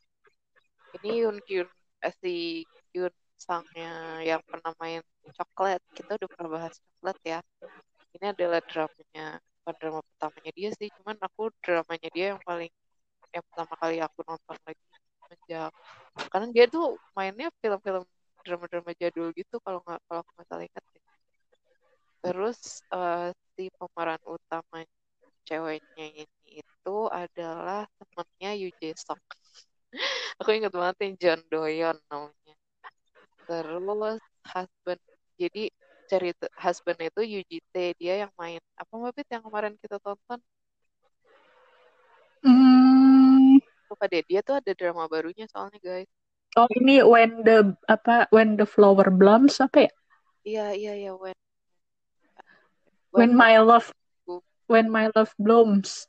Ini 1.00 1.10
Yun 1.24 1.36
Kyun 1.46 1.68
eh, 2.04 2.14
si 2.20 2.64
Yun 2.92 3.12
sangnya 3.40 4.20
yang 4.20 4.44
pernah 4.44 4.72
main 4.76 5.00
coklat. 5.32 5.80
Kita 5.96 6.20
udah 6.20 6.28
pernah 6.28 6.48
bahas 6.60 6.74
coklat 6.76 7.18
ya. 7.24 7.38
Ini 8.12 8.36
adalah 8.36 8.60
dramanya, 8.60 9.40
bukan 9.62 9.74
drama 9.80 10.00
pertamanya 10.04 10.52
dia 10.52 10.70
sih, 10.76 10.88
cuman 11.00 11.16
aku 11.22 11.48
dramanya 11.64 12.08
dia 12.12 12.26
yang 12.36 12.42
paling 12.44 12.68
yang 13.30 13.44
pertama 13.46 13.74
kali 13.78 13.96
aku 14.02 14.20
nonton 14.26 14.56
lagi 14.66 14.84
sejak 15.30 15.70
karena 16.34 16.46
dia 16.50 16.64
tuh 16.66 16.98
mainnya 17.14 17.54
film-film 17.62 18.02
drama-drama 18.42 18.90
jadul 18.98 19.30
gitu 19.38 19.62
kalau 19.62 19.78
nggak 19.86 20.00
kalau 20.10 20.20
aku 20.26 20.30
nggak 20.34 20.48
salah 20.50 20.64
ingat 20.66 20.84
Terus 22.20 22.84
uh, 22.92 23.32
si 23.56 23.72
pemeran 23.80 24.20
utama 24.28 24.84
ceweknya 25.46 26.06
ini 26.24 26.62
itu 26.62 26.96
adalah 27.12 27.86
temennya 27.98 28.50
Yu 28.56 28.68
Jae 28.80 28.94
Suk. 28.96 29.20
aku 30.40 30.50
ingat 30.54 30.72
banget 30.72 30.96
yang 31.02 31.14
John 31.18 31.40
Doyon 31.50 31.96
namanya 32.08 32.56
terus 33.50 34.22
husband 34.46 35.02
jadi 35.34 35.72
cerita 36.10 36.46
husband 36.58 36.98
itu 36.98 37.22
Yujite 37.22 37.94
dia 37.94 38.26
yang 38.26 38.32
main 38.34 38.58
apa 38.74 38.94
mabit 38.98 39.26
yang 39.30 39.46
kemarin 39.46 39.78
kita 39.78 40.02
tonton 40.02 40.42
hmm. 42.42 43.62
lupa 43.90 44.04
deh 44.10 44.22
dia 44.26 44.42
tuh 44.42 44.58
ada 44.58 44.72
drama 44.74 45.06
barunya 45.06 45.46
soalnya 45.46 45.78
guys 45.78 46.10
oh 46.58 46.66
ini 46.74 47.06
when 47.06 47.46
the 47.46 47.70
apa 47.86 48.26
when 48.34 48.58
the 48.58 48.66
flower 48.66 49.06
blooms 49.06 49.62
apa 49.62 49.86
ya 49.86 49.92
iya 50.42 50.66
iya 50.74 50.92
iya 50.98 51.12
when 51.14 51.36
when, 53.14 53.30
when 53.30 53.32
my 53.38 53.54
love 53.62 53.86
when 54.70 54.86
my 54.86 55.10
love 55.18 55.34
blooms. 55.34 56.06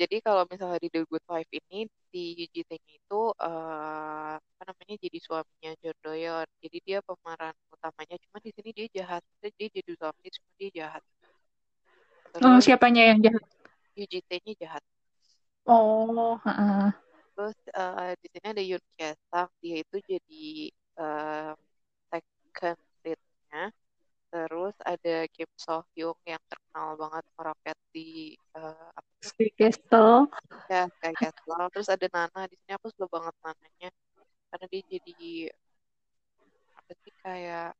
Jadi 0.00 0.24
kalau 0.24 0.48
misalnya 0.48 0.80
di 0.80 0.88
The 0.88 1.04
Good 1.04 1.26
Wife 1.28 1.50
ini 1.52 1.84
si 2.08 2.32
Yuji 2.38 2.62
Teng 2.64 2.86
itu 2.88 3.22
uh, 3.36 4.34
apa 4.40 4.62
namanya 4.64 4.94
jadi 4.96 5.18
suaminya 5.20 5.74
John 5.82 5.98
Doyon 6.00 6.46
jadi 6.62 6.78
dia 6.86 6.98
pemeran 7.04 7.52
utamanya 7.68 8.16
cuma 8.22 8.38
di 8.40 8.50
sini 8.54 8.70
dia 8.72 8.86
jahat. 8.94 9.22
Dia 9.42 9.68
jadi 9.68 9.92
suami 9.98 10.26
cuma 10.32 10.50
dia 10.56 10.70
jahat. 10.72 11.02
Terus, 12.32 12.46
oh 12.46 12.58
siapanya 12.62 13.02
yang 13.12 13.18
jahat? 13.20 13.44
Yuji 13.98 14.18
Teng-nya 14.30 14.54
jahat. 14.56 14.82
Oh 15.68 16.40
uh. 16.40 16.88
terus 17.36 17.58
uh, 17.76 18.14
di 18.22 18.26
sini 18.32 18.46
ada 18.50 18.62
Yoon 18.64 18.84
Kye 18.96 19.12
Sang 19.28 19.50
dia 19.60 19.76
itu 19.82 19.96
jadi 20.06 20.46
uh, 20.96 21.52
second 22.10 22.78
lead-nya 23.02 23.62
terus 24.28 24.76
ada 24.84 25.24
Kim 25.32 25.48
So 25.56 25.80
Hyung 25.96 26.16
yang 26.28 26.40
terkenal 26.48 27.00
banget 27.00 27.24
meroket 27.34 27.78
di 27.92 28.36
uh, 28.54 28.92
Sky 29.24 29.48
Castle. 29.56 30.28
Ya, 30.68 30.86
Sky 31.00 31.14
Castle. 31.16 31.64
Terus 31.72 31.88
ada 31.88 32.06
Nana 32.12 32.44
di 32.44 32.56
sini 32.60 32.72
aku 32.76 32.92
suka 32.92 33.06
banget 33.08 33.34
Nananya 33.40 33.90
karena 34.48 34.66
dia 34.72 34.82
jadi 34.88 35.32
apa 36.76 36.92
sih 37.04 37.12
kayak 37.20 37.70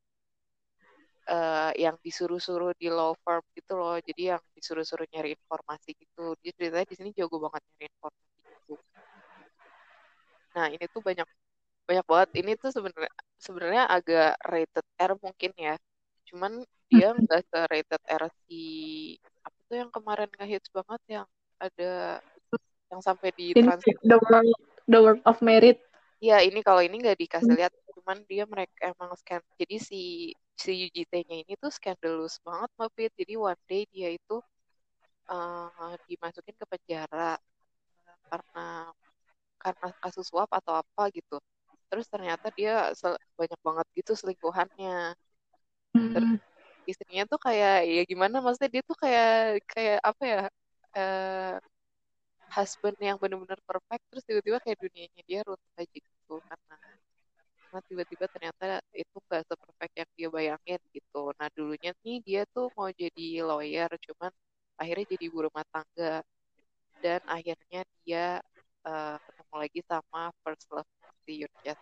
uh, 1.29 1.71
yang 1.77 1.97
disuruh-suruh 2.01 2.73
di 2.81 2.89
law 2.89 3.13
firm 3.25 3.45
gitu 3.53 3.73
loh. 3.77 3.97
Jadi 4.01 4.33
yang 4.33 4.43
disuruh-suruh 4.57 5.07
nyari 5.13 5.37
informasi 5.37 5.95
gitu. 5.97 6.35
Dia 6.41 6.53
ceritanya 6.57 6.87
di 6.89 6.97
sini 6.97 7.11
jago 7.13 7.37
banget 7.39 7.63
nyari 7.65 7.85
informasi 7.93 8.37
gitu. 8.45 8.75
Nah, 10.57 10.67
ini 10.73 10.85
tuh 10.91 11.03
banyak 11.05 11.29
banyak 11.89 12.05
banget. 12.09 12.29
Ini 12.41 12.51
tuh 12.61 12.71
sebenarnya 12.73 13.13
sebenarnya 13.39 13.85
agak 13.89 14.33
rated 14.45 14.87
R 14.97 15.13
mungkin 15.21 15.53
ya. 15.57 15.77
Cuman 16.29 16.63
dia 16.93 17.13
nggak 17.13 17.43
se 17.45 17.59
rated 17.69 18.03
R 18.09 18.25
si 18.47 18.63
itu 19.69 19.73
yang 19.77 19.93
kemarin 19.93 20.33
ngehits 20.41 20.73
banget 20.73 21.01
yang 21.21 21.27
ada 21.61 22.25
yang 22.89 23.05
sampai 23.05 23.29
di 23.37 23.53
translate 23.53 24.01
the 24.01 24.17
world 24.17 24.49
the 24.89 24.99
world 24.99 25.23
of 25.29 25.37
merit. 25.45 25.77
Ya 26.25 26.41
ini 26.41 26.65
kalau 26.65 26.81
ini 26.81 26.97
nggak 26.99 27.21
dikasih 27.21 27.53
lihat 27.53 27.73
cuman 27.93 28.25
dia 28.25 28.49
mereka 28.49 28.97
emang 28.97 29.13
scan 29.21 29.45
jadi 29.61 29.77
si 29.77 30.33
si 30.57 30.89
UGT-nya 30.89 31.45
ini 31.45 31.55
tuh 31.61 31.71
scandalous 31.71 32.41
banget 32.43 32.71
Mafit 32.81 33.13
jadi 33.15 33.37
one 33.37 33.61
day 33.69 33.85
dia 33.93 34.17
itu 34.17 34.41
uh, 35.29 35.95
dimasukin 36.09 36.57
ke 36.57 36.67
penjara 36.67 37.37
karena 38.33 38.67
karena 39.61 39.89
kasus 40.01 40.27
suap 40.33 40.49
atau 40.49 40.81
apa 40.81 41.13
gitu. 41.13 41.37
Terus 41.93 42.09
ternyata 42.09 42.49
dia 42.57 42.89
banyak 43.37 43.61
banget 43.61 43.87
gitu 43.97 44.13
selingkuhannya 44.17 45.13
hmm. 45.99 46.37
istrinya 46.91 47.25
tuh 47.29 47.41
kayak 47.41 47.77
ya 47.85 48.03
gimana 48.09 48.37
maksudnya 48.45 48.71
dia 48.81 48.83
tuh 48.87 48.97
kayak 48.97 49.63
kayak 49.69 49.99
apa 50.01 50.23
ya 50.25 50.41
uh, 50.97 51.55
husband 52.49 52.97
yang 52.99 53.17
benar-benar 53.21 53.61
perfect 53.69 54.03
terus 54.09 54.25
tiba-tiba 54.25 54.59
kayak 54.65 54.79
dunianya 54.81 55.23
dia 55.29 55.41
runtuh 55.45 55.75
aja 55.77 55.99
gitu 56.01 56.35
karena 56.49 56.77
karena 57.69 57.85
tiba-tiba 57.85 58.25
ternyata 58.33 58.81
itu 58.97 59.17
gak 59.29 59.45
seperfect 59.45 59.95
yang 60.01 60.11
dia 60.17 60.29
bayangin 60.33 60.81
gitu. 60.97 61.37
Nah 61.37 61.53
dulunya 61.53 61.93
nih 62.01 62.17
dia 62.25 62.43
tuh 62.49 62.73
mau 62.73 62.89
jadi 62.89 63.45
lawyer 63.45 63.93
cuman 64.09 64.33
akhirnya 64.81 65.05
jadi 65.13 65.25
ibu 65.29 65.39
rumah 65.45 65.65
tangga. 65.69 66.25
Dan 66.99 67.21
akhirnya 67.29 67.85
dia 68.03 68.41
uh, 68.89 69.17
ketemu 69.21 69.55
lagi 69.55 69.81
sama 69.85 70.33
first 70.41 70.67
love 70.73 70.89
si 71.29 71.45
Yun 71.45 71.53
Jae 71.61 71.77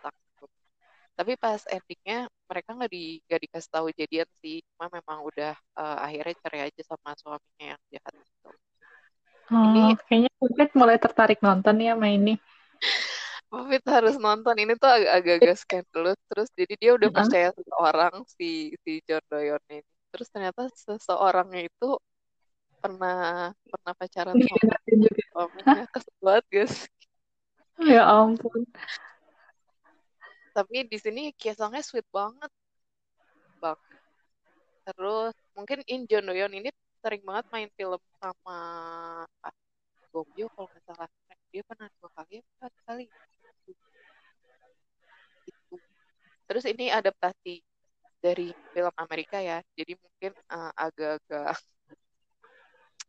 tapi 1.17 1.33
pas 1.41 1.65
endingnya 1.65 2.29
mereka 2.45 2.77
nggak 2.77 2.91
di 2.93 3.17
nggak 3.25 3.41
dikasih 3.49 3.71
tahu 3.73 3.87
jadian 3.89 4.29
sih. 4.37 4.61
Cuma 4.73 4.85
memang 4.93 5.25
udah 5.25 5.57
uh, 5.73 5.97
akhirnya 6.05 6.35
cerai 6.45 6.61
aja 6.69 6.81
sama 6.85 7.17
suaminya 7.17 7.73
yang 7.73 7.81
jahat 7.89 8.13
itu 8.13 8.49
oh, 9.51 9.63
ini 9.73 9.81
kayaknya 10.07 10.31
Pupit 10.37 10.69
mulai 10.77 10.97
tertarik 11.01 11.39
nonton 11.41 11.81
ya 11.81 11.97
sama 11.97 12.07
ini. 12.11 12.37
Pupit 13.49 13.83
harus 13.87 14.15
nonton. 14.19 14.55
Ini 14.59 14.75
tuh 14.75 14.91
agak-agak 14.91 15.55
skandalus 15.57 16.19
terus 16.29 16.49
jadi 16.53 16.73
dia 16.77 16.91
udah 16.93 17.09
percaya 17.09 17.49
seseorang 17.55 18.15
si 18.27 18.75
si 18.83 19.01
John 19.07 19.23
Doyon 19.31 19.63
ini. 19.71 19.81
Terus 20.13 20.27
ternyata 20.29 20.67
seseorangnya 20.69 21.65
itu 21.65 21.89
pernah 22.77 23.49
pernah 23.65 23.93
pacaran 23.97 24.35
sama 24.37 24.77
suaminya. 25.33 25.75
Kesel 25.89 26.15
banget 26.21 26.45
guys. 26.53 26.75
Ya 27.77 28.03
ampun 28.05 28.65
tapi 30.57 30.89
di 30.89 30.97
sini 30.97 31.21
Kiesongnya 31.37 31.85
sweet 31.85 32.07
banget. 32.09 32.49
Bang 33.61 33.77
terus 34.87 35.35
mungkin 35.51 35.83
In 35.91 36.07
Doyon 36.07 36.53
ini 36.55 36.71
sering 37.03 37.19
banget 37.27 37.45
main 37.51 37.69
film 37.75 37.99
sama 38.23 38.59
ah, 39.43 39.55
Gomyo 40.15 40.47
kalau 40.55 40.67
nggak 40.71 40.83
salah. 40.87 41.09
Dia 41.51 41.63
pernah 41.67 41.87
dua 41.99 42.09
kali 42.15 42.39
empat 42.39 42.73
kali? 42.87 43.05
Itu 45.43 45.75
terus 46.47 46.63
ini 46.71 46.87
adaptasi 46.87 47.59
dari 48.23 48.55
film 48.71 48.93
Amerika 48.95 49.37
ya. 49.43 49.59
Jadi 49.75 49.93
mungkin 49.99 50.31
uh, 50.49 50.71
agak-agak 50.73 51.53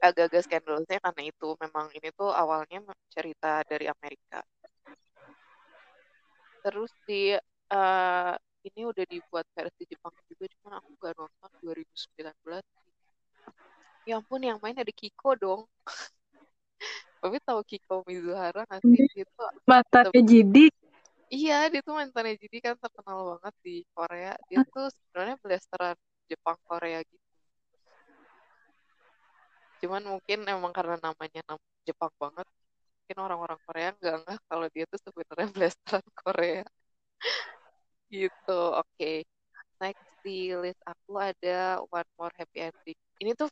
agak-agak 0.03 0.43
skandalnya 0.45 0.99
karena 0.99 1.23
itu. 1.31 1.49
Memang 1.63 1.87
ini 1.95 2.09
tuh 2.19 2.31
awalnya 2.35 2.83
cerita 3.15 3.63
dari 3.71 3.87
Amerika 3.87 4.43
terus 6.69 6.93
di 7.09 7.33
uh, 7.73 8.35
ini 8.69 8.81
udah 8.85 9.05
dibuat 9.09 9.49
versi 9.57 9.89
Jepang 9.89 10.13
juga 10.29 10.45
cuman 10.53 10.73
aku 10.85 10.91
gak 11.01 11.15
nonton 11.17 11.51
2019 11.65 12.29
ya 14.05 14.21
ampun 14.21 14.41
yang 14.41 14.61
main 14.61 14.77
ada 14.77 14.93
Kiko 14.93 15.37
dong. 15.37 15.63
Tapi 17.21 17.37
tahu 17.45 17.61
Kiko 17.65 18.05
Mizuhara 18.09 18.65
nggak 18.65 18.81
sih? 18.85 19.25
Itu 19.25 19.45
mantannya 19.69 20.21
Jidi 20.25 20.73
iya 21.29 21.69
dia 21.69 21.85
tuh 21.85 21.93
mantannya 21.93 22.41
Jidi 22.41 22.59
kan 22.65 22.77
terkenal 22.81 23.37
banget 23.37 23.55
di 23.61 23.77
Korea. 23.93 24.33
Dia 24.49 24.65
tuh 24.65 24.89
sebenarnya 24.89 25.37
blasteran 25.41 25.97
Jepang 26.29 26.57
Korea 26.65 27.05
gitu. 27.05 27.27
Cuman 29.85 30.03
mungkin 30.09 30.49
emang 30.49 30.73
karena 30.73 30.97
namanya 30.99 31.41
nama 31.45 31.65
Jepang 31.85 32.13
banget 32.17 32.49
mungkin 33.09 33.25
orang-orang 33.25 33.57
Korea 33.65 33.89
nggak 33.97 34.17
nggak 34.21 34.39
kalau 34.53 34.67
dia 34.69 34.85
tuh 34.85 35.01
sebenarnya 35.01 35.49
blasteran 35.57 36.05
Korea. 36.13 36.65
Gitu 38.13 38.61
oke. 38.77 38.85
Okay. 39.01 39.25
next 39.81 40.05
di 40.21 40.53
list 40.53 40.77
aku 40.85 41.17
ada 41.17 41.81
One 41.89 42.11
More 42.21 42.37
Happy 42.37 42.69
Ending. 42.69 43.01
Ini 43.25 43.33
tuh 43.33 43.49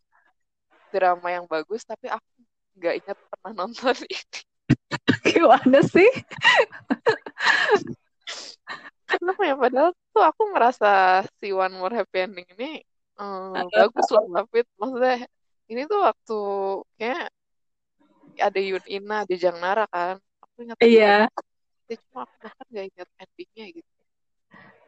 drama 0.92 1.32
yang 1.32 1.48
bagus 1.48 1.88
tapi 1.88 2.12
aku 2.12 2.28
nggak 2.76 2.94
ingat 3.00 3.16
pernah 3.32 3.64
nonton 3.64 3.96
ini. 4.04 4.20
Gimana 5.32 5.80
sih? 5.88 6.11
Kenapa 9.09 9.40
ya? 9.40 9.57
Padahal 9.57 9.96
tuh 10.12 10.20
aku 10.20 10.42
merasa 10.52 11.24
si 11.40 11.48
One 11.57 11.80
More 11.80 11.96
Happy 11.96 12.28
Ending 12.28 12.44
ini 12.61 12.84
eh, 13.16 13.64
bagus 13.72 14.04
loh 14.12 14.28
Buffet 14.28 14.68
maksudnya 14.76 15.24
ini 15.72 15.88
tuh 15.88 16.04
waktu 16.04 16.40
kayak 17.00 17.32
ada 18.41 18.61
Yun 18.61 18.84
Ina 18.87 19.14
ada 19.24 19.34
Jang 19.37 19.59
Nara 19.62 19.84
kan. 19.89 20.16
Aku 20.43 20.57
ingat 20.64 20.78
Iya, 20.82 21.26
endingnya, 21.26 21.97
cuma 22.07 22.20
aku 22.26 22.34
bahkan 22.43 22.66
gak 22.72 22.87
ingat 22.93 23.09
endingnya 23.22 23.64
gitu. 23.76 23.93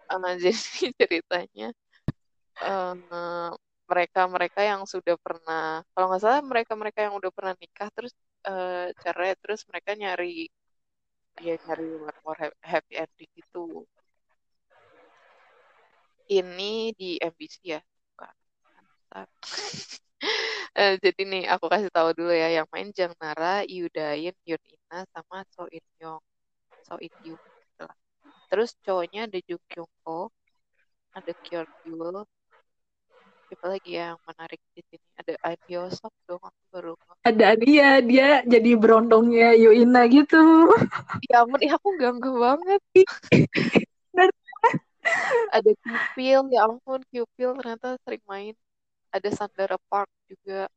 Eh, 0.09 0.35
jadi 0.43 0.91
ceritanya 1.01 1.69
eh, 2.65 2.95
mereka-mereka 3.89 4.61
yang 4.65 4.83
sudah 4.85 5.17
pernah 5.21 5.81
kalau 5.93 6.07
nggak 6.13 6.23
salah 6.23 6.41
mereka-mereka 6.45 7.01
yang 7.09 7.15
udah 7.17 7.31
pernah 7.33 7.55
nikah 7.57 7.89
terus 7.97 8.13
eh, 8.49 8.93
cerai 9.01 9.33
terus 9.41 9.65
mereka 9.71 9.97
nyari 9.97 10.49
ya 11.41 11.55
nyari 11.65 11.87
more 12.25 12.39
ha- 12.43 12.61
happy 12.61 12.95
ending 13.01 13.31
gitu 13.39 13.87
ini 16.29 16.93
di 16.93 17.17
MBC 17.17 17.57
ya? 17.65 17.81
Bukan 17.81 18.35
Eh, 20.79 20.95
jadi 21.05 21.21
nih 21.33 21.43
aku 21.53 21.67
kasih 21.73 21.91
tahu 21.91 22.09
dulu 22.19 22.31
ya 22.43 22.49
yang 22.57 22.69
main 22.71 22.89
Jang 22.95 23.11
Nara, 23.19 23.67
Yoo 23.67 23.91
Dain, 23.91 24.35
Yoon 24.47 24.63
Ina 24.75 24.99
sama 25.11 25.43
So 25.55 25.67
In 25.75 25.83
Young, 25.99 26.23
So 26.87 26.95
In 27.03 27.15
Young 27.27 27.43
gitu 27.43 27.83
lah. 27.89 27.99
Terus 28.51 28.71
cowoknya 28.87 29.21
ada 29.27 29.39
Jung 29.49 29.65
Kyung 29.71 29.93
Ho, 30.07 30.31
ada 31.19 31.33
Kyeon 31.43 31.69
Yul, 31.83 32.17
siapa 33.51 33.67
lagi 33.75 33.91
ya 33.99 34.15
yang 34.15 34.21
menarik 34.23 34.61
di 34.77 34.81
sini? 34.87 35.07
Ada 35.19 35.33
Ahn 35.43 35.91
Sok 35.91 36.15
dong, 36.31 36.43
aku 36.47 36.63
baru 36.71 36.93
ada 37.27 37.49
dia, 37.61 38.01
dia 38.01 38.41
jadi 38.47 38.73
berondongnya 38.79 39.53
Yuina 39.59 40.07
gitu. 40.09 40.71
Ya 41.29 41.45
ampun, 41.45 41.61
ya 41.61 41.77
aku 41.77 41.93
ganggu 42.01 42.33
banget. 42.41 42.81
Ada 45.57 45.71
Kyupil, 45.83 46.41
ya 46.55 46.61
ampun 46.65 47.01
Kyupil 47.11 47.51
ternyata 47.59 47.99
sering 48.07 48.25
main. 48.25 48.55
Ada 49.13 49.29
Sandara 49.33 49.79
Park 49.89 50.11
juga. 50.29 50.69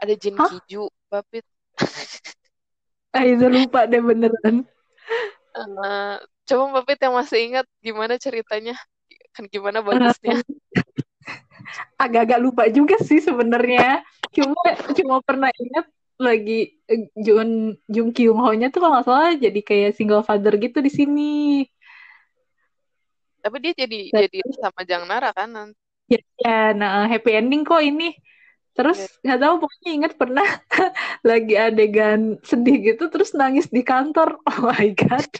Ada 0.00 0.14
Jin 0.16 0.36
Hah? 0.36 0.50
Kiju, 0.50 0.88
Bapit. 1.10 1.44
Ah, 3.14 3.22
itu 3.22 3.46
lupa 3.46 3.86
deh 3.86 4.02
beneran. 4.02 4.66
Eh, 5.54 6.14
coba 6.50 6.82
Bapit 6.82 6.98
yang 6.98 7.14
masih 7.14 7.46
ingat 7.46 7.66
gimana 7.78 8.18
ceritanya, 8.18 8.74
kan 9.30 9.46
gimana 9.46 9.86
bagusnya. 9.86 10.42
agak-agak 11.98 12.40
lupa 12.42 12.66
juga 12.70 12.98
sih 13.00 13.22
sebenarnya. 13.22 14.02
Cuma 14.34 14.62
cuma 14.98 15.16
pernah 15.22 15.50
ingat 15.54 15.86
lagi 16.18 16.78
eh, 16.86 17.10
Jun 17.18 17.74
Jung 17.90 18.10
Kyung 18.14 18.38
Ho-nya 18.38 18.70
tuh 18.70 18.82
kalau 18.82 18.98
nggak 18.98 19.06
salah 19.06 19.34
jadi 19.34 19.60
kayak 19.62 19.94
single 19.98 20.22
father 20.22 20.54
gitu 20.58 20.78
di 20.82 20.90
sini. 20.90 21.34
Tapi 23.44 23.56
dia 23.60 23.72
jadi 23.76 24.10
jadi 24.10 24.38
sama 24.58 24.82
Jang 24.88 25.04
Nara 25.06 25.30
kan 25.34 25.50
nanti. 25.50 25.83
Ya, 26.10 26.20
ya, 26.40 26.58
nah 26.76 27.06
happy 27.08 27.30
ending 27.36 27.62
kok 27.64 27.82
ini. 27.82 28.14
Terus 28.74 28.98
Ya, 29.22 29.38
nggak 29.38 29.40
tahu 29.46 29.54
pokoknya 29.62 29.90
ingat 29.94 30.12
pernah 30.18 30.48
lagi 31.30 31.54
adegan 31.54 32.42
sedih 32.42 32.76
gitu 32.92 33.06
terus 33.06 33.30
nangis 33.32 33.70
di 33.70 33.86
kantor. 33.86 34.38
Oh 34.50 34.70
my 34.74 34.90
God. 34.98 35.30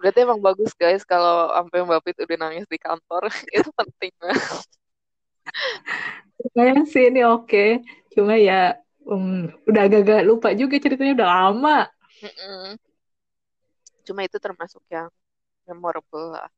Berarti 0.00 0.18
emang 0.24 0.40
bagus 0.42 0.72
guys 0.74 1.04
kalau 1.06 1.52
sampai 1.52 1.84
Mbak 1.84 2.00
Pit 2.02 2.16
udah 2.24 2.38
nangis 2.48 2.66
di 2.66 2.78
kantor. 2.80 3.28
Itu 3.54 3.70
penting 3.76 4.12
banget. 4.18 4.66
Lumayan 6.42 6.82
sih 6.88 7.06
ini 7.06 7.22
oke. 7.22 7.84
Cuma 8.16 8.34
ya 8.34 8.74
um, 9.06 9.46
udah 9.68 9.82
agak-agak 9.86 10.26
lupa 10.26 10.48
juga 10.56 10.80
ceritanya 10.80 11.22
udah 11.22 11.28
lama. 11.28 11.78
Mm-mm. 12.22 12.74
Cuma 14.02 14.26
itu 14.26 14.34
termasuk 14.42 14.82
yang 14.90 15.06
memorable 15.66 16.34
lah. 16.34 16.50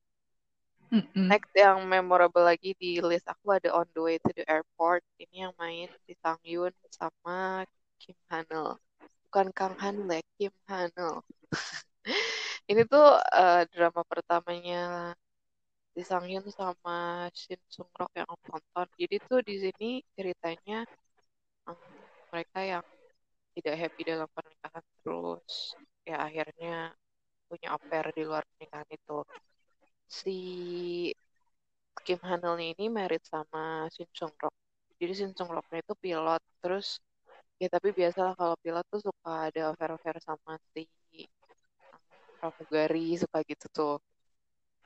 Mm-mm. 0.94 1.26
Next 1.26 1.50
yang 1.58 1.82
memorable 1.90 2.46
lagi 2.46 2.70
di 2.78 3.02
list 3.02 3.26
aku 3.26 3.58
ada 3.58 3.74
On 3.74 3.82
the 3.82 3.98
Way 3.98 4.16
to 4.22 4.30
the 4.30 4.46
Airport. 4.46 5.02
Ini 5.18 5.50
yang 5.50 5.54
main 5.58 5.90
di 6.06 6.14
Sang 6.22 6.38
Yun 6.46 6.70
sama 6.86 7.66
Kim 7.98 8.14
Hanel. 8.30 8.78
Bukan 9.26 9.50
Kang 9.50 9.74
Hanel 9.82 10.06
ya, 10.06 10.22
Kim 10.38 10.54
Hanel. 10.70 11.26
Ini 12.70 12.86
tuh 12.86 13.18
eh, 13.18 13.66
drama 13.74 14.06
pertamanya 14.06 15.10
di 15.94 16.02
Sang 16.06 16.26
Yun 16.30 16.46
sama 16.54 17.26
Shin 17.34 17.58
Sung 17.66 17.90
Rok 17.98 18.14
yang 18.14 18.30
aku 18.30 18.54
tonton. 18.54 18.86
Jadi 18.94 19.16
tuh 19.26 19.40
di 19.42 19.54
sini 19.58 19.90
ceritanya 20.14 20.86
em, 21.66 21.78
mereka 22.30 22.58
yang 22.62 22.84
tidak 23.58 23.74
happy 23.82 24.02
dalam 24.06 24.28
pernikahan 24.30 24.84
terus 25.02 25.78
ya 26.06 26.16
akhirnya 26.26 26.94
punya 27.50 27.68
affair 27.76 28.04
di 28.14 28.22
luar 28.26 28.42
pernikahan 28.54 28.88
itu. 28.94 29.18
Si 30.08 30.30
Kim 32.06 32.20
Hanel 32.28 32.56
ini 32.70 32.84
married 32.96 33.24
sama 33.32 33.88
Shin 33.94 34.08
Sung 34.18 34.34
Rok. 34.42 34.54
Jadi 35.00 35.12
Shin 35.18 35.32
Sung 35.36 35.50
Roknya 35.56 35.78
itu 35.84 35.94
pilot. 36.04 36.42
Terus 36.62 36.86
ya 37.62 37.68
tapi 37.74 37.88
biasalah 37.98 38.34
kalau 38.40 38.56
pilot 38.64 38.84
tuh 38.92 39.00
suka 39.08 39.32
ada 39.48 39.60
affair-affair 39.72 40.16
sama 40.28 40.52
si 40.72 40.82
pramugari 42.38 43.16
suka 43.22 43.38
gitu 43.50 43.66
tuh. 43.72 43.94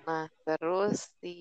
Nah, 0.07 0.25
terus 0.47 0.97
si 1.21 1.35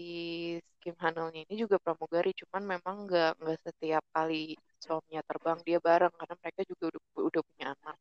Kim 0.82 0.96
Hanelnya 1.04 1.42
ini 1.46 1.56
juga 1.64 1.78
pramugari, 1.84 2.32
cuman 2.42 2.64
memang 2.74 2.96
nggak 3.08 3.32
nggak 3.42 3.60
setiap 3.66 4.04
kali 4.16 4.58
suaminya 4.84 5.22
terbang 5.30 5.60
dia 5.68 5.78
bareng 5.88 6.14
karena 6.20 6.36
mereka 6.42 6.62
juga 6.70 6.84
udah, 6.92 7.02
udah 7.30 7.42
punya 7.50 7.66
anak. 7.76 7.98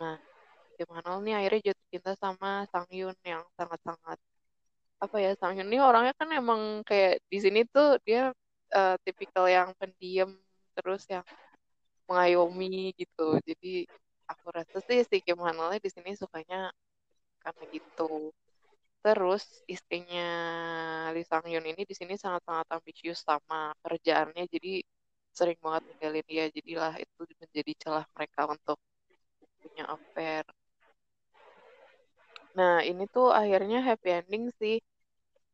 Nah, 0.00 0.16
Kim 0.76 0.88
Hanel 0.96 1.16
nih 1.24 1.34
akhirnya 1.38 1.60
jatuh 1.70 1.86
cinta 1.92 2.12
sama 2.22 2.50
Sang 2.72 2.88
Yun 2.90 3.16
yang 3.24 3.42
sangat-sangat 3.58 4.18
apa 5.04 5.16
ya 5.24 5.30
Sang 5.40 5.54
Yun 5.58 5.68
ini 5.70 5.78
orangnya 5.88 6.14
kan 6.20 6.28
emang 6.40 6.60
kayak 6.88 7.12
di 7.32 7.38
sini 7.44 7.60
tuh 7.74 7.98
dia 8.06 8.20
eh, 8.76 8.94
tipikal 9.04 9.44
yang 9.56 9.68
pendiam 9.80 10.30
terus 10.76 11.02
yang 11.12 11.24
mengayomi 12.08 12.94
gitu. 13.00 13.22
Jadi 13.48 13.68
aku 14.30 14.46
rasa 14.56 14.78
sih 14.88 15.00
si 15.10 15.16
Kim 15.24 15.38
Hanelnya 15.46 15.78
di 15.86 15.90
sini 15.94 16.10
sukanya 16.20 16.70
karena 17.42 17.64
gitu. 17.74 18.30
Terus 19.04 19.44
istrinya 19.74 20.22
Lee 21.14 21.26
Sang 21.30 21.46
Yun 21.52 21.66
ini 21.70 21.82
di 21.90 21.94
sini 22.00 22.14
sangat-sangat 22.22 22.66
ambisius 22.76 23.20
sama 23.28 23.74
kerjaannya, 23.82 24.42
jadi 24.54 24.70
sering 25.38 25.58
banget 25.64 25.82
ninggalin 25.90 26.24
dia. 26.30 26.44
Jadilah 26.56 26.92
itu 27.02 27.20
menjadi 27.42 27.72
celah 27.82 28.04
mereka 28.14 28.40
untuk 28.54 28.78
punya 29.62 29.84
affair. 29.94 30.44
Nah, 32.58 32.74
ini 32.88 33.02
tuh 33.14 33.26
akhirnya 33.40 33.78
happy 33.88 34.08
ending 34.18 34.44
sih, 34.60 34.74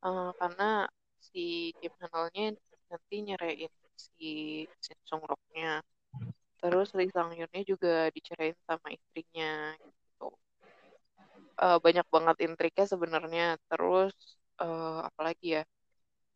Eh, 0.07 0.31
karena 0.41 0.87
si 1.19 1.75
Kim 1.79 1.93
Hanelnya 2.01 2.55
nanti 2.89 3.15
nyerain 3.27 3.73
si 3.99 4.31
Shin 4.83 4.99
Sung 5.09 5.23
Roknya. 5.27 5.83
Terus 6.63 6.89
Lee 6.99 7.11
Sang 7.15 7.31
Yunnya 7.35 7.63
juga 7.67 8.11
dicerain 8.15 8.55
sama 8.67 8.89
istrinya 8.95 9.75
gitu. 9.83 10.27
Eh, 11.59 11.79
banyak 11.85 12.07
banget 12.15 12.37
intriknya 12.47 12.87
sebenarnya. 12.87 13.47
Terus 13.71 14.15
eh, 14.63 14.99
apalagi 15.09 15.47
ya? 15.59 15.63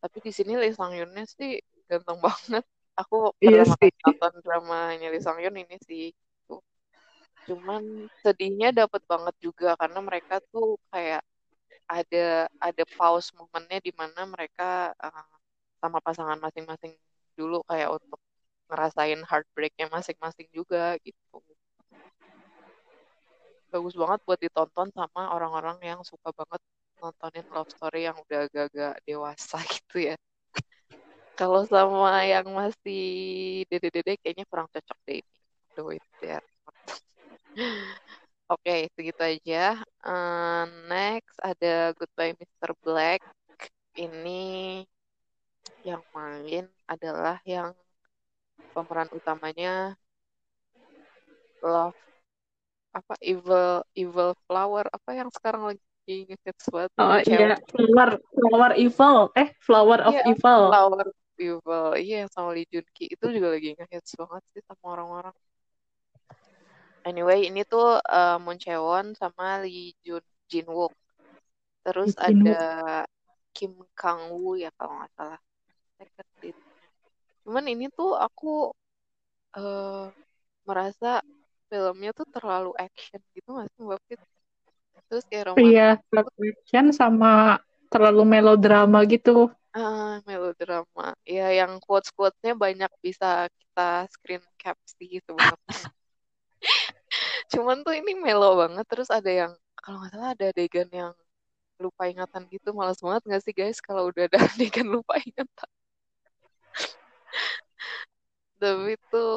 Tapi 0.03 0.17
di 0.19 0.31
sini 0.35 0.53
Lee 0.59 0.75
Sang 0.75 0.91
Yunnya 0.91 1.23
sih 1.27 1.59
ganteng 1.87 2.19
banget. 2.19 2.63
Aku 2.93 3.33
Iya 3.41 3.65
pertama 3.65 3.75
kali 3.81 3.89
nonton 4.05 4.33
dramanya 4.45 5.07
Lee 5.09 5.23
Sang 5.23 5.39
Yun 5.39 5.55
ini 5.63 5.77
sih. 5.87 6.05
Gitu. 6.13 6.55
Cuman 7.47 7.83
sedihnya 8.23 8.69
dapet 8.75 9.01
banget 9.07 9.35
juga 9.39 9.73
karena 9.79 9.99
mereka 10.03 10.43
tuh 10.51 10.77
kayak 10.91 11.23
ada 11.87 12.47
ada 12.61 12.83
pause 12.97 13.31
momennya 13.35 13.79
di 13.83 13.91
mana 13.95 14.23
mereka 14.27 14.91
eh, 14.97 15.25
sama 15.83 15.99
pasangan 15.99 16.39
masing-masing 16.39 16.95
dulu 17.35 17.59
kayak 17.67 17.91
untuk 17.97 18.19
ngerasain 18.71 19.21
heartbreaknya 19.27 19.91
masing-masing 19.91 20.47
juga 20.55 20.95
gitu. 21.03 21.43
Bagus 23.73 23.97
banget 23.97 24.19
buat 24.23 24.39
ditonton 24.39 24.87
sama 24.93 25.33
orang-orang 25.33 25.81
yang 25.81 25.99
suka 26.05 26.29
banget 26.31 26.61
nontonin 27.01 27.45
love 27.51 27.69
story 27.73 28.07
yang 28.07 28.15
udah 28.15 28.47
agak-agak 28.47 28.95
dewasa 29.03 29.57
gitu 29.75 30.13
ya. 30.13 30.15
Kalau 31.33 31.65
sama 31.65 32.21
yang 32.23 32.45
masih 32.53 33.03
dede-dede 33.67 34.21
kayaknya 34.21 34.45
kurang 34.45 34.69
cocok 34.69 34.97
deh 35.09 35.19
ini. 35.19 35.33
The 35.73 35.81
Way 35.81 35.97
to 36.21 36.37
Oke, 38.53 38.85
segitu 38.93 39.17
aja. 39.17 39.81
Eh, 39.81 40.63
next 40.85 41.33
ada 41.41 41.89
Goodbye 41.97 42.37
Mr. 42.37 42.77
Black. 42.85 43.25
Ini 43.97 44.85
yang 45.81 46.05
main 46.13 46.69
adalah 46.85 47.41
yang 47.49 47.73
pemeran 48.77 49.09
utamanya 49.09 49.97
Love 51.65 51.97
apa 52.93 53.17
Evil 53.25 53.81
Evil 53.97 54.37
Flower 54.45 54.85
apa 54.85 55.09
yang 55.17 55.29
sekarang 55.33 55.73
lagi 55.73 55.81
ngehits 56.29 56.69
banget 56.69 56.91
Oh 57.01 57.17
iya, 57.25 57.57
Flower, 57.73 58.09
Flower 58.21 58.71
Evil. 58.77 59.17
Eh, 59.33 59.49
Flower 59.65 59.99
of 60.05 60.13
iya 60.13 60.21
Evil. 60.29 60.61
Flower 60.69 61.05
Evil 61.41 61.85
iya 61.97 62.15
yang 62.25 62.31
sama 62.31 62.53
Lee 62.53 62.69
Jun 62.69 62.85
Ki 62.93 63.09
itu 63.09 63.25
juga 63.33 63.57
lagi 63.57 63.73
ngehits 63.73 64.13
banget 64.13 64.43
sih 64.53 64.61
sama 64.61 64.85
orang-orang 64.93 65.35
anyway 67.03 67.47
ini 67.47 67.61
tuh 67.67 67.99
eh, 67.99 68.37
Moon 68.43 68.57
Chae-won 68.59 69.15
sama 69.15 69.61
Lee 69.63 69.95
Jun 70.03 70.23
Jin 70.49 70.67
Wook 70.67 70.93
terus 71.83 72.15
Jin 72.15 72.39
ada 72.41 72.59
Wook. 73.03 73.11
Kim 73.53 73.73
Kang 73.93 74.33
Woo 74.33 74.57
ya 74.57 74.73
kalau 74.73 74.97
nggak 74.97 75.11
salah. 75.13 75.39
Cuman 77.43 77.65
ini 77.69 77.91
tuh 77.93 78.17
aku 78.17 78.73
uh, 79.55 80.09
merasa 80.65 81.21
filmnya 81.69 82.11
tuh 82.15 82.27
terlalu 82.33 82.71
action 82.79 83.21
gitu 83.37 83.49
nggak 83.53 83.69
sih 83.77 83.81
Mbak 83.85 83.99
Fit? 84.09 84.21
Terus 85.11 85.23
kayak 85.29 85.43
romantis. 85.53 85.69
Iya, 85.69 85.89
action 86.41 86.85
sama 86.95 87.61
terlalu 87.93 88.23
melodrama 88.25 89.05
gitu. 89.05 89.53
Ah, 89.73 90.21
melodrama. 90.25 91.17
Ya, 91.25 91.49
yang 91.53 91.77
quotes-quotesnya 91.81 92.53
banyak 92.57 92.89
bisa 93.01 93.49
kita 93.49 94.05
screen 94.09 94.43
cap 94.57 94.77
sih 94.85 95.21
sebenarnya. 95.21 95.93
Cuman 97.53 97.85
tuh 97.85 97.93
ini 97.93 98.17
melo 98.17 98.57
banget. 98.57 98.85
Terus 98.89 99.13
ada 99.13 99.29
yang, 99.29 99.51
kalau 99.77 100.01
nggak 100.01 100.11
salah 100.17 100.29
ada 100.33 100.45
adegan 100.49 100.89
yang 100.89 101.13
lupa 101.77 102.09
ingatan 102.09 102.49
gitu. 102.49 102.73
Males 102.73 102.97
banget 102.97 103.21
nggak 103.29 103.43
sih 103.45 103.53
guys 103.53 103.77
kalau 103.77 104.09
udah 104.09 104.25
ada 104.25 104.37
adegan 104.57 104.89
lupa 104.89 105.21
ingatan. 105.21 105.69
Tapi 108.57 108.95
itu 108.95 109.27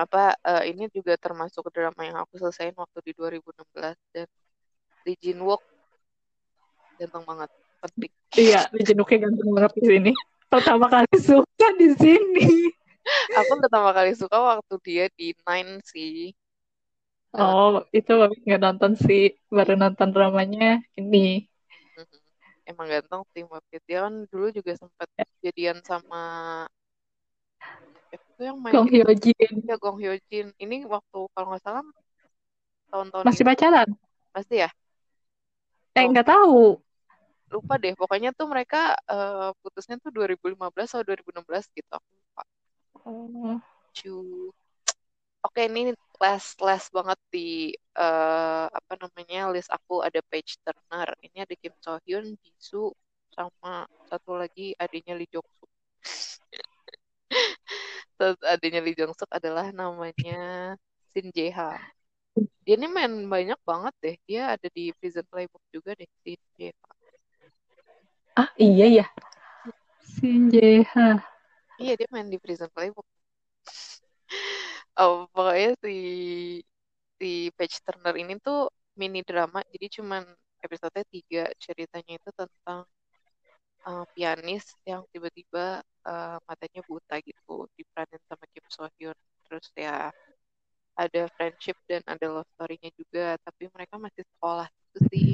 apa 0.00 0.32
uh, 0.48 0.64
ini 0.64 0.88
juga 0.88 1.12
termasuk 1.20 1.68
drama 1.68 2.00
yang 2.00 2.16
aku 2.24 2.40
selesaiin 2.40 2.72
waktu 2.72 2.98
di 3.04 3.12
2016 3.12 4.16
dan 4.16 4.28
di 5.04 5.12
Jinwook 5.20 5.60
ganteng 6.96 7.24
banget 7.28 7.50
penting 7.84 8.12
iya 8.40 8.64
di 8.72 8.80
Jinwooknya 8.80 9.28
ganteng 9.28 9.48
banget 9.52 9.72
di 9.76 9.82
sini 9.84 10.12
pertama 10.48 10.88
kali 10.88 11.16
suka 11.20 11.68
di 11.76 11.88
sini 12.00 12.48
aku 13.38 13.52
pertama 13.60 13.90
kali 13.94 14.12
suka 14.14 14.38
waktu 14.38 14.74
dia 14.82 15.04
di 15.14 15.32
Nine 15.46 15.82
sih. 15.86 16.34
Oh 17.34 17.86
itu 17.94 18.10
nggak 18.46 18.62
nonton 18.62 18.98
sih. 18.98 19.38
Baru 19.46 19.78
nonton 19.78 20.10
dramanya 20.10 20.82
ini. 20.98 21.46
Emang 22.66 22.86
ganteng 22.86 23.22
sih 23.34 23.42
Mbak 23.42 23.82
dia 23.86 24.06
kan 24.06 24.14
dulu 24.30 24.46
juga 24.54 24.78
sempat 24.78 25.10
ya. 25.18 25.26
jadian 25.42 25.82
sama 25.82 26.22
itu 28.14 28.40
yang 28.42 28.58
main 28.62 28.74
Gong 28.74 28.90
Hyo 28.90 29.10
Jin 29.14 29.54
ya 29.66 29.74
Gong 29.74 29.98
Hyo 29.98 30.14
Jin 30.30 30.54
ini 30.58 30.86
waktu 30.86 31.18
kalau 31.34 31.46
nggak 31.50 31.62
salah 31.66 31.82
tahun-tahun 32.94 33.26
masih 33.26 33.44
pacaran? 33.46 33.88
Masih 34.30 34.56
ya? 34.66 34.70
Eh 35.98 36.06
nggak 36.06 36.30
tahu. 36.30 36.78
Lupa 37.50 37.74
deh. 37.82 37.94
Pokoknya 37.98 38.30
tuh 38.30 38.46
mereka 38.46 38.94
uh, 39.10 39.50
putusnya 39.62 39.98
tuh 39.98 40.14
2015 40.14 40.54
atau 40.94 41.02
2016 41.02 41.74
gitu. 41.74 41.90
Aku 41.90 42.08
lupa 42.14 42.42
oh. 43.04 43.58
Oke 45.40 45.66
ini 45.66 45.96
last 46.20 46.60
last 46.60 46.92
banget 46.92 47.16
di 47.32 47.72
uh, 47.96 48.68
apa 48.68 48.92
namanya 49.00 49.48
list 49.48 49.72
aku 49.72 50.04
ada 50.04 50.20
Page 50.28 50.60
Turner 50.60 51.08
ini 51.24 51.40
ada 51.40 51.54
Kim 51.56 51.72
So 51.80 51.96
Hyun 52.04 52.36
Jisoo 52.44 52.92
sama 53.32 53.88
satu 54.04 54.36
lagi 54.36 54.76
adiknya 54.76 55.16
Lee 55.16 55.30
Jong 55.32 55.48
Suk 55.48 55.70
Terus 58.20 58.36
adiknya 58.44 58.84
Lee 58.84 58.92
Jong 58.92 59.16
Suk 59.16 59.32
adalah 59.32 59.72
namanya 59.72 60.76
Shin 61.10 61.32
Jae 61.32 61.48
Ha 61.56 61.80
dia 62.62 62.76
ini 62.76 62.86
main 62.86 63.10
banyak 63.26 63.58
banget 63.64 63.94
deh 64.04 64.16
dia 64.28 64.54
ada 64.54 64.68
di 64.70 64.92
Prison 65.00 65.24
Playbook 65.24 65.64
juga 65.72 65.96
deh 65.96 66.06
Shin 66.20 66.38
Jae 66.60 66.76
Ha 66.76 67.00
Ah 68.40 68.48
iya 68.56 69.02
ya. 69.02 69.06
Shin 70.00 70.48
Jae-ha. 70.48 71.20
Iya 71.82 71.92
dia 71.98 72.08
main 72.14 72.28
di 72.32 72.38
Prison 72.42 72.70
Playbook. 72.74 73.06
oh, 75.00 75.26
pokoknya 75.34 75.70
si 75.82 75.94
si 77.18 77.28
Page 77.56 77.76
Turner 77.84 78.14
ini 78.22 78.32
tuh 78.46 78.68
mini 79.00 79.20
drama 79.28 79.60
jadi 79.72 79.86
cuman 80.00 80.22
episode 80.64 81.00
tiga 81.14 81.48
ceritanya 81.64 82.12
itu 82.20 82.30
tentang 82.36 82.80
uh, 83.88 84.04
pianis 84.14 84.64
yang 84.84 85.02
tiba-tiba 85.12 85.80
uh, 86.04 86.36
matanya 86.48 86.80
buta 86.88 87.16
gitu 87.24 87.68
diperanin 87.76 88.20
sama 88.28 88.44
Kim 88.52 88.64
So 88.68 88.84
Hyun. 88.96 89.16
Terus 89.48 89.66
ya 89.76 90.12
ada 91.00 91.22
friendship 91.36 91.76
dan 91.88 92.02
ada 92.06 92.26
love 92.28 92.48
story-nya 92.56 92.90
juga 93.00 93.40
tapi 93.46 93.68
mereka 93.72 93.96
masih 93.96 94.24
sekolah. 94.36 94.68
Itu 94.92 95.00
sih 95.12 95.28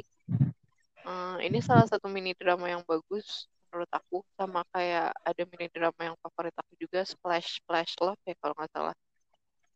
Hmm, 1.06 1.38
ini 1.38 1.62
salah 1.62 1.86
satu 1.86 2.10
mini 2.10 2.34
drama 2.34 2.66
yang 2.66 2.82
bagus 2.82 3.46
menurut 3.76 3.92
aku 3.92 4.24
sama 4.40 4.64
kayak 4.72 5.12
ada 5.20 5.42
mini 5.52 5.68
drama 5.68 6.00
yang 6.00 6.16
favorit 6.24 6.56
aku 6.56 6.72
juga 6.80 7.04
Splash 7.04 7.60
Splash 7.60 7.92
Love 8.00 8.16
ya 8.24 8.32
kalau 8.40 8.56
nggak 8.56 8.72
salah. 8.72 8.96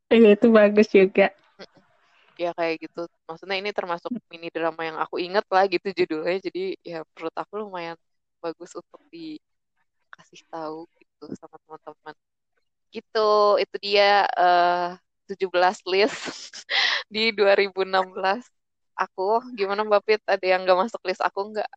Iya 0.08 0.40
itu 0.40 0.48
bagus 0.48 0.88
juga. 0.88 1.28
Ya 2.40 2.56
kayak 2.56 2.80
gitu. 2.80 3.04
Maksudnya 3.28 3.60
ini 3.60 3.76
termasuk 3.76 4.08
mini 4.32 4.48
drama 4.48 4.80
yang 4.88 4.96
aku 4.96 5.20
inget 5.20 5.44
lah 5.52 5.68
gitu 5.68 5.92
judulnya. 5.92 6.40
Jadi 6.40 6.80
ya 6.80 7.04
menurut 7.12 7.36
aku 7.36 7.52
lumayan 7.60 8.00
bagus 8.40 8.72
untuk 8.72 9.04
dikasih 9.12 10.48
tahu 10.48 10.88
gitu 10.96 11.28
sama 11.36 11.60
teman-teman. 11.68 12.16
Gitu, 12.88 13.30
itu 13.60 13.76
dia 13.84 14.24
uh, 14.32 14.96
17 15.28 15.44
list 15.92 16.16
di 17.12 17.36
2016 17.36 18.48
aku. 18.96 19.44
Gimana 19.52 19.84
Mbak 19.84 20.02
Pit? 20.08 20.22
Ada 20.24 20.56
yang 20.56 20.64
gak 20.64 20.88
masuk 20.88 21.04
list 21.04 21.20
aku 21.20 21.52
nggak? 21.52 21.68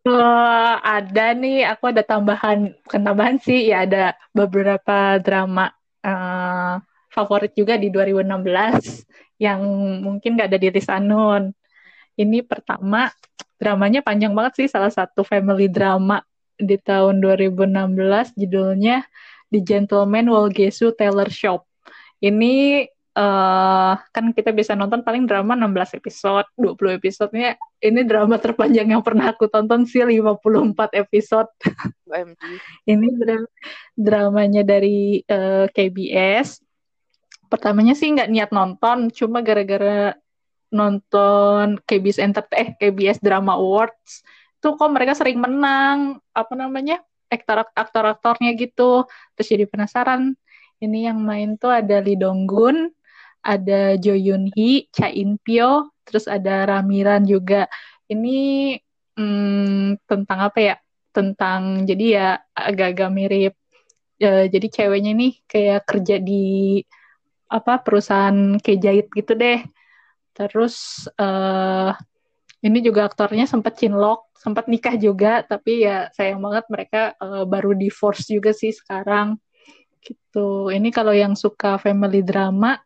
Uh, 0.00 0.80
ada 0.80 1.36
nih, 1.36 1.68
aku 1.68 1.92
ada 1.92 2.00
tambahan, 2.00 2.72
bukan 2.88 3.00
tambahan 3.04 3.36
sih, 3.36 3.68
ya 3.68 3.84
ada 3.84 4.16
beberapa 4.32 5.20
drama 5.20 5.68
uh, 6.00 6.80
favorit 7.12 7.52
juga 7.52 7.76
di 7.76 7.92
2016 7.92 9.04
yang 9.36 9.60
mungkin 10.00 10.40
gak 10.40 10.48
ada 10.48 10.60
di 10.60 10.72
list 10.72 10.88
Anun. 10.88 11.52
Ini 12.16 12.40
pertama, 12.48 13.12
dramanya 13.60 14.00
panjang 14.00 14.32
banget 14.32 14.64
sih, 14.64 14.68
salah 14.72 14.88
satu 14.88 15.20
family 15.20 15.68
drama 15.68 16.24
di 16.56 16.80
tahun 16.80 17.20
2016, 17.20 18.40
judulnya 18.40 19.04
The 19.52 19.60
Gentleman 19.60 20.32
Wolgesu 20.32 20.96
Taylor 20.96 21.28
Shop. 21.28 21.68
Ini 22.24 22.84
uh, 23.16 23.94
kan 23.98 24.24
kita 24.34 24.50
bisa 24.54 24.76
nonton 24.78 25.02
paling 25.02 25.24
drama 25.26 25.56
16 25.56 25.98
episode, 25.98 26.46
20 26.58 26.98
episodenya 27.00 27.56
ini 27.80 28.04
drama 28.04 28.36
terpanjang 28.36 28.92
yang 28.92 29.02
pernah 29.02 29.32
aku 29.32 29.48
tonton 29.48 29.88
sih 29.88 30.04
54 30.04 30.94
episode. 30.94 31.50
OMG. 32.06 32.42
ini 32.92 33.06
dra 33.16 33.38
dramanya 33.96 34.62
dari 34.62 35.22
uh, 35.26 35.64
eh, 35.64 35.66
KBS. 35.72 36.60
Pertamanya 37.50 37.98
sih 37.98 38.14
nggak 38.14 38.30
niat 38.30 38.50
nonton, 38.54 39.10
cuma 39.10 39.42
gara-gara 39.42 40.14
nonton 40.70 41.82
KBS 41.82 42.22
Entertainment 42.22 42.62
eh 42.62 42.68
KBS 42.78 43.18
Drama 43.18 43.58
Awards 43.58 44.22
tuh 44.62 44.78
kok 44.78 44.92
mereka 44.92 45.18
sering 45.18 45.40
menang 45.42 46.22
apa 46.30 46.54
namanya 46.54 47.02
aktor 47.26 47.66
aktor 47.74 48.04
aktornya 48.06 48.54
gitu 48.54 49.08
terus 49.34 49.48
jadi 49.50 49.66
penasaran 49.66 50.36
ini 50.78 51.08
yang 51.10 51.18
main 51.20 51.56
tuh 51.58 51.72
ada 51.72 51.98
Lee 51.98 52.16
Dong 52.16 52.46
Gun 52.46 52.92
ada 53.40 53.96
Jo 53.96 54.12
Yun 54.12 54.52
Hee, 54.52 54.88
Cha 54.92 55.08
In 55.08 55.40
Pyo, 55.40 55.90
terus 56.04 56.28
ada 56.28 56.68
Ramiran 56.68 57.24
juga. 57.24 57.66
Ini 58.10 58.76
hmm, 59.16 60.04
tentang 60.04 60.38
apa 60.50 60.58
ya? 60.60 60.76
Tentang 61.10 61.84
jadi 61.88 62.06
ya 62.06 62.28
agak-agak 62.54 63.10
mirip. 63.10 63.54
Uh, 64.20 64.44
jadi 64.52 64.68
ceweknya 64.68 65.16
nih 65.16 65.32
kayak 65.48 65.88
kerja 65.88 66.20
di 66.20 66.84
apa 67.48 67.80
perusahaan 67.80 68.60
kejahit 68.60 69.08
gitu 69.16 69.32
deh. 69.34 69.64
Terus 70.36 71.08
uh, 71.16 71.96
ini 72.60 72.78
juga 72.84 73.08
aktornya 73.08 73.48
sempat 73.48 73.80
cinlok, 73.80 74.30
sempat 74.36 74.68
nikah 74.68 74.94
juga, 75.00 75.40
tapi 75.40 75.88
ya 75.88 76.12
sayang 76.12 76.44
banget 76.44 76.64
mereka 76.68 77.00
uh, 77.16 77.48
baru 77.48 77.72
divorce 77.72 78.28
juga 78.28 78.52
sih 78.52 78.70
sekarang. 78.70 79.40
Gitu. 80.00 80.68
Ini 80.68 80.88
kalau 80.92 81.12
yang 81.12 81.32
suka 81.36 81.80
family 81.80 82.20
drama 82.20 82.76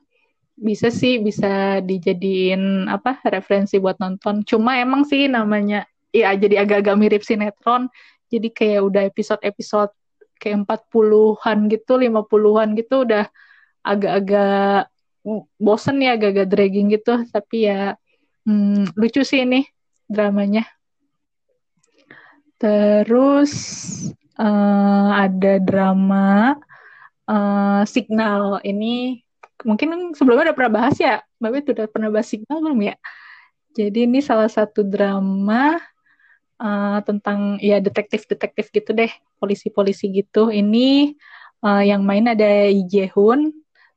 bisa 0.55 0.89
sih 0.89 1.19
bisa 1.19 1.83
dijadiin 1.83 2.87
apa 2.87 3.19
referensi 3.27 3.83
buat 3.83 3.99
nonton. 3.99 4.47
Cuma 4.47 4.79
emang 4.79 5.03
sih 5.03 5.27
namanya 5.27 5.87
ya 6.15 6.31
jadi 6.39 6.63
agak-agak 6.63 6.97
mirip 6.99 7.23
sinetron. 7.27 7.91
Jadi 8.31 8.49
kayak 8.51 8.81
udah 8.87 9.03
episode-episode 9.07 9.93
kayak 10.39 10.67
40-an 10.67 11.59
gitu, 11.71 11.93
50-an 11.99 12.69
gitu 12.79 12.97
udah 13.07 13.25
agak-agak 13.85 14.91
bosen 15.59 16.03
ya, 16.03 16.15
agak-agak 16.15 16.49
dragging 16.51 16.89
gitu. 16.95 17.23
Tapi 17.31 17.71
ya 17.71 17.99
hmm, 18.47 18.95
lucu 18.95 19.23
sih 19.27 19.43
ini 19.43 19.67
dramanya. 20.07 20.67
Terus 22.59 23.53
uh, 24.39 25.11
ada 25.19 25.59
drama 25.59 26.57
uh, 27.27 27.83
Signal. 27.85 28.63
Ini 28.63 29.25
mungkin 29.65 30.13
sebelumnya 30.15 30.53
udah 30.53 30.57
pernah 30.57 30.73
bahas 30.85 30.97
ya, 31.01 31.25
Mbak 31.41 31.51
Wit 31.51 31.67
udah 31.75 31.87
pernah 31.91 32.09
bahas 32.13 32.29
Signal 32.29 32.61
belum 32.61 32.81
ya? 32.85 32.95
Jadi 33.75 34.07
ini 34.07 34.23
salah 34.23 34.47
satu 34.47 34.87
drama 34.87 35.81
uh, 36.63 36.99
tentang 37.03 37.59
ya 37.59 37.83
detektif-detektif 37.83 38.71
gitu 38.71 38.95
deh, 38.95 39.11
polisi-polisi 39.43 40.13
gitu. 40.15 40.53
Ini 40.53 41.17
uh, 41.65 41.83
yang 41.83 42.07
main 42.07 42.31
ada 42.31 42.71
Lee 42.71 42.87
Jae 42.87 43.11
Hoon, 43.11 43.51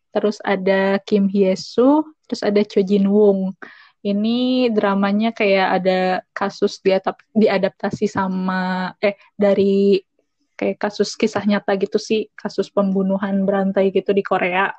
terus 0.10 0.42
ada 0.42 0.98
Kim 1.06 1.30
Hye 1.30 1.54
Soo, 1.54 2.10
terus 2.26 2.42
ada 2.42 2.64
Cho 2.66 2.82
Jin 2.82 3.06
Woong. 3.06 3.54
Ini 4.02 4.72
dramanya 4.72 5.36
kayak 5.36 5.68
ada 5.84 6.00
kasus 6.32 6.80
diadaptasi 7.36 8.08
sama 8.08 8.94
eh 9.04 9.20
dari 9.36 10.00
kayak 10.58 10.82
kasus 10.82 11.14
kisah 11.14 11.46
nyata 11.46 11.78
gitu 11.78 12.02
sih, 12.02 12.34
kasus 12.34 12.74
pembunuhan 12.74 13.46
berantai 13.46 13.94
gitu 13.94 14.10
di 14.10 14.26
Korea. 14.26 14.74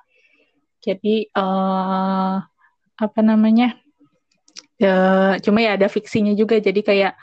Jadi 0.83 1.31
uh, 1.35 2.39
apa 2.99 3.21
namanya? 3.23 3.75
Ya, 4.79 5.35
cuma 5.43 5.59
ya 5.59 5.75
ada 5.75 5.91
fiksinya 5.91 6.35
juga. 6.39 6.59
Jadi 6.63 6.87
kayak 6.87 7.19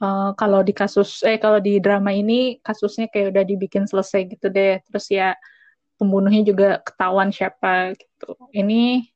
uh, 0.00 0.36
kalau 0.36 0.60
di 0.60 0.76
kasus 0.76 1.24
eh 1.24 1.40
kalau 1.40 1.58
di 1.58 1.80
drama 1.80 2.12
ini 2.12 2.60
kasusnya 2.60 3.08
kayak 3.08 3.32
udah 3.32 3.44
dibikin 3.44 3.84
selesai 3.88 4.28
gitu 4.28 4.52
deh. 4.52 4.80
Terus 4.88 5.06
ya 5.08 5.32
pembunuhnya 5.98 6.44
juga 6.44 6.68
ketahuan 6.84 7.32
siapa 7.32 7.96
gitu. 7.96 8.36
Ini 8.52 9.08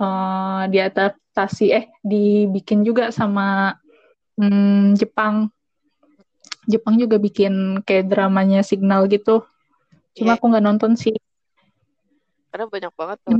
uh, 0.00 0.64
diadaptasi 0.72 1.66
eh 1.72 1.86
dibikin 2.00 2.82
juga 2.82 3.12
sama 3.12 3.76
hmm, 4.40 4.96
Jepang. 4.96 5.52
Jepang 6.66 6.98
juga 6.98 7.16
bikin 7.22 7.84
kayak 7.86 8.10
dramanya 8.10 8.66
Signal 8.66 9.06
gitu. 9.06 9.46
Cuma 10.16 10.34
yeah. 10.34 10.36
aku 10.40 10.44
nggak 10.50 10.66
nonton 10.66 10.92
sih. 10.98 11.14
Karena 12.56 12.72
banyak 12.72 12.92
banget 12.96 13.18
tuh. 13.20 13.36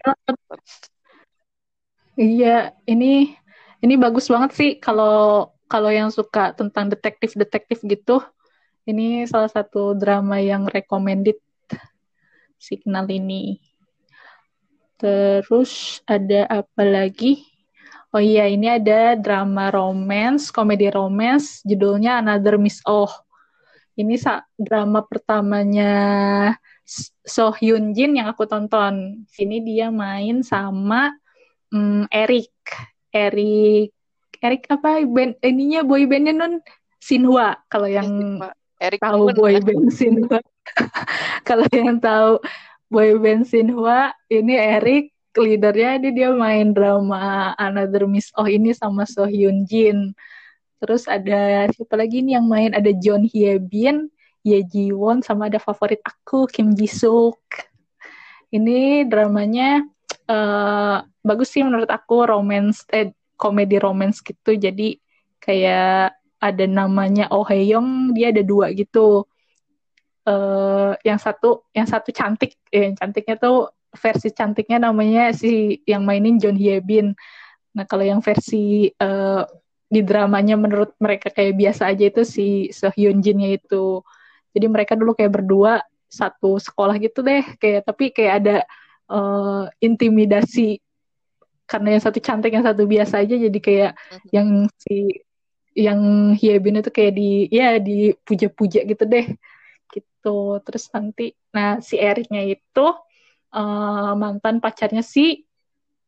Iya, 2.21 2.77
ini 2.85 3.33
ini 3.81 3.95
bagus 3.97 4.29
banget 4.29 4.53
sih 4.53 4.71
kalau 4.77 5.49
kalau 5.73 5.89
yang 5.89 6.13
suka 6.13 6.53
tentang 6.53 6.93
detektif-detektif 6.93 7.81
gitu. 7.81 8.21
Ini 8.85 9.25
salah 9.25 9.49
satu 9.49 9.97
drama 9.97 10.37
yang 10.37 10.69
recommended 10.69 11.41
Signal 12.61 13.09
ini. 13.09 13.57
Terus 15.01 16.05
ada 16.05 16.45
apa 16.53 16.85
lagi? 16.85 17.41
Oh 18.13 18.21
iya, 18.21 18.45
ini 18.53 18.69
ada 18.69 19.17
drama 19.17 19.73
romance, 19.73 20.53
komedi 20.53 20.93
romance, 20.93 21.65
judulnya 21.65 22.21
Another 22.21 22.61
Miss 22.61 22.85
Oh. 22.85 23.09
Ini 23.97 24.15
drama 24.61 25.01
pertamanya 25.01 25.95
So 27.25 27.51
Hyun 27.51 27.97
Jin 27.97 28.21
yang 28.21 28.29
aku 28.29 28.45
tonton. 28.45 29.25
Sini 29.33 29.65
dia 29.65 29.89
main 29.89 30.45
sama 30.45 31.17
um, 31.73 32.05
Eric. 32.13 32.53
Eric 33.17 33.97
Eric 34.45 34.69
apa 34.69 35.01
band 35.09 35.41
ininya 35.41 35.81
boy 35.81 36.05
bandnya 36.05 36.37
non 36.37 36.61
Sinhwa 37.01 37.57
kalau 37.73 37.89
yang 37.89 38.41
Eric 38.83 39.01
tahu 39.01 39.33
boy 39.33 39.57
band 39.63 39.89
Sinhwa. 39.99 40.39
kalau 41.49 41.65
yang 41.73 41.97
tahu 41.97 42.43
boy 42.93 43.17
band 43.17 43.49
Sinhwa 43.49 44.13
ini 44.29 44.55
Eric 44.55 45.17
leadernya 45.37 46.01
ini 46.01 46.09
dia 46.17 46.33
main 46.33 46.73
drama 46.73 47.53
Another 47.61 48.09
Miss 48.09 48.33
Oh 48.37 48.49
ini 48.49 48.73
sama 48.73 49.05
So 49.05 49.29
Hyun 49.29 49.69
Jin. 49.69 50.17
Terus 50.77 51.09
ada 51.09 51.67
siapa 51.73 51.95
lagi 51.97 52.21
nih 52.21 52.37
yang 52.37 52.47
main? 52.47 52.77
Ada 52.77 52.93
John 53.01 53.25
Hye 53.25 53.57
Bin, 53.57 54.13
Ye 54.45 54.61
Ji 54.63 54.93
Won, 54.93 55.25
sama 55.25 55.49
ada 55.49 55.57
favorit 55.57 56.01
aku 56.05 56.45
Kim 56.47 56.77
Ji 56.77 56.87
Suk. 56.87 57.41
Ini 58.53 59.09
dramanya 59.09 59.83
uh, 60.31 61.03
bagus 61.25 61.51
sih 61.51 61.65
menurut 61.65 61.89
aku 61.91 62.29
romance 62.29 62.85
eh 62.93 63.11
komedi 63.35 63.81
romance 63.81 64.21
gitu. 64.21 64.55
Jadi 64.55 64.97
kayak 65.41 66.15
ada 66.37 66.65
namanya 66.69 67.33
Oh 67.33 67.43
Hae 67.43 67.65
Young, 67.65 68.13
dia 68.13 68.31
ada 68.31 68.45
dua 68.45 68.71
gitu 68.77 69.25
uh, 70.29 70.93
yang 71.01 71.17
satu 71.17 71.65
yang 71.73 71.89
satu 71.89 72.13
cantik 72.13 72.59
ya, 72.69 72.91
yang 72.91 72.95
cantiknya 72.99 73.41
tuh 73.41 73.73
versi 73.97 74.29
cantiknya 74.35 74.77
namanya 74.91 75.33
si 75.33 75.81
yang 75.89 76.05
mainin 76.05 76.37
John 76.37 76.59
Hye 76.59 76.85
Bin. 76.85 77.17
Nah 77.73 77.85
kalau 77.89 78.05
yang 78.05 78.21
versi 78.21 78.93
uh, 79.01 79.45
di 79.87 80.03
dramanya 80.03 80.59
menurut 80.59 80.95
mereka 80.99 81.31
kayak 81.31 81.55
biasa 81.55 81.91
aja 81.95 82.05
itu 82.11 82.23
si 82.27 82.47
So 82.75 82.91
Hyun 82.91 83.23
Jinnya 83.23 83.55
itu. 83.55 84.03
Jadi 84.51 84.67
mereka 84.67 84.99
dulu 84.99 85.15
kayak 85.15 85.33
berdua 85.33 85.85
satu 86.07 86.57
sekolah 86.57 86.97
gitu 87.03 87.21
deh 87.21 87.45
kayak 87.59 87.85
tapi 87.85 88.15
kayak 88.15 88.33
ada 88.43 88.57
uh, 89.11 89.67
intimidasi 89.83 90.79
karena 91.67 91.99
yang 91.99 92.03
satu 92.03 92.19
cantik 92.23 92.55
yang 92.55 92.65
satu 92.65 92.87
biasa 92.87 93.27
aja 93.27 93.35
jadi 93.35 93.59
kayak 93.59 93.93
mm-hmm. 93.99 94.29
yang 94.31 94.49
si 94.79 94.97
yang 95.77 96.01
Hyebin 96.39 96.81
itu 96.81 96.89
kayak 96.89 97.13
di 97.19 97.51
ya 97.53 97.77
dipuja-puja 97.77 98.87
gitu 98.87 99.05
deh 99.05 99.27
gitu 99.93 100.39
terus 100.65 100.89
nanti 100.95 101.37
nah 101.53 101.83
si 101.83 102.01
Eriknya 102.01 102.47
itu 102.49 102.87
uh, 103.53 104.13
mantan 104.17 104.63
pacarnya 104.63 105.05
si 105.05 105.45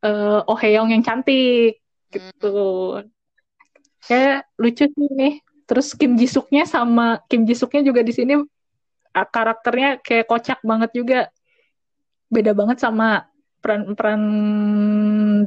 uh, 0.06 0.40
Oh 0.48 0.56
Heong 0.56 0.94
yang 0.94 1.04
cantik 1.04 1.84
gitu 2.08 2.56
hmm. 2.96 3.17
Kayak 4.08 4.48
lucu 4.56 4.88
sih 4.88 5.10
nih 5.12 5.44
terus 5.68 5.92
Kim 5.92 6.16
Jisuknya 6.16 6.64
sama 6.64 7.20
Kim 7.28 7.44
Jisuknya 7.44 7.84
juga 7.84 8.00
di 8.00 8.16
sini 8.16 8.40
karakternya 9.12 9.98
kayak 9.98 10.28
kocak 10.28 10.60
banget 10.62 10.90
juga. 10.94 11.20
Beda 12.28 12.52
banget 12.52 12.78
sama 12.78 13.26
peran-peran 13.58 14.22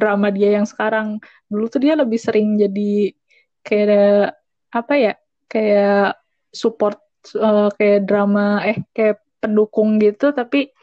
drama 0.02 0.28
dia 0.34 0.60
yang 0.60 0.68
sekarang. 0.68 1.22
Dulu 1.48 1.66
tuh 1.72 1.80
dia 1.80 1.94
lebih 1.96 2.20
sering 2.20 2.58
jadi 2.60 3.16
kayak 3.62 4.36
apa 4.72 4.94
ya 4.98 5.14
kayak 5.46 6.18
support 6.50 6.98
uh, 7.38 7.70
kayak 7.78 8.10
drama 8.10 8.66
eh 8.66 8.82
kayak 8.96 9.22
pendukung 9.38 10.02
gitu 10.02 10.34
tapi 10.34 10.74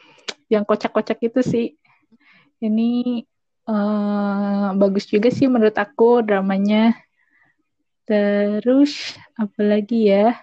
yang 0.47 0.63
kocak-kocak 0.65 1.19
itu 1.21 1.43
sih. 1.43 1.67
Ini 2.59 3.23
uh, 3.67 4.75
bagus 4.75 5.07
juga 5.07 5.29
sih 5.31 5.47
menurut 5.51 5.75
aku 5.75 6.23
dramanya 6.23 6.95
terus 8.09 9.13
apa 9.37 9.61
lagi 9.61 10.09
ya 10.09 10.33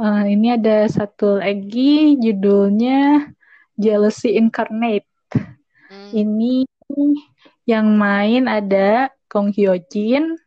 uh, 0.00 0.24
ini 0.24 0.56
ada 0.56 0.88
satu 0.88 1.36
lagi 1.36 2.16
judulnya 2.16 3.28
Jealousy 3.76 4.40
Incarnate 4.40 5.04
hmm. 5.92 6.10
ini 6.16 6.64
yang 7.68 8.00
main 8.00 8.48
ada 8.48 9.12
Kong 9.28 9.52
Hyo 9.52 9.76
Jin 9.92 10.40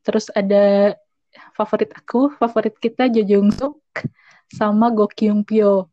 terus 0.00 0.32
ada 0.32 0.96
favorit 1.52 1.92
aku 1.92 2.32
favorit 2.40 2.72
kita 2.80 3.12
Jo 3.12 3.20
Jung 3.20 3.52
Suk 3.52 3.84
sama 4.54 4.92
Go 4.94 5.10
Kyung 5.10 5.42
Pyo. 5.42 5.90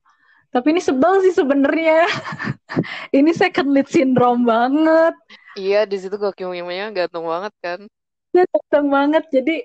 Tapi 0.51 0.75
ini 0.75 0.81
sebel 0.83 1.23
sih 1.23 1.33
sebenarnya. 1.33 2.05
ini 3.17 3.31
second 3.31 3.71
lead 3.71 3.87
syndrome 3.87 4.43
banget. 4.43 5.15
Iya, 5.55 5.87
di 5.87 5.97
situ 5.97 6.15
Go 6.19 6.35
Kyung 6.35 6.53
Pyo 6.53 6.87
ganteng 6.91 7.25
banget 7.25 7.53
kan. 7.63 7.79
Dia 8.32 8.43
ganteng 8.47 8.88
banget. 8.88 9.23
Jadi 9.32 9.55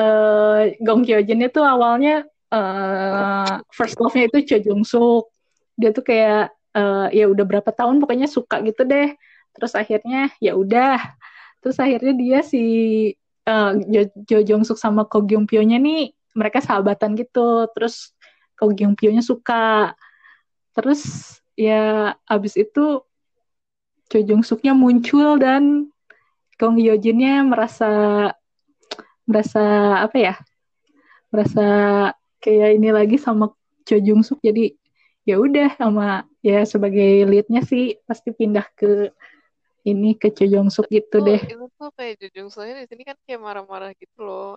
uh, 0.00 0.72
Gong 0.80 1.02
Kyo 1.04 1.20
Jin 1.20 1.44
itu 1.44 1.60
awalnya 1.60 2.24
uh, 2.52 3.60
first 3.72 4.00
love-nya 4.00 4.28
itu 4.32 4.38
Cho 4.48 4.58
Jung 4.60 4.84
Suk. 4.84 5.28
Dia 5.76 5.92
tuh 5.92 6.04
kayak 6.04 6.52
uh, 6.76 7.08
ya 7.12 7.28
udah 7.28 7.44
berapa 7.44 7.70
tahun 7.72 8.00
pokoknya 8.00 8.28
suka 8.28 8.64
gitu 8.64 8.84
deh. 8.88 9.12
Terus 9.52 9.72
akhirnya 9.76 10.32
ya 10.40 10.56
udah. 10.56 10.98
Terus 11.62 11.76
akhirnya 11.78 12.14
dia 12.16 12.38
si 12.42 12.64
uh, 13.46 13.72
Jo, 14.26 14.40
jo 14.42 14.56
Suk 14.64 14.80
sama 14.80 15.04
Ko 15.06 15.22
Gyung 15.22 15.44
Pyo-nya 15.44 15.76
nih 15.76 16.16
mereka 16.32 16.64
sahabatan 16.64 17.14
gitu 17.16 17.68
terus 17.76 18.16
Ko 18.56 18.72
Gyung 18.72 18.96
Pyo-nya 18.96 19.20
suka 19.20 19.92
terus 20.72 21.04
ya 21.56 22.16
abis 22.24 22.56
itu 22.56 23.04
Cho 24.08 24.18
Suknya 24.44 24.76
muncul 24.76 25.40
dan 25.40 25.91
Kong 26.62 26.78
Hyo 26.78 26.94
Jin-nya 26.94 27.42
merasa 27.42 27.90
merasa 29.26 29.98
apa 29.98 30.14
ya 30.14 30.38
merasa 31.34 31.66
kayak 32.38 32.78
ini 32.78 32.94
lagi 32.94 33.18
sama 33.18 33.50
Cho 33.82 33.98
Jung 33.98 34.22
Suk 34.22 34.38
jadi 34.38 34.70
ya 35.26 35.42
udah 35.42 35.74
sama 35.74 36.22
ya 36.38 36.62
sebagai 36.62 37.26
leadnya 37.26 37.66
sih 37.66 37.98
pasti 38.06 38.30
pindah 38.30 38.62
ke 38.78 39.10
ini 39.82 40.14
ke 40.14 40.30
Cho 40.30 40.46
Jung 40.46 40.70
Suk 40.70 40.86
gitu 40.86 41.18
itu, 41.18 41.26
deh. 41.26 41.42
Itu 41.50 41.66
tuh 41.74 41.90
kayak 41.98 42.22
Cho 42.22 42.30
Jung 42.30 42.54
Suknya 42.54 42.78
di 42.78 42.86
sini 42.86 43.02
kan 43.02 43.18
kayak 43.26 43.42
marah-marah 43.42 43.90
gitu 43.98 44.22
loh 44.22 44.54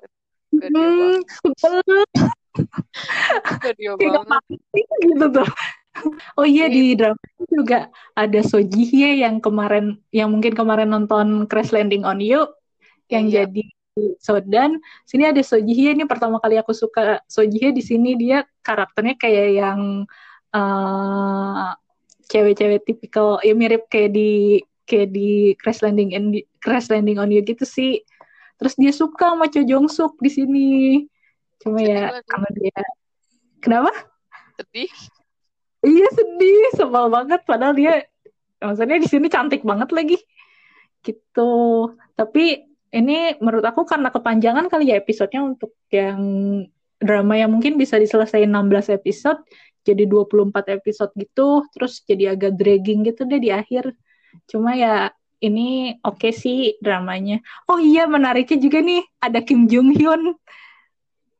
hmm, 0.54 0.62
dia 3.82 3.98
banget. 3.98 4.42
gitu 4.78 5.26
tuh. 5.42 5.50
Oh 6.40 6.44
iya 6.44 6.68
di 6.68 6.94
drama 6.94 7.20
juga 7.48 7.88
ada 8.14 8.40
Sojihye 8.44 9.24
yang 9.24 9.40
kemarin 9.40 10.00
yang 10.12 10.30
mungkin 10.32 10.54
kemarin 10.54 10.92
nonton 10.92 11.48
Crash 11.48 11.72
Landing 11.72 12.04
on 12.04 12.20
You 12.20 12.52
yang 13.08 13.32
iya. 13.32 13.48
jadi 13.48 13.64
Sodan. 14.20 14.84
Sini 15.08 15.24
ada 15.32 15.40
Sojihye 15.40 15.96
ini 15.96 16.04
pertama 16.04 16.44
kali 16.44 16.60
aku 16.60 16.76
suka 16.76 17.24
Sojihye. 17.32 17.72
Di 17.72 17.84
sini 17.84 18.20
dia 18.20 18.44
karakternya 18.60 19.16
kayak 19.16 19.50
yang 19.56 19.80
uh, 20.52 21.72
cewek-cewek 22.28 22.84
tipikal 22.84 23.40
ya 23.40 23.56
mirip 23.56 23.88
kayak 23.88 24.12
di 24.12 24.60
kayak 24.84 25.16
di 25.16 25.56
Crash 25.58 25.82
Landing 25.82 26.12
in 26.12 26.26
Crash 26.60 26.92
Landing 26.92 27.24
on 27.24 27.32
You 27.32 27.40
gitu 27.42 27.64
sih. 27.64 28.04
Terus 28.60 28.76
dia 28.76 28.92
suka 28.92 29.36
sama 29.36 29.48
Cho 29.48 29.64
Jong 29.64 29.88
Suk 29.88 30.20
di 30.20 30.32
sini. 30.32 30.70
Cuma 31.64 31.80
sedih 31.80 31.96
ya 31.96 32.20
karena 32.28 32.50
dia 32.52 32.80
kenapa? 33.64 33.92
Sedih 34.60 34.92
iya 35.86 36.08
sedih 36.12 36.74
sebal 36.76 37.08
banget. 37.14 37.46
Padahal 37.46 37.78
dia 37.78 38.04
maksudnya 38.60 38.98
di 38.98 39.08
sini 39.08 39.28
cantik 39.30 39.62
banget 39.62 39.94
lagi. 39.94 40.18
Gitu. 41.06 41.54
Tapi 42.18 42.44
ini 42.96 43.38
menurut 43.44 43.66
aku 43.66 43.86
karena 43.86 44.10
kepanjangan 44.10 44.72
kali 44.72 44.90
ya 44.90 44.98
episodenya 44.98 45.44
untuk 45.46 45.76
yang 45.92 46.20
drama 46.96 47.36
yang 47.36 47.52
mungkin 47.52 47.76
bisa 47.76 48.00
diselesaikan 48.00 48.50
16 48.50 48.96
episode 48.96 49.44
jadi 49.86 50.08
24 50.08 50.80
episode 50.82 51.12
gitu 51.20 51.68
terus 51.76 52.02
jadi 52.08 52.34
agak 52.34 52.58
dragging 52.58 53.06
gitu 53.06 53.28
deh 53.30 53.38
di 53.38 53.54
akhir. 53.54 53.94
Cuma 54.50 54.74
ya 54.74 55.14
ini 55.44 56.00
oke 56.02 56.26
okay 56.26 56.34
sih 56.34 56.58
dramanya. 56.82 57.44
Oh 57.70 57.78
iya 57.78 58.10
menariknya 58.10 58.58
juga 58.58 58.80
nih 58.82 59.06
ada 59.22 59.40
Kim 59.46 59.70
Jung 59.70 59.94
Hyun. 59.94 60.34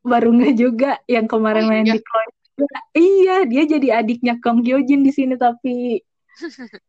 Baru 0.06 0.30
nggak 0.30 0.54
juga 0.54 0.90
yang 1.10 1.26
kemarin 1.26 1.66
oh, 1.66 1.68
main 1.74 1.86
iya. 1.90 1.98
di 1.98 2.00
Chloe 2.04 2.35
iya 2.96 3.44
dia 3.44 3.62
jadi 3.68 4.00
adiknya 4.02 4.40
Kang 4.40 4.64
Hyo 4.64 4.80
Jin 4.82 5.04
di 5.04 5.12
sini 5.12 5.36
tapi 5.36 6.00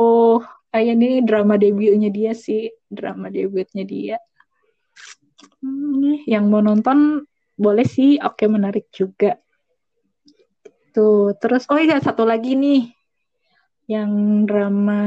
oh 0.00 0.44
kayak 0.70 0.94
ini 0.96 1.24
drama 1.24 1.56
debutnya 1.56 2.12
dia 2.12 2.32
sih 2.36 2.70
drama 2.86 3.32
debutnya 3.32 3.84
dia 3.84 4.16
hmm, 5.64 6.28
yang 6.28 6.46
mau 6.48 6.60
nonton 6.60 7.24
boleh 7.56 7.84
sih 7.84 8.20
oke 8.20 8.40
okay, 8.40 8.48
menarik 8.48 8.88
juga 8.92 9.40
Tuh, 10.90 11.38
terus 11.38 11.70
oh 11.70 11.78
iya 11.78 12.02
satu 12.02 12.26
lagi 12.26 12.58
nih. 12.58 12.90
Yang 13.86 14.10
drama 14.46 15.02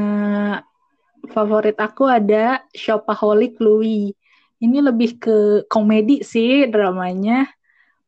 favorit 1.32 1.76
aku 1.76 2.08
ada 2.08 2.64
Shopaholic 2.72 3.60
Louis. 3.60 4.16
Ini 4.64 4.80
lebih 4.80 5.20
ke 5.20 5.38
komedi 5.68 6.24
sih 6.24 6.64
dramanya. 6.72 7.52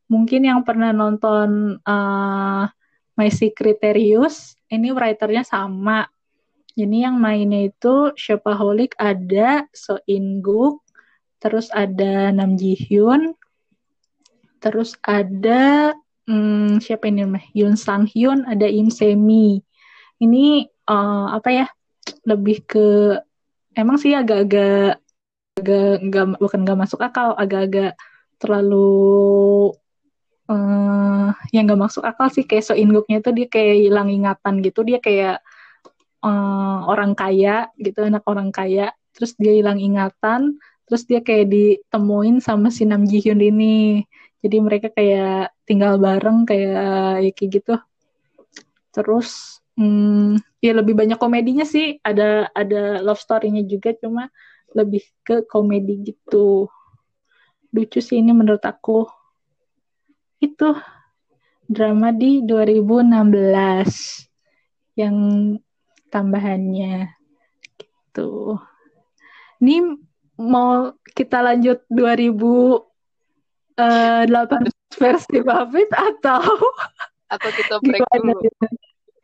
Mungkin 0.05 0.45
yang 0.45 0.61
pernah 0.61 0.93
nonton 0.93 1.81
uh, 1.81 2.63
My 3.15 3.29
Secretarius, 3.31 4.59
ini 4.69 4.93
writernya 4.93 5.41
sama. 5.41 6.05
Jadi 6.75 7.07
yang 7.07 7.17
mainnya 7.17 7.71
itu 7.71 8.11
Shopaholic 8.19 8.99
ada 8.99 9.63
So 9.71 9.97
In 10.05 10.43
Guk, 10.43 10.83
terus 11.39 11.71
ada 11.71 12.29
Nam 12.35 12.59
Ji 12.59 12.75
Hyun, 12.75 13.31
terus 14.59 14.97
ada 15.05 15.95
hmm, 16.25 16.81
siapa 16.81 17.05
ini 17.09 17.21
namanya 17.21 17.45
Yun 17.53 17.75
Sang 17.77 18.09
Hyun 18.09 18.49
ada 18.49 18.65
Im 18.65 18.89
Semi 18.89 19.61
ini 20.17 20.65
uh, 20.89 21.37
apa 21.37 21.49
ya 21.53 21.67
lebih 22.25 22.65
ke 22.65 23.17
emang 23.77 24.01
sih 24.01 24.17
agak-agak 24.17 25.01
agak 25.55 25.91
nggak 26.03 26.25
bukan 26.41 26.59
nggak 26.65 26.79
masuk 26.81 26.99
akal 27.05 27.37
agak-agak 27.37 27.95
terlalu 28.41 29.71
uh, 30.49 31.29
yang 31.53 31.63
nggak 31.69 31.81
masuk 31.81 32.03
akal 32.05 32.29
sih 32.29 32.45
kayak 32.45 32.65
So 32.65 32.73
Inguknya 32.77 33.21
itu 33.21 33.31
dia 33.33 33.47
kayak 33.49 33.75
hilang 33.81 34.09
ingatan 34.09 34.53
gitu. 34.61 34.85
Dia 34.85 34.99
kayak 35.01 35.41
uh, 36.21 36.79
orang 36.89 37.13
kaya 37.17 37.69
gitu 37.77 38.05
anak 38.05 38.23
orang 38.29 38.49
kaya. 38.53 38.93
Terus 39.15 39.33
dia 39.39 39.53
hilang 39.55 39.79
ingatan 39.79 40.59
terus 40.85 41.01
dia 41.09 41.17
kayak 41.25 41.49
ditemuin 41.49 42.45
sama 42.45 42.69
si 42.69 42.85
Nam 42.85 43.09
Ji 43.09 43.21
Hyun 43.25 43.41
ini. 43.41 44.05
Jadi 44.45 44.57
mereka 44.61 44.93
kayak 44.93 45.57
tinggal 45.65 45.97
bareng 45.97 46.45
kayak 46.45 47.25
ya 47.25 47.31
kayak 47.33 47.49
gitu. 47.61 47.75
Terus 48.93 49.59
hmm, 49.73 50.37
ya 50.61 50.71
lebih 50.77 50.93
banyak 50.93 51.17
komedinya 51.17 51.65
sih. 51.65 51.97
Ada 52.05 52.53
ada 52.53 53.01
love 53.01 53.17
story-nya 53.17 53.65
juga 53.65 53.97
cuma 53.97 54.29
lebih 54.77 55.01
ke 55.25 55.41
komedi 55.49 56.13
gitu. 56.13 56.69
Lucu 57.73 57.99
sih 57.99 58.21
ini 58.21 58.31
menurut 58.31 58.61
aku 58.61 59.09
itu 60.45 60.69
drama 61.65 62.13
di 62.13 62.45
2016 62.45 64.29
yang 64.95 65.17
tambahannya 66.13 67.09
gitu 67.81 68.61
ini 69.59 69.97
mau 70.37 70.93
kita 71.15 71.41
lanjut 71.41 71.81
2000 71.89 72.85
uh, 73.79 74.23
versi 74.95 75.37
Buffett 75.43 75.91
atau 75.91 76.41
atau 77.33 77.49
kita 77.51 77.75
break 77.85 78.05
dulu. 78.15 78.39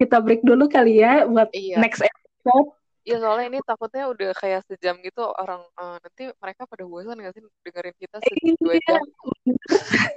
Kita 0.01 0.17
break 0.17 0.41
dulu 0.41 0.65
kali 0.65 1.03
ya 1.03 1.29
buat 1.29 1.53
iya. 1.53 1.77
next 1.77 2.01
episode. 2.01 2.73
Iya 3.01 3.17
soalnya 3.17 3.45
ini 3.49 3.59
takutnya 3.65 4.13
udah 4.13 4.29
kayak 4.37 4.61
sejam 4.69 5.01
gitu 5.01 5.25
orang 5.25 5.65
uh, 5.73 5.97
nanti 5.97 6.29
mereka 6.37 6.69
pada 6.69 6.85
bosan 6.85 7.17
nggak 7.17 7.33
sih 7.33 7.41
dengerin 7.65 7.97
kita 7.97 8.17
sejam 8.21 8.53
dua 8.61 8.73
iya. 8.77 8.81
jam. 8.85 9.05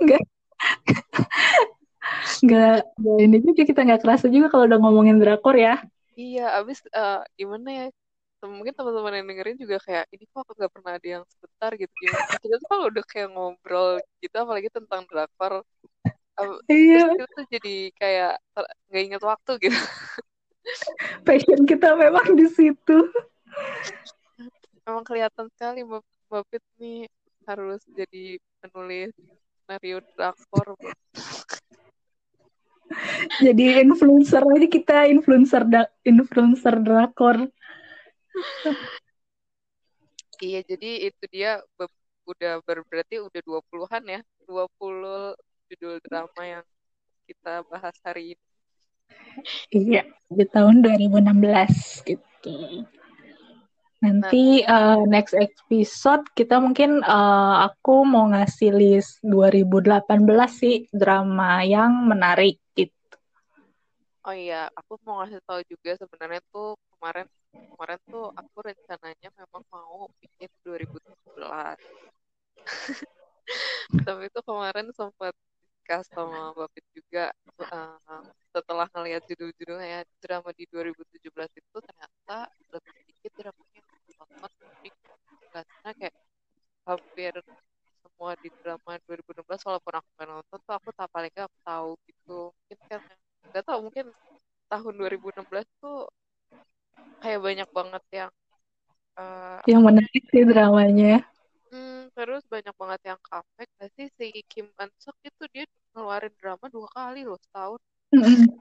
Enggak. 0.00 0.22
Enggak, 2.44 2.84
ini 3.00 3.36
juga 3.40 3.62
kita 3.64 3.80
nggak 3.84 4.02
kerasa 4.04 4.26
juga 4.28 4.52
kalau 4.52 4.68
udah 4.68 4.78
ngomongin 4.80 5.16
drakor 5.16 5.56
ya. 5.56 5.80
Iya, 6.14 6.60
abis 6.62 6.84
uh, 6.94 7.24
gimana 7.34 7.68
ya 7.72 7.86
mungkin 8.48 8.76
teman-teman 8.76 9.20
yang 9.20 9.26
dengerin 9.32 9.56
juga 9.56 9.76
kayak 9.80 10.04
ini 10.12 10.24
kok 10.28 10.44
aku 10.44 10.52
nggak 10.56 10.72
pernah 10.72 10.92
ada 11.00 11.08
yang 11.08 11.24
sebentar 11.28 11.70
gitu 11.80 11.94
gimana 11.96 12.36
kita 12.40 12.54
tuh 12.60 12.68
kalau 12.68 12.84
udah 12.92 13.04
kayak 13.08 13.28
ngobrol 13.32 13.90
gitu 14.20 14.36
apalagi 14.36 14.68
tentang 14.68 15.02
drakor 15.08 15.64
iya. 16.68 17.08
itu 17.14 17.24
tuh 17.24 17.44
jadi 17.48 17.76
kayak 17.96 18.32
nggak 18.90 19.02
inget 19.02 19.22
waktu 19.24 19.52
gitu 19.64 19.78
passion 21.26 21.62
kita 21.64 21.96
memang 21.96 22.36
di 22.36 22.46
situ 22.52 22.98
memang 24.84 25.04
kelihatan 25.06 25.48
sekali 25.56 25.80
Mbak 25.84 26.44
Pit 26.52 26.64
nih 26.80 27.08
harus 27.44 27.80
jadi 27.92 28.40
penulis 28.60 29.12
skenario 29.64 30.04
drakor 30.12 30.76
jadi 33.40 33.80
influencer 33.80 34.44
ini 34.44 34.68
kita 34.68 35.08
influencer 35.08 35.64
da 35.66 35.88
influencer 36.04 36.78
drakor. 36.84 37.48
Iya 40.38 40.60
jadi 40.68 41.08
itu 41.08 41.24
dia 41.32 41.64
udah 42.28 42.60
ber 42.62 42.84
berarti 42.86 43.24
udah 43.24 43.40
20-an 43.40 44.04
ya 44.04 44.20
20 44.46 45.34
judul 45.72 45.94
drama 46.04 46.42
yang 46.44 46.64
kita 47.24 47.64
bahas 47.72 47.96
hari 48.04 48.36
ini. 48.36 48.44
Iya 49.72 50.02
di 50.28 50.44
tahun 50.46 50.84
2016 50.84 52.04
gitu 52.04 52.84
nanti 54.04 54.60
uh, 54.68 55.00
next 55.08 55.32
episode 55.32 56.28
kita 56.36 56.60
mungkin 56.60 57.00
uh, 57.00 57.64
aku 57.64 58.04
mau 58.04 58.28
ngasih 58.28 58.76
list 58.76 59.24
2018 59.24 60.04
sih 60.52 60.84
drama 60.92 61.64
yang 61.64 62.04
menarik 62.04 62.60
gitu. 62.76 63.16
Oh 64.28 64.36
iya, 64.36 64.68
aku 64.76 65.00
mau 65.08 65.24
ngasih 65.24 65.40
tahu 65.48 65.64
juga 65.64 65.96
sebenarnya 65.96 66.44
tuh 66.52 66.76
kemarin 66.92 67.24
kemarin 67.72 68.00
tuh 68.12 68.28
aku 68.36 68.56
rencananya 68.60 69.28
memang 69.40 69.62
mau 69.72 70.10
bikin 70.20 70.50
2017 70.66 71.00
tapi 74.06 74.22
itu 74.26 74.40
kemarin 74.42 74.88
sempat 74.96 75.34
discuss 75.84 76.08
sama 76.08 76.56
Bapak 76.56 76.80
juga 76.96 77.28
uh, 77.60 78.24
setelah 78.56 78.88
ngelihat 78.96 79.22
judul-judulnya 79.28 79.84
ya 79.84 80.00
drama 80.24 80.48
di 80.56 80.64
2017 80.72 81.28
itu 81.60 81.76
ternyata 81.76 82.48
lebih 82.72 82.92
sedikit 83.04 83.32
drama 83.36 83.62
karena 85.54 85.90
kayak 85.94 86.16
hampir 86.84 87.32
semua 88.02 88.34
di 88.42 88.48
drama 88.60 88.92
2016 89.06 89.66
walaupun 89.66 89.92
aku 89.96 90.08
nggak 90.18 90.28
nonton 90.28 90.58
tuh 90.66 90.74
aku 90.74 90.88
tak 90.92 91.08
paling 91.14 91.32
gak 91.32 91.50
tahu 91.62 91.94
gitu. 92.10 92.38
Mungkin 92.50 92.78
kan 92.90 93.00
nggak 93.54 93.64
tahu 93.64 93.78
mungkin 93.86 94.06
tahun 94.66 94.92
2016 94.98 95.66
tuh 95.78 95.98
kayak 97.22 97.40
banyak 97.40 97.68
banget 97.70 98.04
yang 98.12 98.32
uh, 99.16 99.58
yang 99.64 99.82
menarik 99.86 100.24
sih 100.28 100.44
dramanya. 100.44 101.22
Hmm, 101.70 102.10
terus 102.14 102.42
banyak 102.46 102.74
banget 102.74 103.00
yang 103.14 103.20
comeback 103.22 103.70
sih? 103.98 104.06
Si 104.18 104.26
Kim 104.46 104.70
Eun 104.78 104.90
Suk 104.98 105.16
itu 105.22 105.44
dia 105.50 105.64
ngeluarin 105.94 106.34
drama 106.38 106.66
dua 106.70 106.88
kali 106.90 107.26
loh 107.26 107.38
setahun. 107.50 107.80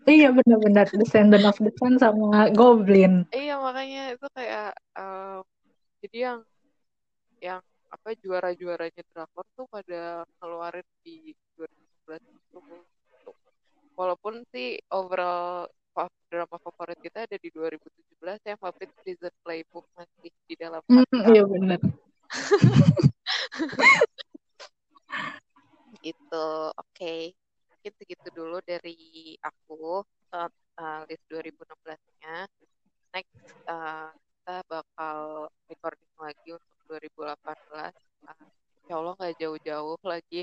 Iya 0.10 0.34
benar-benar. 0.34 0.90
Descendant 0.98 1.46
of 1.46 1.58
the 1.62 1.70
Sun 1.78 2.02
sama 2.02 2.50
Goblin. 2.58 3.30
Iya 3.30 3.62
makanya 3.62 4.18
itu 4.18 4.28
kayak 4.34 4.74
uh, 4.98 5.46
jadi 6.04 6.18
yang 6.20 6.44
yang 7.40 7.64
apa 7.88 8.12
juara-juaranya 8.20 9.04
drakor 9.16 9.48
tuh 9.56 9.64
pada 9.72 10.28
ngeluarin 10.42 10.84
di 11.06 11.32
2019 11.56 12.20
itu. 12.20 12.60
Walaupun 13.96 14.44
sih 14.52 14.76
overall 14.92 15.72
drama 16.28 16.58
favorit 16.58 16.98
kita 17.00 17.30
ada 17.30 17.38
di 17.38 17.54
2017 17.54 18.50
yang 18.50 18.58
favorit 18.58 18.90
Prison 19.06 19.30
Playbook 19.46 19.86
masih 19.94 20.34
di 20.50 20.58
dalam 20.58 20.82
mm, 20.90 21.06
iya 21.30 21.46
benar 21.46 21.78
gitu 26.02 26.74
oke. 26.74 26.90
Okay. 26.98 27.38
mungkin 27.70 27.94
segitu 28.02 28.28
dulu 28.34 28.58
dari 28.66 29.38
aku. 29.46 30.02
Uh, 30.34 30.50
uh, 30.82 31.06
list 31.06 31.22
2016 31.30 31.62
nya 32.26 32.50
next 33.14 33.38
uh, 33.70 34.10
kita 34.44 34.60
bakal 34.68 35.48
recording 35.70 36.14
lagi 36.18 36.58
untuk 36.58 36.78
2018 36.90 37.38
uh, 37.78 37.94
Insya 38.84 38.96
Allah 39.00 39.14
nggak 39.16 39.40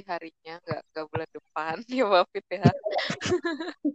harinya 0.07 0.55
nggak 0.65 0.81
nggak 0.93 1.07
bulan 1.09 1.31
depan 1.31 1.75
ya 1.99 2.05
Wafit 2.07 2.47
ya 2.51 2.71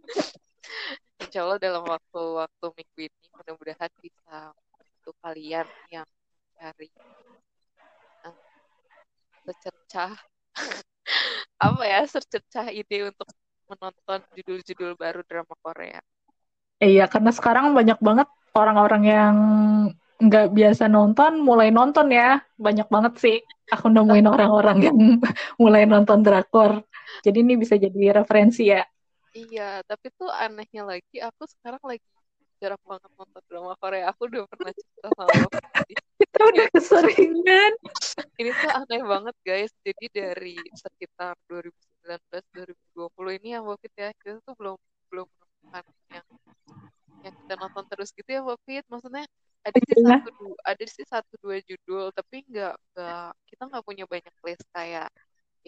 insya 1.22 1.40
Allah 1.46 1.60
dalam 1.62 1.84
waktu-waktu 1.86 2.66
minggu 2.76 3.00
ini 3.08 3.26
mudah-mudahan 3.34 3.92
bisa 4.02 4.52
membantu 4.52 5.12
kalian 5.22 5.68
yang 5.94 6.08
uh, 6.62 6.74
secercah 9.46 10.14
apa 11.66 11.84
ya 11.86 12.02
secercah 12.10 12.68
ide 12.74 13.14
untuk 13.14 13.30
menonton 13.66 14.20
judul-judul 14.38 14.94
baru 14.98 15.22
drama 15.26 15.56
Korea. 15.62 16.02
Iya, 16.78 17.10
karena 17.10 17.32
sekarang 17.34 17.74
banyak 17.74 17.98
banget 17.98 18.28
orang-orang 18.54 19.04
yang 19.08 19.36
nggak 20.22 20.56
biasa 20.56 20.88
nonton, 20.88 21.44
mulai 21.44 21.70
nonton 21.70 22.12
ya. 22.12 22.40
Banyak 22.56 22.88
banget 22.88 23.14
sih. 23.20 23.38
Aku 23.74 23.90
nemuin 23.90 24.28
orang-orang 24.30 24.78
yang 24.82 24.98
mulai 25.62 25.84
nonton 25.90 26.22
drakor. 26.22 26.86
Jadi 27.26 27.42
ini 27.42 27.54
bisa 27.60 27.76
jadi 27.76 28.22
referensi 28.22 28.70
ya. 28.70 28.84
Iya, 29.36 29.84
tapi 29.84 30.08
tuh 30.16 30.32
anehnya 30.32 30.88
lagi, 30.88 31.20
aku 31.20 31.44
sekarang 31.44 31.84
lagi 31.84 32.08
jarang 32.60 32.80
banget 32.88 33.12
nonton 33.20 33.44
drama 33.52 33.76
Korea. 33.78 34.10
Aku 34.16 34.32
udah 34.32 34.48
pernah 34.48 34.72
cerita 34.72 35.08
sama 35.12 35.32
Kita 36.20 36.40
udah 36.48 36.66
keseringan. 36.72 37.72
Ini 38.40 38.52
tuh 38.56 38.72
aneh 38.72 39.02
banget 39.04 39.36
guys. 39.44 39.72
Jadi 39.84 40.06
dari 40.08 40.56
sekitar 40.72 41.36
2019-2020 41.52 43.40
ini 43.44 43.48
yang 43.60 43.64
Bokit 43.68 43.92
ya, 43.96 44.16
kita 44.16 44.40
tuh 44.44 44.56
belum 44.56 44.80
belum 45.12 45.28
menemukan 45.28 45.86
yang 46.12 46.28
yang 47.28 47.36
kita 47.44 47.54
nonton 47.60 47.84
terus 47.92 48.10
gitu 48.16 48.30
ya 48.32 48.42
Bokit. 48.44 48.88
Maksudnya 48.88 49.28
ada 49.68 49.80
sih 49.90 49.98
Iya. 49.98 50.04
satu 50.08 50.28
dua, 50.40 50.56
ada 50.72 50.86
sih 50.96 51.06
satu 51.14 51.34
dua 51.44 51.58
judul, 51.70 52.06
tapi 52.18 52.36
nggak 52.50 52.74
nggak 52.94 53.26
kita 53.50 53.62
nggak 53.70 53.84
punya 53.88 54.06
banyak 54.14 54.34
list 54.46 54.66
kayak 54.76 55.08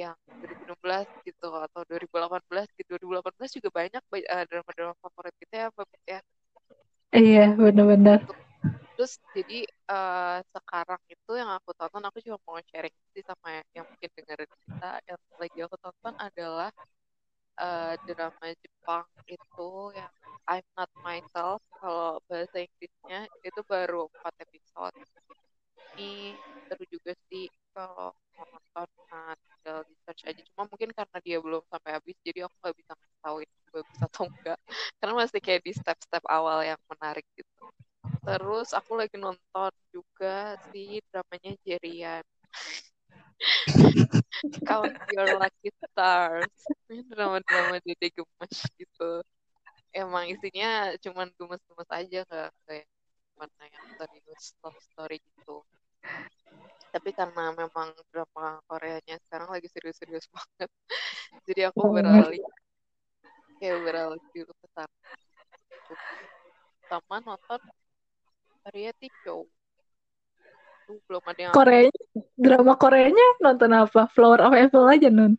yang 0.01 0.15
2016 0.41 1.07
gitu 1.27 1.47
atau 1.65 1.81
2018 1.89 2.67
gitu 2.79 2.89
2018 3.01 3.49
juga 3.57 3.69
banyak 3.79 4.03
ba- 4.11 4.29
eh, 4.35 4.45
drama-drama 4.49 4.95
favorit 5.03 5.35
kita 5.41 5.55
ya 5.63 5.67
ya. 6.13 6.19
Iya, 7.19 7.43
benar-benar. 7.57 8.19
Terus 8.97 9.13
jadi 9.35 9.57
eh, 9.69 10.37
sekarang 10.53 11.01
itu 11.13 11.31
yang 11.39 11.49
aku 11.57 11.69
tonton 11.77 12.03
aku 12.07 12.17
cuma 12.25 12.37
mau 12.47 12.57
sharing 12.69 12.95
sih 13.13 13.23
sama 13.29 13.47
yang 13.77 13.85
mungkin 13.89 14.09
dengerin 14.17 14.49
kita 14.65 14.89
yang 15.09 15.19
lagi 15.41 15.57
aku 15.65 15.75
tonton 15.83 16.13
adalah 16.17 16.69
eh, 17.57 17.93
drama 18.07 18.45
Jepang 18.61 19.07
itu 19.27 19.69
yang 19.97 20.11
I'm 20.47 20.65
Not 20.79 20.91
Myself 21.03 21.59
kalau 21.81 22.23
bahasa 22.31 22.63
Inggrisnya 22.63 23.27
itu 23.43 23.61
baru 23.67 24.07
4 24.23 24.35
episode. 24.47 24.95
Ini 25.97 26.37
seru 26.67 26.83
juga 26.87 27.11
sih 27.27 27.51
kalau 27.75 28.15
nonton 28.37 28.87
nah, 29.11 29.33
tinggal 29.35 29.79
di 29.89 29.95
search 30.05 30.23
aja. 30.29 30.41
Cuma 30.53 30.63
mungkin 30.71 30.89
karena 30.95 31.17
dia 31.25 31.37
belum 31.43 31.63
sampai 31.67 31.91
habis 31.97 32.15
jadi 32.23 32.47
aku 32.47 32.55
nggak 32.63 32.75
bisa 32.79 32.91
ngasih 32.95 33.19
tahu 33.25 33.37
ini 33.43 33.55
bagus 33.73 33.99
atau 34.07 34.23
enggak 34.31 34.59
karena 35.01 35.13
masih 35.17 35.39
kayak 35.43 35.61
di 35.67 35.71
step-step 35.75 36.23
awal 36.31 36.59
yang 36.63 36.79
menarik 36.87 37.25
gitu. 37.35 37.65
Terus 38.23 38.71
aku 38.75 38.91
lagi 38.99 39.15
nonton 39.19 39.71
juga 39.91 40.55
si 40.71 40.99
dramanya 41.11 41.51
Jerian. 41.65 42.23
Count 44.67 44.93
Your 45.13 45.37
Lucky 45.39 45.69
Stars. 45.91 46.53
Drama-drama 46.87 47.79
Dede 47.83 48.09
gemes 48.13 48.57
gitu. 48.77 49.11
Emang 49.95 50.29
isinya 50.29 50.93
cuman 51.01 51.31
gemes-gemes 51.35 51.89
aja 51.89 52.19
nggak 52.27 52.49
kayak 52.67 52.87
mana 53.37 53.63
yang 53.69 53.85
serius 53.97 54.43
love 54.61 54.79
story 54.93 55.17
gitu. 55.21 55.61
Tapi 56.91 57.09
karena 57.13 57.53
memang 57.53 57.93
drama 58.09 58.57
Koreanya 58.65 59.15
sekarang 59.27 59.53
lagi 59.53 59.67
serius-serius 59.69 60.25
banget. 60.35 60.69
Jadi 61.45 61.61
aku 61.69 61.81
beralih 61.93 62.43
kayak 63.61 63.77
beralih 63.81 64.23
dulu 64.33 64.53
ke 64.53 64.67
sana. 64.73 64.97
Sama 66.87 67.15
nonton 67.21 67.61
variety 68.65 69.09
show. 69.23 69.45
Tuh, 70.87 70.97
belum 71.03 71.23
ada 71.27 71.39
yang 71.39 71.53
Koreanya, 71.53 71.96
drama 72.37 72.77
Koreanya 72.77 73.27
nonton 73.41 73.71
apa? 73.73 74.05
Flower 74.13 74.39
of 74.45 74.53
Evil 74.53 74.85
aja, 74.87 75.09
Nun. 75.09 75.33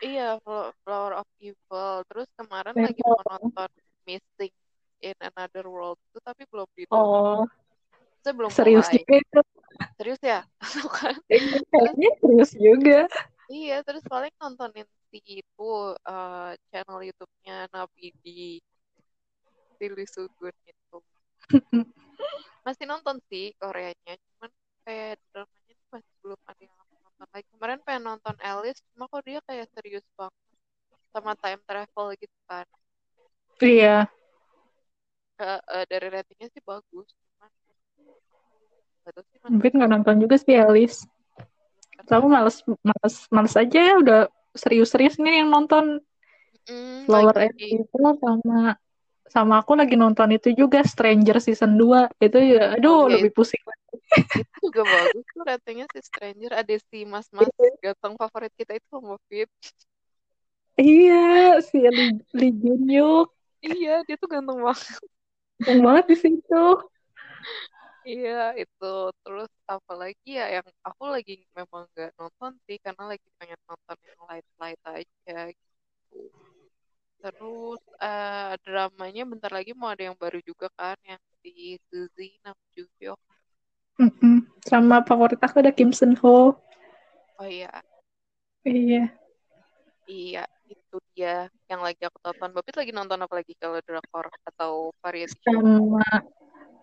Iya, 0.00 0.38
Flo- 0.40 0.70
Flower 0.86 1.12
of 1.20 1.28
Evil. 1.42 1.92
Terus 2.08 2.28
kemarin 2.38 2.72
Memang. 2.72 2.94
lagi 2.94 3.02
mau 3.02 3.22
nonton 3.26 3.70
Missing 4.06 4.54
in 5.02 5.16
Another 5.20 5.66
World 5.66 5.98
itu 6.12 6.18
tapi 6.22 6.42
belum 6.48 6.68
di 6.76 6.84
Oh, 6.88 7.44
Saya 8.24 8.32
belum 8.32 8.48
serius 8.48 8.86
mulai. 8.88 9.00
juga 9.02 9.14
itu. 9.20 9.40
Serius 10.00 10.20
ya? 10.24 10.40
Kan? 10.96 11.14
Iya, 11.28 11.58
Kayaknya 11.68 12.10
serius 12.22 12.50
juga. 12.56 12.98
Iya, 13.44 13.76
terus 13.84 14.00
paling 14.08 14.32
nontonin 14.40 14.88
si 15.12 15.20
itu 15.20 15.70
eh, 16.08 16.50
channel 16.72 16.98
YouTube-nya 17.04 17.68
Nabi 17.72 18.08
di 18.24 18.56
si 19.76 19.84
Lee 19.90 20.08
Sugun 20.08 20.54
itu. 20.64 20.98
Masih 22.64 22.84
nonton 22.88 23.20
sih 23.28 23.52
Koreanya, 23.60 24.16
cuman 24.16 24.48
kayak 24.88 25.20
masih 25.36 25.63
belum 26.24 26.40
ada 26.48 26.60
yang 26.64 26.76
aku 26.80 26.94
nonton 27.04 27.28
lagi. 27.34 27.48
Kemarin 27.52 27.80
pengen 27.84 28.02
nonton 28.08 28.36
Alice, 28.40 28.80
cuma 28.96 29.04
kok 29.12 29.22
dia 29.28 29.40
kayak 29.44 29.66
serius 29.76 30.04
banget 30.16 30.34
sama 31.14 31.32
time 31.42 31.60
travel 31.68 32.06
gitu 32.18 32.38
kan. 32.50 32.66
Iya, 33.62 34.08
Eh, 35.38 35.60
eh, 35.74 35.84
dari 35.90 36.06
ratingnya 36.14 36.48
sih 36.54 36.62
bagus, 36.70 37.08
cuman 37.36 37.50
sih 39.30 39.38
mungkin 39.50 39.70
nggak 39.76 39.90
nonton 39.92 40.16
juga 40.22 40.36
sih 40.40 40.56
Alice. 40.56 40.98
Aku 42.08 42.26
males, 42.28 42.56
males, 42.84 43.14
males 43.34 43.54
aja 43.56 43.78
ya 43.80 43.94
udah 44.02 44.20
serius-serius 44.54 45.16
nih 45.18 45.42
yang 45.42 45.48
nonton 45.50 45.84
Mm, 46.68 47.06
Flower 47.06 47.36
of 47.36 47.52
Evil 47.60 48.06
sama 48.22 48.76
sama 49.32 49.60
aku 49.62 49.72
lagi 49.74 49.94
nonton 49.96 50.28
itu 50.36 50.48
juga 50.54 50.84
Stranger 50.84 51.36
Season 51.40 51.72
2 51.80 52.10
itu 52.20 52.38
ya 52.38 52.76
aduh 52.76 53.04
Oh, 53.04 53.08
iya, 53.08 53.14
lebih 53.18 53.30
pusing 53.36 53.62
itu 54.44 54.54
juga 54.64 54.82
bagus 54.84 55.24
tuh 55.34 55.42
ratingnya 55.46 55.86
si 55.92 56.00
Stranger. 56.02 56.50
Ada 56.60 56.74
si 56.88 56.98
mas-mas 57.06 57.50
ganteng 57.84 58.14
favorit 58.20 58.52
kita 58.58 58.72
itu 58.78 58.86
Homo 58.92 59.16
Fit 59.28 59.48
iya 60.80 61.14
si 61.68 61.78
Lee, 61.96 62.18
Lee 62.38 62.52
Jun 62.60 62.82
Hyuk. 62.90 63.28
Iya 63.64 64.04
dia 64.06 64.16
tuh 64.20 64.28
ganteng 64.28 64.58
banget. 64.60 64.98
Ganteng 65.62 65.80
banget 65.86 66.04
di 66.10 66.16
situ. 66.22 66.64
Iya 68.10 68.30
itu. 68.60 68.84
Terus 69.22 69.50
apa 69.74 69.92
lagi 70.02 70.28
ya 70.38 70.44
yang 70.60 70.66
aku 70.88 71.04
lagi 71.14 71.32
memang 71.58 71.82
nggak 71.92 72.10
nonton 72.18 72.52
sih 72.66 72.76
karena 72.84 73.02
lagi 73.12 73.26
pengen 73.38 73.60
nonton 73.68 73.98
yang 74.08 74.20
light-light 74.28 74.82
aja 74.98 75.36
gitu 75.56 75.74
terus 77.24 77.80
eh, 78.04 78.52
dramanya 78.60 79.24
bentar 79.24 79.48
lagi 79.48 79.72
mau 79.72 79.88
ada 79.88 80.04
yang 80.12 80.16
baru 80.20 80.44
juga 80.44 80.68
kan 80.76 80.96
yang 81.08 81.20
si 81.40 81.80
Suzy 81.88 82.36
Nam 82.44 82.56
Joo 82.76 82.84
Hyuk 83.00 83.20
Mm-mm. 83.96 84.44
sama 84.68 85.00
favorit 85.08 85.40
aku 85.40 85.64
ada 85.64 85.72
Kim 85.72 85.88
Sun 85.96 86.12
Ho 86.20 86.52
oh 87.40 87.48
iya 87.48 87.72
iya 88.68 89.08
Iya, 90.04 90.44
itu 90.68 90.96
dia 91.16 91.48
yang 91.64 91.80
lagi 91.80 92.04
aku 92.04 92.20
tonton. 92.20 92.52
Bapit 92.52 92.76
lagi 92.76 92.92
nonton 92.92 93.16
apa 93.24 93.40
lagi 93.40 93.56
kalau 93.56 93.80
drakor 93.80 94.28
atau 94.44 94.92
variety 95.00 95.40
show? 95.48 95.64
sama 95.64 96.04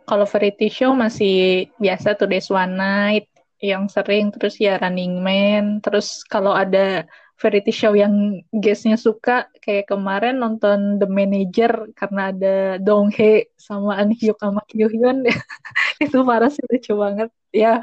kalau 0.09 0.25
variety 0.25 0.67
show 0.73 0.91
masih 0.97 1.69
biasa 1.77 2.17
tuh 2.17 2.25
Days 2.25 2.49
One 2.49 2.73
Night 2.73 3.29
yang 3.61 3.85
sering 3.85 4.33
terus 4.33 4.57
ya 4.57 4.81
Running 4.81 5.21
Man 5.21 5.85
terus 5.85 6.25
kalau 6.25 6.57
ada 6.57 7.05
variety 7.41 7.73
show 7.73 7.97
yang 7.97 8.45
guestnya 8.53 9.01
suka 9.01 9.49
kayak 9.57 9.89
kemarin 9.89 10.37
nonton 10.37 11.01
The 11.01 11.09
Manager 11.09 11.89
karena 11.97 12.29
ada 12.29 12.55
Dong 12.77 13.09
Hae 13.09 13.49
sama 13.57 13.97
An 13.97 14.13
Hyuk 14.13 14.37
sama 14.37 14.61
Kyu 14.69 14.85
Hyun. 14.85 15.25
Itu 16.05 16.21
parah 16.21 16.53
sih 16.53 16.61
lucu 16.69 16.93
banget. 16.93 17.33
Ya 17.49 17.81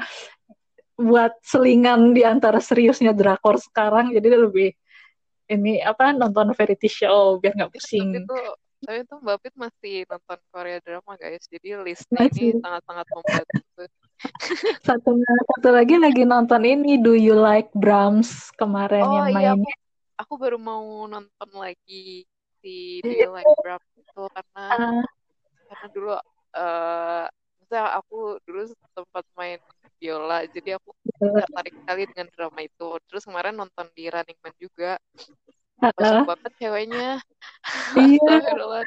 buat 0.95 1.35
selingan 1.43 2.15
di 2.15 2.23
antara 2.23 2.59
seriusnya 2.59 3.15
drakor 3.15 3.55
sekarang 3.59 4.11
jadi 4.11 4.35
lebih 4.35 4.75
ini 5.49 5.79
apa 5.79 6.11
nonton 6.11 6.51
variety 6.55 6.87
show 6.87 7.39
biar 7.41 7.55
nggak 7.55 7.71
pusing. 7.73 8.23
tuh, 8.23 8.58
tapi 8.83 8.99
tuh 9.05 9.19
Bapit 9.19 9.53
masih 9.55 10.07
nonton 10.07 10.39
Korea 10.49 10.77
drama 10.79 11.13
guys. 11.15 11.43
Jadi 11.47 11.67
listnya 11.83 12.25
Masih. 12.27 12.55
ini 12.55 12.59
sangat-sangat 12.63 13.07
membantu. 13.11 13.61
Satu 14.83 15.09
satu 15.23 15.69
lagi 15.71 15.95
lagi 15.95 16.23
nonton 16.27 16.61
ini 16.67 16.99
Do 16.99 17.15
You 17.15 17.39
Like 17.39 17.71
Brahms 17.71 18.51
kemarin 18.59 19.07
Oh 19.07 19.15
yang 19.23 19.27
iya, 19.31 19.55
mainnya. 19.55 19.55
aku, 19.55 19.69
aku 20.19 20.33
baru 20.35 20.57
mau 20.59 20.83
nonton 21.07 21.49
lagi 21.55 22.27
si 22.59 22.99
Do 22.99 23.07
Iya. 23.07 23.27
You 23.27 23.31
Like 23.31 23.53
Brahms 23.63 23.89
itu 23.95 24.21
karena 24.27 24.65
Ah, 24.75 25.03
karena 25.71 25.87
dulu 25.95 26.11
eh 26.49 27.25
maksudnya 27.59 27.83
aku 27.95 28.17
dulu 28.43 28.61
sempat 28.91 29.25
main 29.37 29.59
biola, 29.99 30.47
jadi 30.51 30.79
aku 30.79 30.89
Iya. 31.19 31.43
tertarik 31.43 31.73
sekali 31.75 32.01
dengan 32.11 32.27
drama 32.33 32.59
itu. 32.63 32.87
Terus 33.07 33.23
kemarin 33.27 33.55
nonton 33.55 33.87
di 33.95 34.03
Running 34.07 34.39
Man 34.39 34.55
juga. 34.57 34.91
Kocak 35.79 36.27
banget 36.27 36.53
ceweknya. 36.59 37.09
Iya. 37.99 38.35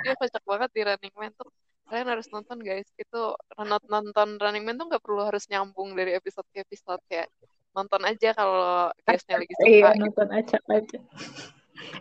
Dia 0.04 0.14
kocak 0.16 0.44
banget 0.44 0.70
di 0.76 0.80
Running 0.84 1.14
Man 1.16 1.32
tuh. 1.34 1.48
Kalian 1.88 2.08
harus 2.08 2.26
nonton 2.28 2.58
guys. 2.60 2.88
Itu 2.96 3.36
nonton 3.56 3.80
nonton 3.88 4.28
Running 4.40 4.64
Man 4.64 4.76
tuh 4.76 4.86
nggak 4.92 5.02
perlu 5.02 5.24
harus 5.24 5.44
nyambung 5.48 5.96
dari 5.96 6.16
episode 6.16 6.46
ke 6.52 6.64
episode 6.64 7.00
kayak 7.08 7.28
nonton 7.72 8.04
aja 8.04 8.36
kalau 8.36 8.92
guysnya 9.08 9.40
lagi 9.40 9.52
suka 9.56 9.68
Iya, 9.68 9.88
gitu. 9.96 10.00
nonton 10.04 10.28
aja 10.28 10.56
aja. 10.68 10.98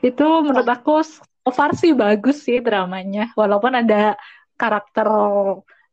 Itu 0.03 0.27
menurut 0.43 0.67
aku 0.67 0.99
so 1.03 1.49
far 1.55 1.71
sih 1.73 1.95
bagus 1.95 2.43
sih 2.43 2.59
dramanya. 2.59 3.31
Walaupun 3.39 3.79
ada 3.79 4.19
karakter 4.59 5.07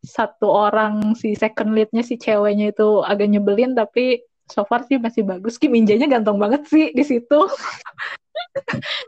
satu 0.03 0.47
orang 0.47 1.15
si 1.19 1.35
second 1.35 1.75
leadnya 1.75 2.07
si 2.07 2.15
ceweknya 2.19 2.71
itu 2.71 3.03
agak 3.03 3.27
nyebelin 3.31 3.75
tapi 3.75 4.23
so 4.47 4.63
far 4.65 4.87
sih 4.87 4.97
masih 4.97 5.27
bagus 5.27 5.59
Kim 5.59 5.75
Minjanya 5.75 6.07
ganteng 6.07 6.39
banget 6.39 6.65
sih 6.71 6.95
di 6.95 7.03
situ 7.03 7.39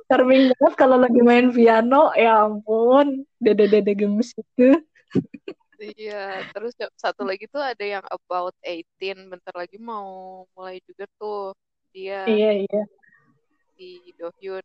charming 0.09 0.51
banget 0.55 0.75
kalau 0.79 0.97
lagi 1.01 1.21
main 1.23 1.51
piano 1.53 2.11
ya 2.17 2.47
ampun 2.47 3.25
dede-dede 3.41 3.93
gemes 3.97 4.33
itu 4.37 4.79
Iya, 5.81 6.45
terus 6.53 6.77
ya- 6.77 6.93
satu 6.93 7.25
lagi 7.25 7.49
tuh 7.49 7.65
ada 7.65 7.81
yang 7.81 8.05
About 8.13 8.53
18, 8.61 9.17
bentar 9.33 9.55
lagi 9.57 9.81
mau 9.81 10.45
mulai 10.53 10.77
juga 10.85 11.09
tuh 11.17 11.57
dia 11.89 12.29
iya 12.29 12.53
iya 12.69 12.83
di 13.81 14.13
Dohyun. 14.21 14.61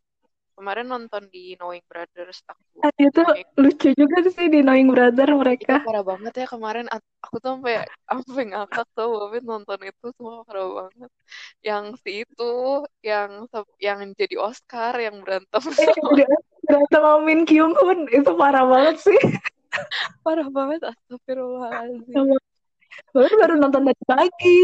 Kemarin 0.55 0.87
nonton 0.87 1.27
di 1.27 1.59
Knowing 1.59 1.83
Brothers 1.83 2.39
aku. 2.47 2.79
Ah, 2.79 2.91
itu 2.95 3.21
lucu 3.59 3.89
juga 3.91 4.23
sih 4.31 4.47
di 4.47 4.63
Knowing 4.63 4.87
Brother 4.87 5.27
Itu 5.27 5.39
mereka 5.39 5.75
parah 5.83 6.03
banget 6.07 6.33
ya 6.39 6.47
kemarin 6.47 6.87
aku 6.91 7.35
tuh 7.43 7.59
sampai 7.59 7.83
sampai 8.07 8.43
ngakak 8.55 8.87
tuh 8.95 9.07
Bobit 9.11 9.43
nonton 9.43 9.79
itu 9.83 10.05
semua 10.15 10.47
parah 10.47 10.87
banget. 10.87 11.11
Yang 11.59 11.85
si 12.03 12.11
itu 12.23 12.51
yang 13.03 13.51
yang 13.83 13.99
jadi 14.15 14.35
Oscar 14.39 14.95
yang 14.95 15.19
berantem 15.19 15.59
eh 15.75 15.87
sama 15.91 16.11
berantem 16.15 16.81
sama 16.87 17.11
Min 17.19 17.43
Kyung 17.43 17.75
Hun 17.75 18.07
itu 18.09 18.31
parah 18.39 18.63
banget 18.63 18.95
sih 19.03 19.19
parah 20.25 20.47
banget 20.47 20.87
astagfirullahaladzim. 20.87 22.39
baru 23.11 23.33
baru 23.35 23.53
nonton 23.59 23.81
tadi 23.91 24.03
pagi 24.07 24.63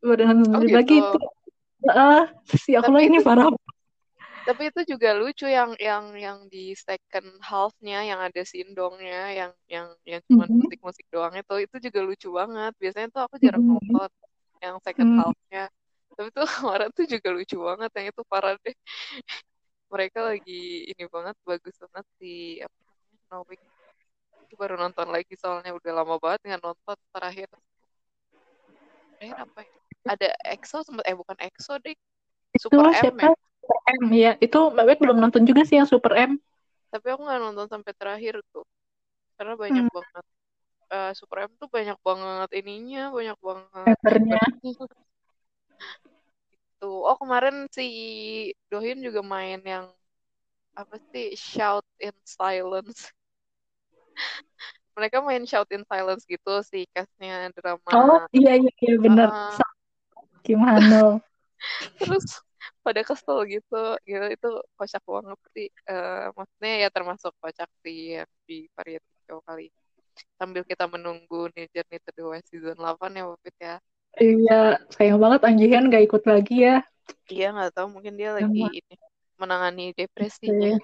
baru 0.00 0.22
nonton 0.32 0.50
Oh 0.56 0.60
tadi 0.64 0.72
pagi 0.72 0.96
gitu. 0.96 1.18
itu 1.20 1.88
ah 1.92 2.24
si 2.48 2.72
aku 2.72 2.88
Tapi 2.88 2.96
lah 2.96 3.02
ini 3.04 3.18
itu 3.20 3.26
parah 3.28 3.46
Tapi 4.46 4.62
itu 4.70 4.80
juga 4.94 5.10
lucu 5.18 5.46
yang 5.50 5.74
yang 5.82 6.04
yang 6.14 6.38
di 6.46 6.70
second 6.78 7.26
half-nya 7.42 7.98
yang 8.06 8.20
ada 8.22 8.42
sindongnya 8.46 9.34
yang 9.34 9.52
yang 9.66 9.88
yang 10.06 10.20
cuma 10.30 10.46
Mhm. 10.46 10.62
musik-musik 10.62 11.06
doang 11.10 11.34
itu 11.34 11.54
itu 11.66 11.76
juga 11.90 12.00
lucu 12.06 12.28
banget. 12.30 12.72
Biasanya 12.78 13.08
tuh 13.10 13.22
aku 13.26 13.34
jarang 13.42 13.62
Mhm. 13.66 13.70
nonton 13.74 14.10
yang 14.62 14.76
second 14.86 15.10
Mhm. 15.10 15.18
half-nya. 15.18 15.64
Tapi 16.16 16.28
tuh 16.30 16.46
kemarin 16.70 16.90
tuh 16.94 17.06
juga 17.10 17.28
lucu 17.34 17.56
banget 17.58 17.90
yang 17.98 18.06
itu 18.14 18.22
parah 18.30 18.54
deh. 18.62 18.76
Mereka 19.90 20.18
lagi 20.22 20.62
ini 20.94 21.04
banget 21.10 21.36
bagus 21.42 21.74
banget 21.82 22.06
di 22.22 22.62
apa 22.62 22.76
Knowing. 23.30 23.62
Aku 24.46 24.54
baru 24.54 24.74
nonton 24.78 25.10
lagi 25.10 25.34
soalnya 25.34 25.74
udah 25.74 25.92
lama 25.92 26.14
banget 26.22 26.40
nggak 26.46 26.62
nonton 26.62 26.98
terakhir. 27.10 27.50
Terakhir 29.18 29.36
apa 29.42 29.58
ya? 29.66 29.72
Ada 30.06 30.28
EXO 30.54 30.86
sempat 30.86 31.04
eh 31.10 31.16
bukan 31.18 31.34
EXO 31.42 31.82
deh. 31.82 31.98
itu 32.54 32.62
Super 32.62 32.94
M 32.94 33.16
ya. 33.18 33.34
Super 33.66 33.82
M 33.98 34.14
ya 34.14 34.32
itu 34.38 34.58
Mbak 34.70 34.84
Bet 34.86 34.98
belum 35.02 35.18
nonton 35.18 35.42
juga 35.42 35.66
sih 35.66 35.74
yang 35.74 35.90
Super 35.90 36.14
M 36.14 36.38
Tapi 36.94 37.06
aku 37.10 37.26
nggak 37.26 37.42
nonton 37.42 37.66
sampai 37.66 37.92
terakhir 37.98 38.38
tuh. 38.54 38.62
Karena 39.34 39.58
banyak 39.58 39.90
hmm. 39.90 39.90
banget 39.90 40.24
eh, 40.94 41.12
Super 41.18 41.50
M 41.50 41.52
tuh 41.58 41.66
banyak 41.66 41.98
banget 41.98 42.50
ininya, 42.62 43.10
banyak 43.10 43.38
banget 43.42 43.96
membernya. 43.98 44.38
Tuh. 46.76 47.08
Oh, 47.08 47.16
kemarin 47.16 47.66
si 47.72 47.88
Dohyun 48.68 49.00
juga 49.00 49.24
main 49.24 49.58
yang 49.64 49.88
apa 50.76 51.00
sih? 51.08 51.32
Shout 51.34 51.88
in 51.96 52.12
Silence. 52.22 53.10
Mereka 54.96 55.24
main 55.24 55.48
Shout 55.48 55.72
in 55.72 55.88
Silence 55.88 56.22
gitu 56.28 56.60
sih 56.64 56.84
castnya 56.92 57.48
oh 57.48 57.56
drama. 57.56 58.28
iya 58.32 58.60
iya 58.60 58.72
iya 58.80 58.94
benar 59.00 59.28
Heeh. 59.32 59.56
Sama 59.56 60.36
Kim 60.44 60.60
Hano 60.62 61.20
Terus 62.00 62.45
pada 62.84 63.00
kesel 63.08 63.38
gitu, 63.50 63.76
gitu 64.08 64.26
itu 64.34 64.48
kocak 64.78 65.02
banget 65.06 65.38
sih. 65.54 65.68
Eh, 65.90 66.26
maksudnya 66.36 66.72
ya 66.86 66.88
termasuk 66.96 67.32
kocak 67.42 67.68
sih 67.84 68.18
yang 68.20 68.30
di 68.48 68.66
variety 68.76 69.12
show 69.26 69.38
kali. 69.48 69.68
Sambil 70.38 70.62
kita 70.64 70.84
menunggu 70.88 71.48
nih 71.54 71.66
Journey 71.74 71.98
to 72.04 72.10
the 72.16 72.24
West 72.30 72.48
season 72.52 72.76
8 72.80 73.12
ya 73.18 73.24
Wapit 73.28 73.56
ya. 73.60 73.76
iya 74.16 74.80
sayang 74.96 75.20
banget 75.20 75.40
Anjihan 75.44 75.92
gak 75.92 76.04
ikut 76.08 76.22
lagi 76.24 76.54
ya 76.64 76.76
Iya 77.30 77.46
nggak 77.54 77.72
tahu 77.76 77.86
mungkin 77.94 78.14
dia 78.18 78.30
lagi 78.34 78.60
ini 78.80 78.94
menangani 79.40 79.94
depresinya. 79.98 80.74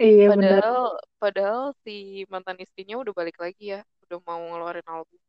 iya 0.00 0.24
benar 0.32 0.62
Padahal 0.62 0.84
padahal 1.22 1.62
si 1.84 2.24
mantan 2.32 2.56
istrinya 2.64 2.94
udah 3.02 3.12
balik 3.12 3.36
lagi 3.42 3.64
ya, 3.74 3.80
udah 4.08 4.18
mau 4.28 4.40
ngeluarin 4.40 4.86
album. 4.88 5.20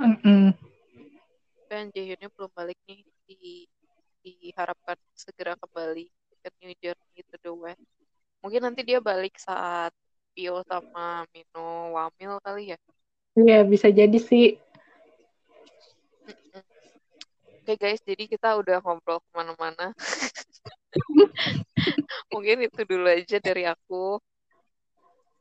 Mm-mm. 0.00 0.52
Dan 1.70 1.88
Jaehyunnya 1.94 2.28
belum 2.34 2.50
balik 2.52 2.78
nih 2.88 3.00
di 3.28 3.64
diharapkan 4.24 4.96
segera 5.12 5.52
kembali 5.60 6.08
ke 6.40 6.48
New 6.64 6.72
Journey 6.80 7.20
to 7.28 7.36
the 7.44 7.52
West. 7.52 7.84
Mungkin 8.40 8.64
nanti 8.64 8.80
dia 8.80 9.04
balik 9.04 9.36
saat 9.36 9.92
Pio 10.32 10.64
sama 10.64 11.28
Mino 11.30 11.94
wamil 11.94 12.40
kali 12.40 12.74
ya. 12.74 12.78
iya 13.38 13.62
bisa 13.62 13.92
jadi 13.92 14.16
sih. 14.16 14.56
Oke 17.64 17.80
guys, 17.80 18.00
jadi 18.04 18.28
kita 18.28 18.60
udah 18.60 18.76
ngobrol 18.84 19.24
ke 19.24 19.30
mana-mana. 19.32 19.96
Mungkin 22.32 22.68
itu 22.68 22.80
dulu 22.84 23.08
aja 23.08 23.40
dari 23.40 23.64
aku. 23.64 24.20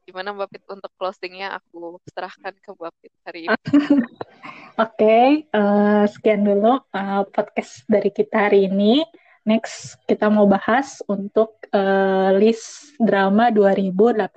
Gimana 0.04 0.36
Mbak 0.36 0.50
Pit 0.52 0.64
untuk 0.68 0.92
closingnya 1.00 1.56
aku 1.56 1.96
serahkan 2.12 2.52
ke 2.60 2.70
Mbak 2.76 2.94
Pit 3.00 3.14
hari 3.24 3.40
ini. 3.48 3.58
Oke, 4.84 5.48
eh, 5.48 6.04
sekian 6.12 6.44
dulu 6.44 6.84
eh, 6.92 7.24
podcast 7.32 7.88
dari 7.88 8.12
kita 8.12 8.52
hari 8.52 8.68
ini. 8.68 9.00
Next, 9.44 10.00
kita 10.08 10.28
mau 10.28 10.48
bahas 10.48 11.00
untuk 11.08 11.64
eh, 11.72 12.30
list 12.36 12.96
drama 13.00 13.48
2018. 13.48 14.28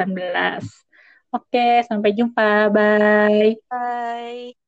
Oke, 1.34 1.82
sampai 1.82 2.10
jumpa. 2.14 2.70
Bye. 2.70 3.58
Bye. 3.66 4.65